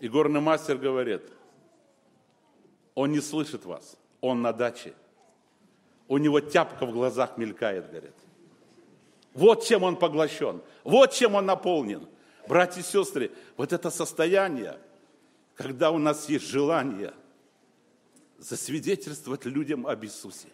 и 0.00 0.08
горный 0.08 0.40
мастер 0.40 0.76
говорит, 0.76 1.22
он 2.94 3.12
не 3.12 3.20
слышит 3.20 3.64
вас, 3.64 3.96
он 4.20 4.42
на 4.42 4.52
даче. 4.52 4.94
У 6.08 6.18
него 6.18 6.40
тяпка 6.40 6.86
в 6.86 6.92
глазах 6.92 7.36
мелькает, 7.36 7.88
говорит. 7.88 8.14
Вот 9.34 9.64
чем 9.64 9.82
он 9.82 9.96
поглощен, 9.96 10.62
вот 10.84 11.12
чем 11.12 11.34
он 11.34 11.46
наполнен. 11.46 12.08
Братья 12.48 12.80
и 12.80 12.84
сестры, 12.84 13.30
вот 13.56 13.72
это 13.72 13.90
состояние, 13.90 14.78
когда 15.54 15.90
у 15.90 15.98
нас 15.98 16.28
есть 16.28 16.46
желание 16.46 17.12
засвидетельствовать 18.38 19.44
людям 19.44 19.86
об 19.86 20.04
Иисусе. 20.04 20.48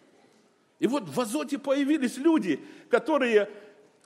И 0.79 0.87
вот 0.87 1.07
в 1.07 1.21
Азоте 1.21 1.57
появились 1.57 2.17
люди, 2.17 2.59
которые 2.89 3.49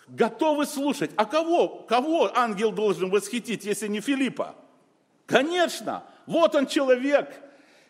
готовы 0.08 0.66
слушать. 0.66 1.12
А 1.16 1.26
кого, 1.26 1.86
кого 1.90 2.32
ангел 2.38 2.72
должен 2.72 3.10
восхитить, 3.10 3.66
если 3.66 3.88
не 3.88 4.02
Филиппа? 4.02 4.56
Конечно, 5.30 6.04
вот 6.26 6.56
он 6.56 6.66
человек, 6.66 7.30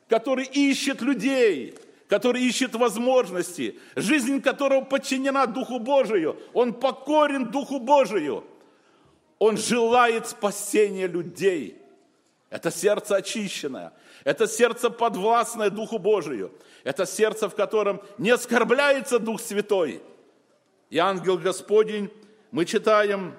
который 0.09 0.43
ищет 0.43 1.01
людей, 1.01 1.73
который 2.09 2.43
ищет 2.43 2.75
возможности, 2.75 3.79
жизнь 3.95 4.41
которого 4.41 4.81
подчинена 4.81 5.45
Духу 5.45 5.79
Божию. 5.79 6.37
Он 6.51 6.73
покорен 6.73 7.45
Духу 7.45 7.79
Божию. 7.79 8.43
Он 9.37 9.55
желает 9.55 10.27
спасения 10.27 11.07
людей. 11.07 11.81
Это 12.49 12.71
сердце 12.71 13.15
очищенное. 13.15 13.93
Это 14.25 14.45
сердце 14.45 14.89
подвластное 14.89 15.69
Духу 15.69 15.97
Божию. 15.97 16.51
Это 16.83 17.05
сердце, 17.05 17.47
в 17.47 17.55
котором 17.55 18.01
не 18.17 18.31
оскорбляется 18.31 19.17
Дух 19.17 19.39
Святой. 19.39 20.01
И 20.89 20.97
ангел 20.97 21.37
Господень, 21.37 22.11
мы 22.51 22.65
читаем, 22.65 23.33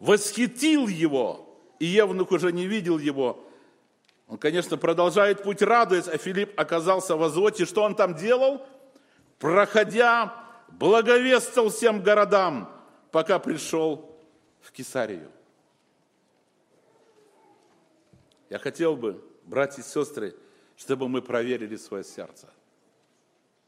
восхитил 0.00 0.88
его 0.88 1.45
и 1.78 1.86
Евнух 1.86 2.32
уже 2.32 2.52
не 2.52 2.66
видел 2.66 2.98
его. 2.98 3.44
Он, 4.28 4.38
конечно, 4.38 4.76
продолжает 4.76 5.42
путь, 5.42 5.62
радуясь, 5.62 6.08
а 6.08 6.18
Филипп 6.18 6.58
оказался 6.58 7.16
в 7.16 7.22
Азоте. 7.22 7.64
Что 7.64 7.82
он 7.82 7.94
там 7.94 8.14
делал? 8.14 8.66
Проходя, 9.38 10.34
благовествовал 10.68 11.70
всем 11.70 12.02
городам, 12.02 12.70
пока 13.12 13.38
пришел 13.38 14.16
в 14.60 14.72
Кесарию. 14.72 15.30
Я 18.48 18.58
хотел 18.58 18.96
бы, 18.96 19.22
братья 19.44 19.82
и 19.82 19.84
сестры, 19.84 20.34
чтобы 20.76 21.08
мы 21.08 21.22
проверили 21.22 21.76
свое 21.76 22.04
сердце. 22.04 22.48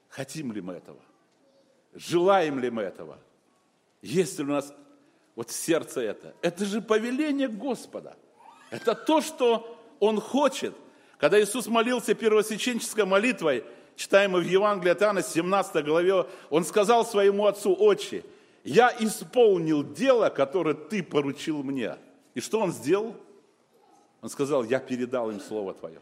Хотим 0.08 0.52
ли 0.52 0.60
мы 0.60 0.74
этого? 0.74 1.00
Желаем 1.94 2.58
ли 2.58 2.70
мы 2.70 2.82
этого? 2.82 3.18
Есть 4.02 4.38
ли 4.38 4.44
у 4.44 4.48
нас 4.48 4.72
вот 5.38 5.52
сердце 5.52 6.00
это. 6.00 6.34
Это 6.42 6.64
же 6.64 6.80
повеление 6.80 7.46
Господа. 7.46 8.16
Это 8.70 8.96
то, 8.96 9.20
что 9.20 9.78
Он 10.00 10.20
хочет. 10.20 10.74
Когда 11.16 11.40
Иисус 11.40 11.68
молился 11.68 12.14
первосвященческой 12.14 13.04
молитвой, 13.04 13.62
читаемой 13.94 14.42
в 14.42 14.48
Евангелии 14.48 14.90
от 14.90 15.00
Иоанна, 15.00 15.22
17 15.22 15.84
главе, 15.84 16.26
Он 16.50 16.64
сказал 16.64 17.06
своему 17.06 17.46
отцу, 17.46 17.72
«Отче, 17.78 18.24
я 18.64 18.92
исполнил 18.98 19.84
дело, 19.84 20.28
которое 20.28 20.74
ты 20.74 21.04
поручил 21.04 21.62
мне». 21.62 21.94
И 22.34 22.40
что 22.40 22.58
Он 22.58 22.72
сделал? 22.72 23.14
Он 24.20 24.30
сказал, 24.30 24.64
я 24.64 24.80
передал 24.80 25.30
им 25.30 25.38
Слово 25.40 25.72
Твое. 25.72 26.00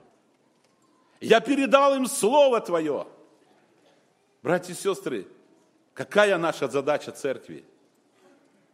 Я 1.21 1.41
передал 1.41 1.95
им 1.95 2.07
Слово 2.07 2.63
Твое. 2.63 3.07
Братья 4.43 4.73
и 4.73 4.77
сестры, 4.77 5.27
какая 5.93 6.39
наша 6.39 6.69
задача 6.69 7.13
церкви? 7.13 7.67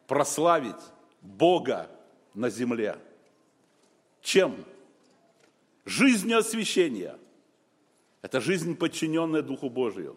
Прославить 0.06 0.82
Бога 1.20 1.90
на 2.34 2.50
земле. 2.50 2.98
Чем? 4.20 4.64
Жизнь 5.84 6.32
освящения. 6.32 7.18
Это 8.22 8.40
жизнь, 8.40 8.76
подчиненная 8.76 9.42
Духу 9.42 9.68
Божию. 9.68 10.16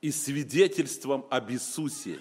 И 0.00 0.10
свидетельством 0.10 1.24
об 1.30 1.50
Иисусе, 1.50 2.18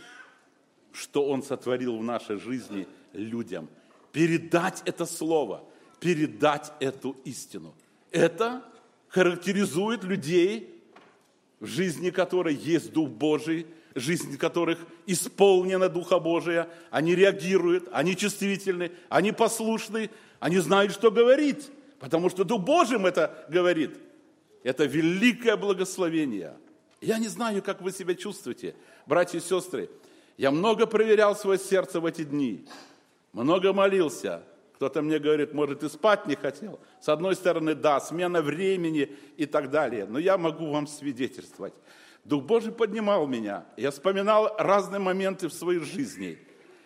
что 0.94 1.26
Он 1.28 1.44
сотворил 1.44 1.98
в 1.98 2.04
нашей 2.04 2.38
жизни 2.38 2.88
людям. 3.14 3.70
Передать 4.12 4.82
это 4.86 5.06
слово, 5.06 5.64
передать 6.00 6.72
эту 6.80 7.18
истину. 7.26 7.76
Это 8.12 8.64
характеризует 9.08 10.04
людей, 10.04 10.82
в 11.60 11.66
жизни 11.66 12.10
которой 12.10 12.56
есть 12.56 12.92
Дух 12.94 13.10
Божий, 13.10 13.68
жизнь 13.96 14.38
которых 14.38 14.80
исполнена 15.06 15.90
Духа 15.90 16.20
Божия, 16.20 16.70
они 16.90 17.16
реагируют, 17.16 17.90
они 17.92 18.16
чувствительны, 18.16 18.92
они 19.10 19.32
послушны, 19.32 20.10
они 20.40 20.60
знают, 20.60 20.94
что 20.94 21.12
говорить, 21.12 21.70
потому 22.00 22.30
что 22.30 22.44
Дух 22.44 22.62
Божий 22.62 23.02
это 23.06 23.46
говорит. 23.50 23.98
Это 24.64 24.86
великое 24.86 25.58
благословение. 25.58 26.56
Я 27.02 27.18
не 27.18 27.28
знаю, 27.28 27.64
как 27.64 27.82
вы 27.82 27.92
себя 27.92 28.14
чувствуете, 28.14 28.76
братья 29.08 29.40
и 29.40 29.42
сестры. 29.42 29.90
Я 30.38 30.52
много 30.52 30.86
проверял 30.86 31.36
свое 31.36 31.60
сердце 31.60 32.00
в 32.00 32.06
эти 32.06 32.24
дни, 32.24 32.66
много 33.34 33.74
молился. 33.74 34.44
Кто-то 34.76 35.04
мне 35.04 35.20
говорит, 35.20 35.54
может, 35.54 35.84
и 35.84 35.90
спать 35.90 36.26
не 36.26 36.36
хотел. 36.36 36.80
С 37.00 37.10
одной 37.10 37.36
стороны, 37.36 37.76
да, 37.76 38.00
смена 38.00 38.42
времени 38.42 39.16
и 39.38 39.46
так 39.46 39.70
далее. 39.70 40.08
Но 40.08 40.18
я 40.18 40.40
могу 40.40 40.72
вам 40.72 40.88
свидетельствовать. 40.88 41.76
Дух 42.24 42.44
Божий 42.44 42.72
поднимал 42.72 43.26
меня. 43.28 43.66
Я 43.78 43.92
вспоминал 43.92 44.56
разные 44.58 45.00
моменты 45.00 45.48
в 45.48 45.54
своей 45.54 45.80
жизни. 45.80 46.38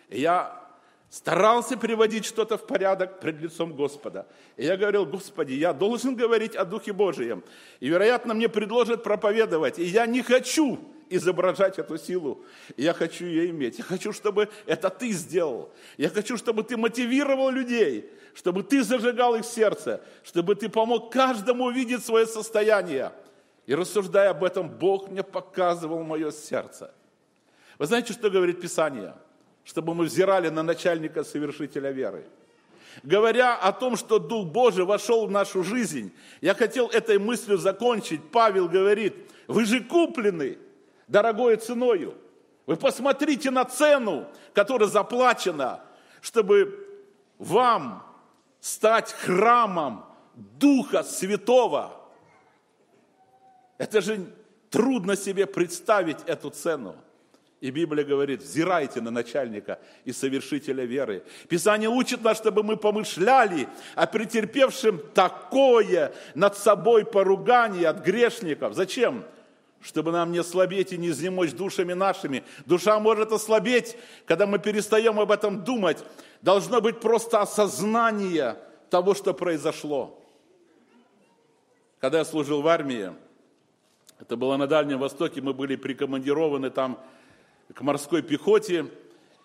Я 0.08 0.66
старался 1.10 1.76
приводить 1.76 2.24
что-то 2.24 2.56
в 2.56 2.66
порядок 2.66 3.20
пред 3.20 3.40
лицом 3.40 3.74
Господа. 3.74 4.26
И 4.56 4.64
я 4.64 4.76
говорил, 4.76 5.04
Господи, 5.04 5.52
я 5.52 5.72
должен 5.72 6.14
говорить 6.14 6.56
о 6.56 6.64
Духе 6.64 6.92
Божьем. 6.92 7.44
И, 7.80 7.88
вероятно, 7.88 8.34
мне 8.34 8.48
предложат 8.48 9.02
проповедовать. 9.02 9.78
И 9.78 9.84
я 9.84 10.06
не 10.06 10.22
хочу 10.22 10.78
изображать 11.10 11.78
эту 11.78 11.98
силу. 11.98 12.42
Я 12.76 12.94
хочу 12.94 13.26
ее 13.26 13.50
иметь. 13.50 13.78
Я 13.78 13.84
хочу, 13.84 14.12
чтобы 14.12 14.48
это 14.64 14.88
ты 14.88 15.10
сделал. 15.12 15.70
Я 15.98 16.08
хочу, 16.08 16.36
чтобы 16.38 16.62
ты 16.64 16.76
мотивировал 16.78 17.50
людей, 17.50 18.10
чтобы 18.34 18.62
ты 18.62 18.82
зажигал 18.82 19.36
их 19.36 19.44
сердце, 19.44 20.02
чтобы 20.24 20.54
ты 20.54 20.68
помог 20.68 21.12
каждому 21.12 21.64
увидеть 21.66 22.04
свое 22.04 22.26
состояние– 22.26 23.12
и 23.66 23.74
рассуждая 23.74 24.30
об 24.30 24.44
этом, 24.44 24.68
Бог 24.68 25.10
мне 25.10 25.22
показывал 25.22 26.02
мое 26.04 26.30
сердце. 26.30 26.94
Вы 27.78 27.86
знаете, 27.86 28.12
что 28.12 28.30
говорит 28.30 28.60
Писание? 28.60 29.14
Чтобы 29.64 29.94
мы 29.94 30.04
взирали 30.04 30.48
на 30.48 30.62
начальника 30.62 31.24
совершителя 31.24 31.90
веры. 31.90 32.24
Говоря 33.02 33.56
о 33.56 33.72
том, 33.72 33.96
что 33.96 34.18
Дух 34.18 34.46
Божий 34.46 34.84
вошел 34.84 35.26
в 35.26 35.30
нашу 35.30 35.64
жизнь, 35.64 36.12
я 36.40 36.54
хотел 36.54 36.86
этой 36.86 37.18
мыслью 37.18 37.58
закончить. 37.58 38.22
Павел 38.30 38.68
говорит, 38.68 39.14
вы 39.48 39.64
же 39.64 39.80
куплены 39.80 40.58
дорогой 41.08 41.56
ценою. 41.56 42.14
Вы 42.64 42.76
посмотрите 42.76 43.50
на 43.50 43.64
цену, 43.64 44.28
которая 44.54 44.88
заплачена, 44.88 45.80
чтобы 46.20 46.86
вам 47.38 48.04
стать 48.60 49.12
храмом 49.12 50.06
Духа 50.34 51.02
Святого– 51.02 51.92
это 53.78 54.00
же 54.00 54.26
трудно 54.70 55.16
себе 55.16 55.46
представить 55.46 56.18
эту 56.26 56.50
цену. 56.50 56.96
И 57.60 57.70
Библия 57.70 58.04
говорит, 58.04 58.42
взирайте 58.42 59.00
на 59.00 59.10
начальника 59.10 59.78
и 60.04 60.12
совершителя 60.12 60.84
веры. 60.84 61.24
Писание 61.48 61.88
учит 61.88 62.22
нас, 62.22 62.36
чтобы 62.36 62.62
мы 62.62 62.76
помышляли 62.76 63.68
о 63.94 64.06
претерпевшем 64.06 65.00
такое 65.14 66.12
над 66.34 66.56
собой 66.56 67.06
поругание 67.06 67.88
от 67.88 68.04
грешников. 68.04 68.74
Зачем? 68.74 69.24
Чтобы 69.80 70.12
нам 70.12 70.32
не 70.32 70.42
слабеть 70.44 70.92
и 70.92 70.98
не 70.98 71.08
изнемочь 71.08 71.52
душами 71.52 71.94
нашими. 71.94 72.44
Душа 72.66 72.98
может 73.00 73.32
ослабеть, 73.32 73.96
когда 74.26 74.46
мы 74.46 74.58
перестаем 74.58 75.18
об 75.18 75.32
этом 75.32 75.64
думать. 75.64 76.04
Должно 76.42 76.82
быть 76.82 77.00
просто 77.00 77.40
осознание 77.40 78.56
того, 78.90 79.14
что 79.14 79.32
произошло. 79.32 80.22
Когда 82.00 82.18
я 82.18 82.24
служил 82.26 82.60
в 82.60 82.68
армии, 82.68 83.12
это 84.18 84.36
было 84.36 84.56
на 84.56 84.66
Дальнем 84.66 84.98
Востоке, 84.98 85.40
мы 85.40 85.52
были 85.52 85.76
прикомандированы 85.76 86.70
там 86.70 86.98
к 87.74 87.80
морской 87.82 88.22
пехоте, 88.22 88.86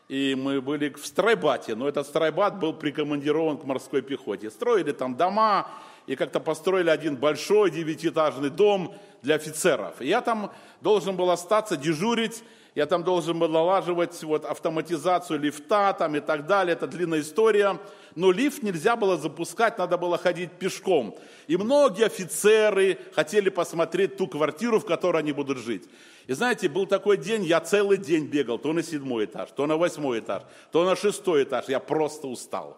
и 0.07 0.35
мы 0.35 0.61
были 0.61 0.89
в 0.89 1.05
Страйбате, 1.05 1.75
но 1.75 1.87
этот 1.87 2.07
Страйбат 2.07 2.59
был 2.59 2.73
прикомандирован 2.73 3.57
к 3.57 3.63
морской 3.63 4.01
пехоте. 4.01 4.49
Строили 4.49 4.91
там 4.91 5.15
дома, 5.15 5.67
и 6.07 6.15
как-то 6.15 6.39
построили 6.39 6.89
один 6.89 7.15
большой 7.15 7.71
девятиэтажный 7.71 8.49
дом 8.49 8.93
для 9.21 9.35
офицеров. 9.35 10.01
И 10.01 10.07
я 10.07 10.21
там 10.21 10.51
должен 10.81 11.15
был 11.15 11.31
остаться, 11.31 11.77
дежурить, 11.77 12.43
я 12.73 12.85
там 12.85 13.03
должен 13.03 13.37
был 13.37 13.49
налаживать 13.49 14.23
вот 14.23 14.45
автоматизацию 14.45 15.39
лифта 15.39 15.93
там 15.97 16.15
и 16.15 16.21
так 16.21 16.47
далее, 16.47 16.73
это 16.73 16.87
длинная 16.87 17.19
история. 17.19 17.77
Но 18.15 18.31
лифт 18.31 18.63
нельзя 18.63 18.95
было 18.95 19.17
запускать, 19.17 19.77
надо 19.77 19.97
было 19.97 20.17
ходить 20.17 20.51
пешком. 20.53 21.17
И 21.47 21.57
многие 21.57 22.05
офицеры 22.05 22.97
хотели 23.13 23.49
посмотреть 23.49 24.15
ту 24.15 24.27
квартиру, 24.27 24.79
в 24.79 24.85
которой 24.85 25.17
они 25.17 25.33
будут 25.33 25.57
жить. 25.57 25.83
И 26.27 26.33
знаете, 26.33 26.69
был 26.69 26.85
такой 26.85 27.17
день, 27.17 27.43
я 27.43 27.59
целый 27.59 27.97
день 27.97 28.27
бегал, 28.27 28.57
то 28.57 28.71
на 28.71 28.83
седьмой 28.83 29.25
этаж, 29.25 29.49
то 29.53 29.65
на 29.65 29.75
восьмой 29.75 30.19
этаж, 30.19 30.43
то 30.71 30.85
на 30.85 30.95
шестой 30.95 31.43
этаж, 31.43 31.65
я 31.67 31.79
просто 31.81 32.27
устал. 32.27 32.77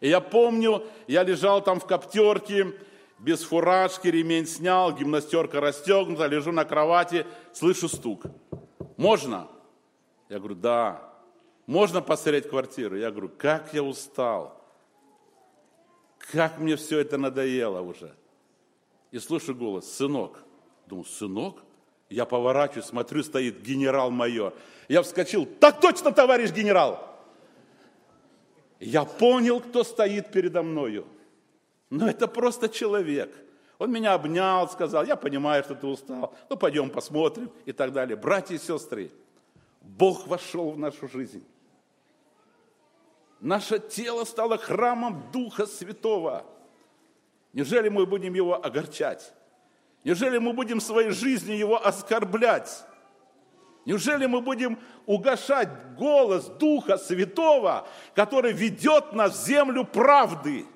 И 0.00 0.08
я 0.08 0.20
помню, 0.20 0.84
я 1.08 1.24
лежал 1.24 1.62
там 1.62 1.80
в 1.80 1.86
коптерке, 1.86 2.74
без 3.18 3.42
фуражки, 3.42 4.08
ремень 4.08 4.46
снял, 4.46 4.92
гимнастерка 4.92 5.60
расстегнута, 5.60 6.26
лежу 6.26 6.52
на 6.52 6.64
кровати, 6.64 7.26
слышу 7.52 7.88
стук. 7.88 8.26
Можно? 9.02 9.48
Я 10.28 10.38
говорю, 10.38 10.54
да. 10.54 11.02
Можно 11.66 12.00
посмотреть 12.00 12.48
квартиру? 12.48 12.96
Я 12.96 13.10
говорю, 13.10 13.30
как 13.36 13.74
я 13.74 13.82
устал. 13.82 14.60
Как 16.18 16.58
мне 16.58 16.76
все 16.76 17.00
это 17.00 17.18
надоело 17.18 17.80
уже. 17.80 18.14
И 19.10 19.18
слышу 19.18 19.54
голос, 19.54 19.92
сынок. 19.92 20.44
Думаю, 20.86 21.04
сынок? 21.04 21.62
Я 22.08 22.26
поворачиваюсь, 22.26 22.86
смотрю, 22.86 23.22
стоит 23.22 23.62
генерал-майор. 23.62 24.54
Я 24.88 25.02
вскочил, 25.02 25.46
так 25.46 25.80
точно, 25.80 26.12
товарищ 26.12 26.50
генерал! 26.50 27.08
Я 28.78 29.04
понял, 29.04 29.60
кто 29.60 29.84
стоит 29.84 30.30
передо 30.30 30.62
мною. 30.62 31.06
Но 31.88 32.08
это 32.08 32.26
просто 32.26 32.68
человек. 32.68 33.34
Он 33.82 33.90
меня 33.90 34.14
обнял, 34.14 34.68
сказал, 34.68 35.04
я 35.04 35.16
понимаю, 35.16 35.64
что 35.64 35.74
ты 35.74 35.88
устал, 35.88 36.32
ну 36.48 36.56
пойдем 36.56 36.88
посмотрим 36.88 37.50
и 37.66 37.72
так 37.72 37.92
далее. 37.92 38.16
Братья 38.16 38.54
и 38.54 38.58
сестры, 38.58 39.10
Бог 39.80 40.28
вошел 40.28 40.70
в 40.70 40.78
нашу 40.78 41.08
жизнь. 41.08 41.44
Наше 43.40 43.80
тело 43.80 44.22
стало 44.22 44.56
храмом 44.56 45.24
Духа 45.32 45.66
Святого. 45.66 46.46
Неужели 47.52 47.88
мы 47.88 48.06
будем 48.06 48.34
его 48.34 48.64
огорчать? 48.64 49.34
Неужели 50.04 50.38
мы 50.38 50.52
будем 50.52 50.80
своей 50.80 51.10
жизни 51.10 51.54
его 51.54 51.84
оскорблять? 51.84 52.84
Неужели 53.84 54.26
мы 54.26 54.42
будем 54.42 54.78
угошать 55.06 55.96
голос 55.96 56.46
Духа 56.46 56.98
Святого, 56.98 57.88
который 58.14 58.52
ведет 58.52 59.12
нас 59.12 59.42
в 59.42 59.44
землю 59.44 59.84
правды? 59.84 60.66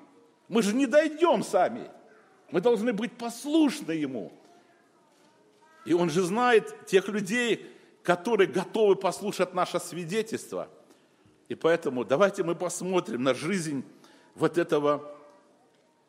Мы 0.49 0.61
же 0.61 0.75
не 0.75 0.87
дойдем 0.87 1.41
сами. 1.41 1.89
Мы 2.51 2.61
должны 2.61 2.93
быть 2.93 3.11
послушны 3.17 3.91
Ему. 3.91 4.31
И 5.85 5.93
Он 5.93 6.09
же 6.09 6.21
знает 6.21 6.85
тех 6.85 7.07
людей, 7.07 7.65
которые 8.03 8.47
готовы 8.47 8.95
послушать 8.95 9.53
наше 9.53 9.79
свидетельство. 9.79 10.69
И 11.49 11.55
поэтому 11.55 12.03
давайте 12.03 12.43
мы 12.43 12.55
посмотрим 12.55 13.23
на 13.23 13.33
жизнь 13.33 13.83
вот 14.35 14.57
этого 14.57 15.11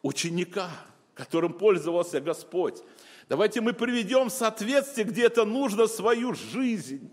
ученика, 0.02 0.70
которым 1.14 1.52
пользовался 1.52 2.20
Господь. 2.20 2.82
Давайте 3.28 3.60
мы 3.60 3.72
приведем 3.72 4.28
в 4.28 4.32
соответствие, 4.32 5.06
где 5.06 5.26
это 5.26 5.44
нужно, 5.44 5.86
свою 5.86 6.34
жизнь. 6.34 7.10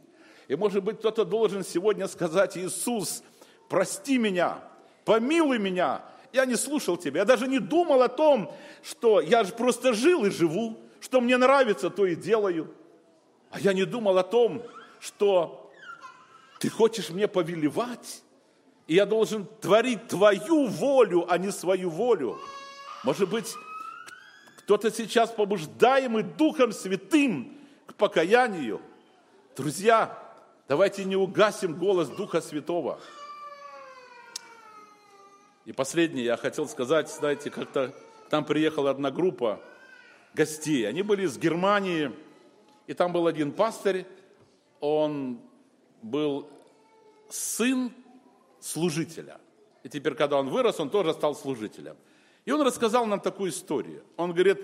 И 0.47 0.55
может 0.55 0.83
быть 0.83 0.99
кто-то 0.99 1.25
должен 1.25 1.63
сегодня 1.63 2.07
сказать, 2.07 2.57
Иисус, 2.57 3.23
прости 3.69 4.17
меня, 4.17 4.59
помилуй 5.03 5.59
меня, 5.59 6.03
я 6.35 6.45
не 6.45 6.55
слушал 6.55 6.97
тебя, 6.97 7.21
я 7.21 7.25
даже 7.25 7.47
не 7.47 7.59
думал 7.59 8.01
о 8.01 8.09
том, 8.09 8.53
что 8.83 9.21
я 9.21 9.43
же 9.43 9.53
просто 9.53 9.93
жил 9.93 10.25
и 10.25 10.29
живу, 10.29 10.77
что 10.99 11.21
мне 11.21 11.37
нравится, 11.37 11.89
то 11.89 12.05
и 12.05 12.15
делаю. 12.15 12.73
А 13.51 13.59
я 13.59 13.73
не 13.73 13.85
думал 13.85 14.17
о 14.17 14.23
том, 14.23 14.61
что 14.99 15.71
ты 16.59 16.69
хочешь 16.69 17.09
мне 17.09 17.27
повелевать, 17.27 18.21
и 18.87 18.95
я 18.95 19.05
должен 19.05 19.45
творить 19.61 20.07
твою 20.07 20.67
волю, 20.67 21.25
а 21.29 21.37
не 21.37 21.51
свою 21.51 21.89
волю. 21.89 22.37
Может 23.03 23.29
быть, 23.29 23.55
кто-то 24.57 24.91
сейчас 24.91 25.31
побуждаемый 25.31 26.23
Духом 26.23 26.73
Святым 26.73 27.57
к 27.85 27.93
покаянию. 27.93 28.81
Друзья, 29.55 30.21
давайте 30.67 31.05
не 31.05 31.15
угасим 31.15 31.75
голос 31.75 32.09
Духа 32.09 32.41
Святого. 32.41 32.99
И 35.65 35.71
последнее 35.71 36.25
я 36.25 36.37
хотел 36.37 36.67
сказать, 36.67 37.09
знаете, 37.09 37.49
как-то 37.49 37.93
там 38.29 38.45
приехала 38.45 38.91
одна 38.91 39.09
группа 39.09 39.61
гостей. 40.33 40.87
Они 40.87 41.01
были 41.01 41.25
из 41.25 41.37
Германии, 41.37 42.11
и 42.85 42.93
там 42.93 43.11
был 43.11 43.25
один 43.25 43.51
пастырь, 43.51 44.05
он 44.79 45.39
был 46.03 46.47
сын 47.29 47.91
служителя. 48.59 49.39
И 49.83 49.89
теперь, 49.89 50.13
когда 50.13 50.37
он 50.37 50.49
вырос, 50.49 50.79
он 50.79 50.89
тоже 50.89 51.13
стал 51.13 51.35
служителем. 51.35 51.95
И 52.45 52.51
он 52.51 52.61
рассказал 52.61 53.07
нам 53.07 53.19
такую 53.19 53.49
историю. 53.49 54.03
Он 54.17 54.33
говорит, 54.33 54.59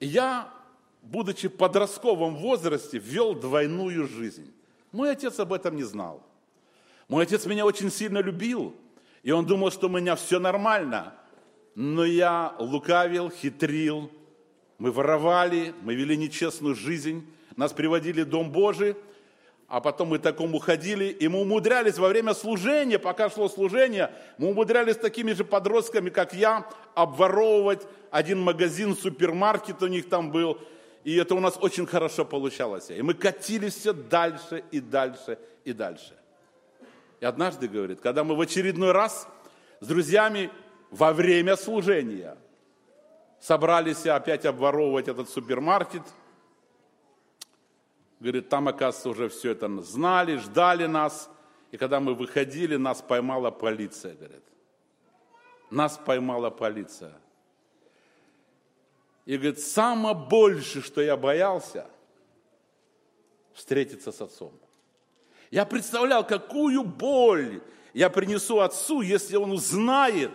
я, 0.00 0.52
будучи 1.02 1.48
в 1.48 1.56
подростковом 1.56 2.36
возрасте, 2.36 2.98
вел 2.98 3.34
двойную 3.34 4.06
жизнь. 4.06 4.52
Мой 4.90 5.10
отец 5.10 5.38
об 5.38 5.52
этом 5.52 5.76
не 5.76 5.82
знал. 5.82 6.22
Мой 7.08 7.24
отец 7.24 7.44
меня 7.44 7.66
очень 7.66 7.90
сильно 7.90 8.18
любил, 8.18 8.74
и 9.24 9.32
он 9.32 9.46
думал, 9.46 9.72
что 9.72 9.88
у 9.88 9.90
меня 9.90 10.14
все 10.14 10.38
нормально. 10.38 11.14
Но 11.74 12.04
я 12.04 12.54
лукавил, 12.58 13.30
хитрил, 13.30 14.12
мы 14.78 14.92
воровали, 14.92 15.74
мы 15.82 15.94
вели 15.94 16.16
нечестную 16.16 16.76
жизнь, 16.76 17.26
нас 17.56 17.72
приводили 17.72 18.22
в 18.22 18.28
Дом 18.28 18.52
Божий, 18.52 18.94
а 19.66 19.80
потом 19.80 20.08
мы 20.08 20.18
такому 20.18 20.58
ходили, 20.58 21.06
и 21.06 21.26
мы 21.26 21.40
умудрялись 21.40 21.98
во 21.98 22.08
время 22.08 22.34
служения, 22.34 22.98
пока 22.98 23.30
шло 23.30 23.48
служение, 23.48 24.12
мы 24.36 24.50
умудрялись 24.50 24.96
такими 24.96 25.32
же 25.32 25.44
подростками, 25.44 26.10
как 26.10 26.34
я, 26.34 26.68
обворовывать 26.94 27.82
один 28.10 28.40
магазин, 28.40 28.94
супермаркет 28.94 29.82
у 29.82 29.86
них 29.86 30.08
там 30.08 30.30
был, 30.30 30.58
и 31.02 31.16
это 31.16 31.34
у 31.34 31.40
нас 31.40 31.56
очень 31.60 31.86
хорошо 31.86 32.24
получалось. 32.26 32.90
И 32.90 33.00
мы 33.00 33.14
катились 33.14 33.74
все 33.74 33.94
дальше 33.94 34.64
и 34.70 34.80
дальше 34.80 35.38
и 35.64 35.72
дальше. 35.72 36.14
И 37.20 37.24
однажды, 37.24 37.68
говорит, 37.68 38.00
когда 38.00 38.24
мы 38.24 38.36
в 38.36 38.40
очередной 38.40 38.92
раз 38.92 39.28
с 39.80 39.86
друзьями 39.86 40.50
во 40.90 41.12
время 41.12 41.56
служения 41.56 42.36
собрались 43.40 44.06
опять 44.06 44.46
обворовывать 44.46 45.08
этот 45.08 45.28
супермаркет, 45.28 46.02
говорит, 48.20 48.48
там, 48.48 48.68
оказывается, 48.68 49.10
уже 49.10 49.28
все 49.28 49.52
это 49.52 49.68
знали, 49.82 50.36
ждали 50.36 50.86
нас. 50.86 51.30
И 51.70 51.76
когда 51.76 52.00
мы 52.00 52.14
выходили, 52.14 52.76
нас 52.76 53.02
поймала 53.02 53.50
полиция, 53.50 54.14
говорит. 54.14 54.44
Нас 55.70 55.98
поймала 55.98 56.50
полиция. 56.50 57.14
И 59.26 59.36
говорит, 59.36 59.60
самое 59.60 60.14
больше, 60.14 60.82
что 60.82 61.00
я 61.00 61.16
боялся, 61.16 61.86
встретиться 63.52 64.12
с 64.12 64.20
отцом. 64.20 64.52
Я 65.54 65.64
представлял, 65.64 66.26
какую 66.26 66.82
боль 66.82 67.62
я 67.92 68.10
принесу 68.10 68.58
отцу, 68.58 69.02
если 69.02 69.36
он 69.36 69.52
узнает, 69.52 70.32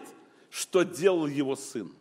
что 0.49 0.83
делал 0.83 1.27
его 1.27 1.57
сын. 1.57 1.91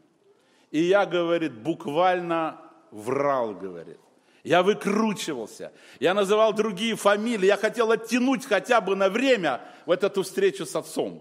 И 0.71 0.83
я, 0.83 1.05
говорит, 1.05 1.53
буквально 1.53 2.61
врал, 2.93 3.55
говорит. 3.55 3.99
Я 4.45 4.63
выкручивался. 4.63 5.73
Я 5.99 6.15
называл 6.15 6.53
другие 6.53 6.95
фамилии. 6.95 7.47
Я 7.47 7.57
хотел 7.57 7.91
оттянуть 7.91 8.47
хотя 8.47 8.81
бы 8.81 8.95
на 8.95 9.09
время 9.09 9.63
вот 9.85 10.05
эту 10.05 10.23
встречу 10.23 10.65
с 10.65 10.77
отцом. 10.77 11.21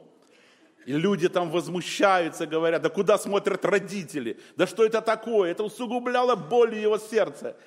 И 0.85 0.93
люди 0.93 1.27
там 1.27 1.49
возмущаются, 1.49 2.45
говорят, 2.45 2.83
да 2.83 2.89
куда 2.89 3.17
смотрят 3.17 3.65
родители? 3.65 4.39
Да 4.55 4.67
что 4.67 4.85
это 4.85 5.01
такое? 5.01 5.49
Это 5.49 5.63
усугубляло 5.63 6.35
боль 6.35 6.75
его 6.75 6.99
сердца. 6.99 7.57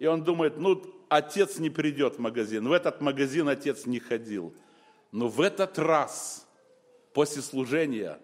И 0.00 0.06
он 0.06 0.24
думает, 0.24 0.58
ну, 0.58 0.82
отец 1.08 1.58
не 1.58 1.70
придет 1.70 2.16
в 2.16 2.18
магазин. 2.18 2.68
В 2.68 2.72
этот 2.72 3.00
магазин 3.00 3.48
отец 3.48 3.86
не 3.86 3.98
ходил. 3.98 4.54
Но 5.12 5.28
в 5.28 5.40
этот 5.40 5.78
раз, 5.78 6.46
после 7.12 7.42
служения, 7.42 8.18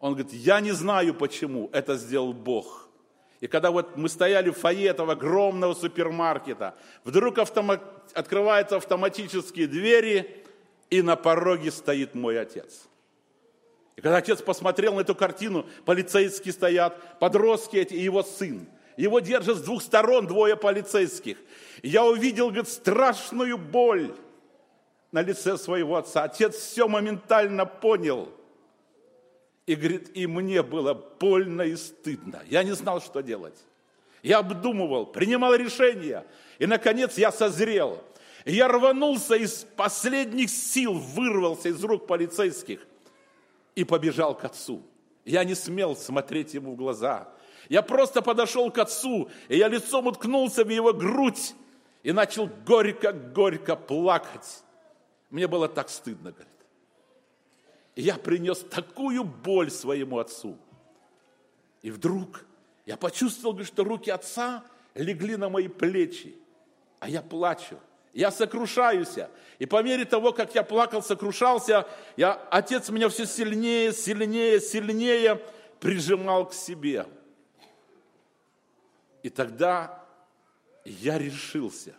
он 0.00 0.14
говорит, 0.14 0.32
я 0.32 0.60
не 0.60 0.72
знаю 0.72 1.14
почему, 1.14 1.70
это 1.72 1.96
сделал 1.96 2.32
Бог. 2.32 2.88
И 3.40 3.46
когда 3.46 3.70
вот 3.70 3.96
мы 3.96 4.08
стояли 4.08 4.50
в 4.50 4.58
фойе 4.58 4.86
этого 4.88 5.12
огромного 5.12 5.74
супермаркета, 5.74 6.74
вдруг 7.04 7.38
автомат, 7.38 7.82
открываются 8.14 8.76
автоматические 8.76 9.66
двери, 9.66 10.44
и 10.88 11.02
на 11.02 11.16
пороге 11.16 11.70
стоит 11.70 12.14
мой 12.14 12.40
отец. 12.40 12.88
И 13.96 14.00
когда 14.00 14.18
отец 14.18 14.40
посмотрел 14.40 14.94
на 14.94 15.00
эту 15.00 15.14
картину, 15.14 15.66
полицейские 15.84 16.52
стоят, 16.52 17.18
подростки 17.18 17.76
эти 17.76 17.94
и 17.94 18.02
его 18.02 18.22
сын– 18.22 18.66
его 18.96 19.20
держат 19.20 19.58
с 19.58 19.62
двух 19.62 19.82
сторон 19.82 20.26
двое 20.26 20.56
полицейских. 20.56 21.36
я 21.82 22.04
увидел, 22.04 22.46
говорит, 22.46 22.68
страшную 22.68 23.58
боль 23.58 24.14
на 25.12 25.22
лице 25.22 25.56
своего 25.56 25.96
отца. 25.96 26.24
Отец 26.24 26.56
все 26.56 26.88
моментально 26.88 27.66
понял. 27.66 28.32
И 29.66 29.74
говорит, 29.74 30.10
и 30.14 30.26
мне 30.26 30.62
было 30.62 30.94
больно 30.94 31.62
и 31.62 31.76
стыдно. 31.76 32.42
Я 32.48 32.62
не 32.62 32.72
знал, 32.72 33.00
что 33.00 33.20
делать. 33.20 33.58
Я 34.22 34.38
обдумывал, 34.38 35.06
принимал 35.06 35.54
решения. 35.54 36.24
И, 36.58 36.66
наконец, 36.66 37.18
я 37.18 37.32
созрел. 37.32 38.02
Я 38.44 38.68
рванулся 38.68 39.34
из 39.34 39.66
последних 39.76 40.50
сил, 40.50 40.94
вырвался 40.94 41.68
из 41.68 41.82
рук 41.82 42.06
полицейских 42.06 42.80
и 43.74 43.82
побежал 43.84 44.36
к 44.36 44.44
отцу. 44.44 44.82
Я 45.24 45.42
не 45.42 45.54
смел 45.56 45.96
смотреть 45.96 46.54
ему 46.54 46.72
в 46.72 46.76
глаза. 46.76 47.28
Я 47.68 47.82
просто 47.82 48.22
подошел 48.22 48.70
к 48.70 48.78
отцу, 48.78 49.28
и 49.48 49.56
я 49.56 49.68
лицом 49.68 50.06
уткнулся 50.06 50.64
в 50.64 50.68
его 50.68 50.92
грудь 50.92 51.54
и 52.02 52.12
начал 52.12 52.48
горько-горько 52.66 53.76
плакать. 53.76 54.62
Мне 55.30 55.48
было 55.48 55.68
так 55.68 55.88
стыдно, 55.88 56.30
говорит. 56.30 56.52
И 57.96 58.02
я 58.02 58.14
принес 58.14 58.60
такую 58.60 59.24
боль 59.24 59.70
своему 59.70 60.18
отцу. 60.18 60.56
И 61.82 61.90
вдруг 61.90 62.44
я 62.84 62.96
почувствовал, 62.96 63.52
говорит, 63.52 63.72
что 63.72 63.84
руки 63.84 64.10
отца 64.10 64.64
легли 64.94 65.36
на 65.36 65.48
мои 65.48 65.68
плечи, 65.68 66.36
а 67.00 67.08
я 67.08 67.22
плачу. 67.22 67.78
Я 68.12 68.30
сокрушаюсь. 68.30 69.16
И 69.58 69.66
по 69.66 69.82
мере 69.82 70.04
того, 70.04 70.32
как 70.32 70.54
я 70.54 70.62
плакал, 70.62 71.02
сокрушался, 71.02 71.86
я, 72.16 72.32
отец 72.50 72.88
меня 72.88 73.08
все 73.08 73.26
сильнее, 73.26 73.92
сильнее, 73.92 74.60
сильнее 74.60 75.42
прижимал 75.80 76.46
к 76.46 76.54
себе. 76.54 77.06
И 79.26 79.28
тогда 79.28 80.04
я 80.84 81.18
решился. 81.18 81.96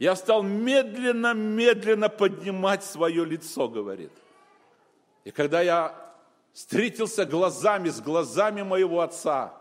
Я 0.00 0.16
стал 0.16 0.42
медленно-медленно 0.42 2.08
поднимать 2.08 2.82
свое 2.82 3.24
лицо, 3.24 3.68
говорит. 3.68 4.10
И 5.22 5.30
когда 5.30 5.62
я 5.62 5.94
встретился 6.52 7.26
глазами 7.26 7.90
с 7.90 8.00
глазами 8.00 8.62
моего 8.62 9.02
отца, 9.02 9.54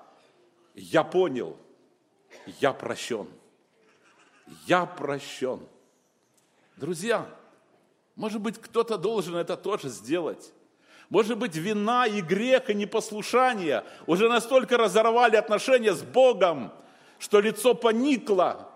я 0.74 1.03
понял, 1.03 1.55
я 2.59 2.74
прощен. 2.74 3.28
Я 4.66 4.88
прощен. 4.88 5.59
Друзья, 6.78 7.28
может 8.16 8.41
быть, 8.41 8.59
кто-то 8.59 8.97
должен 8.97 9.36
это 9.36 9.55
тоже 9.55 9.89
сделать. 9.89 10.51
Может 11.11 11.38
быть, 11.38 11.55
вина 11.55 12.07
и 12.07 12.22
грех 12.22 12.72
и 12.72 12.74
непослушание 12.74 13.84
уже 14.07 14.30
настолько 14.30 14.78
разорвали 14.78 15.36
отношения 15.36 15.93
с 15.93 16.01
Богом, 16.01 16.74
что 17.24 17.39
лицо 17.39 17.74
поникло, 17.74 18.69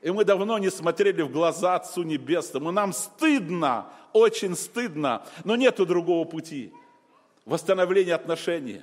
и 0.00 0.10
мы 0.10 0.24
давно 0.24 0.56
не 0.56 0.70
смотрели 0.70 1.20
в 1.20 1.30
глаза 1.30 1.74
Отцу 1.74 2.04
Небесному. 2.04 2.70
Нам 2.70 2.94
стыдно, 2.94 3.92
очень 4.14 4.56
стыдно, 4.56 5.26
но 5.44 5.56
нету 5.56 5.84
другого 5.84 6.24
пути. 6.24 6.72
Восстановление 7.44 8.14
отношений. 8.14 8.80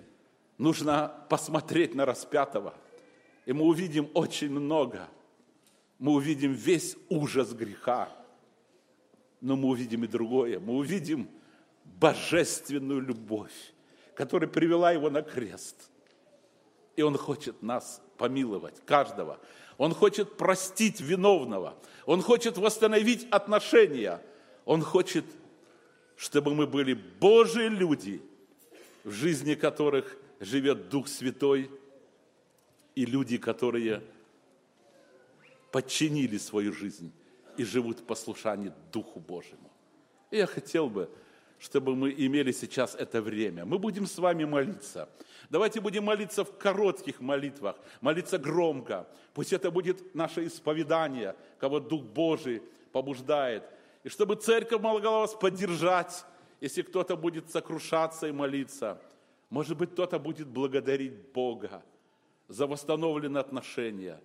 Нужно 0.60 1.12
посмотреть 1.28 1.95
на 1.95 2.05
распятого, 2.05 2.76
и 3.47 3.51
мы 3.51 3.66
увидим 3.66 4.12
очень 4.14 4.51
много. 4.51 5.07
Мы 5.97 6.12
увидим 6.12 6.53
весь 6.53 6.95
ужас 7.10 7.51
греха, 7.53 8.10
но 9.41 9.55
мы 9.55 9.70
увидим 9.70 10.03
и 10.03 10.07
другое. 10.07 10.60
Мы 10.60 10.74
увидим 10.76 11.32
божественную 11.84 13.01
любовь, 13.01 13.74
которая 14.14 14.47
привела 14.47 14.91
его 14.91 15.10
на 15.10 15.24
крест. 15.24 15.89
И 17.00 17.02
он 17.02 17.18
хочет 17.18 17.64
нас 17.64 18.02
помиловать, 18.18 18.76
каждого. 18.86 19.39
Он 19.78 19.93
хочет 19.93 20.36
простить 20.36 21.00
виновного. 21.00 21.78
Он 22.06 22.22
хочет 22.22 22.58
восстановить 22.58 23.26
отношения. 23.32 24.22
Он 24.66 24.82
хочет, 24.82 25.24
чтобы 26.18 26.54
мы 26.54 26.68
были 26.68 26.93
Божьи 26.93 27.70
люди 27.70 28.22
в 29.06 29.12
жизни 29.12 29.54
которых 29.56 30.18
живет 30.41 30.89
Дух 30.89 31.08
Святой 31.08 31.72
и 32.95 33.06
люди, 33.06 33.38
которые 33.38 34.04
подчинили 35.72 36.38
свою 36.38 36.74
жизнь 36.74 37.14
и 37.56 37.64
живут 37.64 38.00
в 38.00 38.04
послушании 38.04 38.74
Духу 38.91 39.22
Божьему. 39.22 39.72
И 40.32 40.38
я 40.38 40.47
хотел 40.47 40.89
бы, 40.89 41.10
чтобы 41.60 41.95
мы 41.95 42.14
имели 42.18 42.51
сейчас 42.51 42.95
это 42.95 43.22
время. 43.22 43.66
Мы 43.66 43.78
будем 43.78 44.07
с 44.07 44.18
вами 44.18 44.45
молиться. 44.45 45.10
Давайте 45.49 45.82
будем 45.82 46.05
молиться 46.05 46.43
в 46.43 46.57
коротких 46.57 47.20
молитвах, 47.20 47.76
молиться 48.01 48.38
громко. 48.38 49.07
Пусть 49.34 49.51
это 49.51 49.70
будет 49.70 50.16
наше 50.16 50.47
исповедание, 50.47 51.36
кого 51.60 51.80
Дух 51.80 52.03
Божий 52.03 52.62
побуждает. 52.91 53.64
И 54.03 54.10
чтобы 54.10 54.36
церковь 54.36 54.82
могла 54.82 55.20
вас 55.20 55.34
поддержать, 55.34 56.26
если 56.62 56.82
кто-то 56.82 57.18
будет 57.18 57.49
сокрушаться 57.49 58.28
и 58.28 58.32
молиться. 58.32 59.01
Может 59.49 59.78
быть, 59.78 59.91
кто-то 59.91 60.20
будет 60.20 60.47
благодарить 60.47 61.14
Бога 61.34 61.84
за 62.47 62.68
восстановленные 62.68 63.41
отношения 63.41 64.22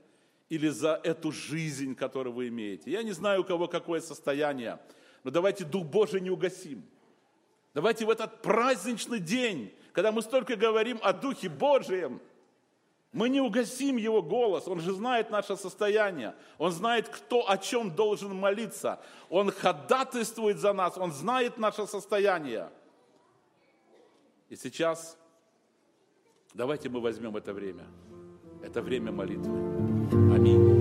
или 0.49 0.69
за 0.69 1.01
эту 1.03 1.33
жизнь, 1.33 1.95
которую 1.95 2.35
вы 2.35 2.49
имеете. 2.49 2.91
Я 2.91 3.03
не 3.03 3.13
знаю, 3.13 3.41
у 3.41 3.45
кого 3.45 3.67
какое 3.67 4.01
состояние, 4.01 4.79
но 5.25 5.31
давайте 5.31 5.65
Дух 5.65 5.87
Божий 5.87 6.21
не 6.21 6.31
угасим. 6.31 6.85
Давайте 7.75 8.07
в 8.07 8.11
этот 8.11 8.41
праздничный 8.41 9.19
день, 9.19 9.75
когда 9.93 10.13
мы 10.13 10.23
столько 10.23 10.55
говорим 10.55 11.01
о 11.03 11.13
Духе 11.13 11.49
Божьем, 11.49 12.21
мы 13.13 13.29
не 13.29 13.41
угасим 13.41 13.97
Его 13.97 14.23
голос, 14.23 14.67
Он 14.67 14.81
же 14.81 14.93
знает 14.93 15.31
наше 15.31 15.57
состояние, 15.57 16.35
Он 16.59 16.73
знает, 16.73 17.09
кто 17.09 17.49
о 17.49 17.59
чем 17.59 17.95
должен 17.95 18.35
молиться, 18.35 19.01
Он 19.29 19.51
ходатайствует 19.51 20.59
за 20.59 20.73
нас, 20.73 20.97
Он 20.97 21.13
знает 21.13 21.59
наше 21.59 21.87
состояние. 21.87 22.71
И 24.49 24.57
сейчас 24.57 25.17
давайте 26.55 26.89
мы 26.89 27.01
возьмем 27.01 27.37
это 27.37 27.53
время, 27.53 27.87
это 28.63 28.83
время 28.83 29.11
молитвы. 29.11 29.53
Аминь. 30.35 30.74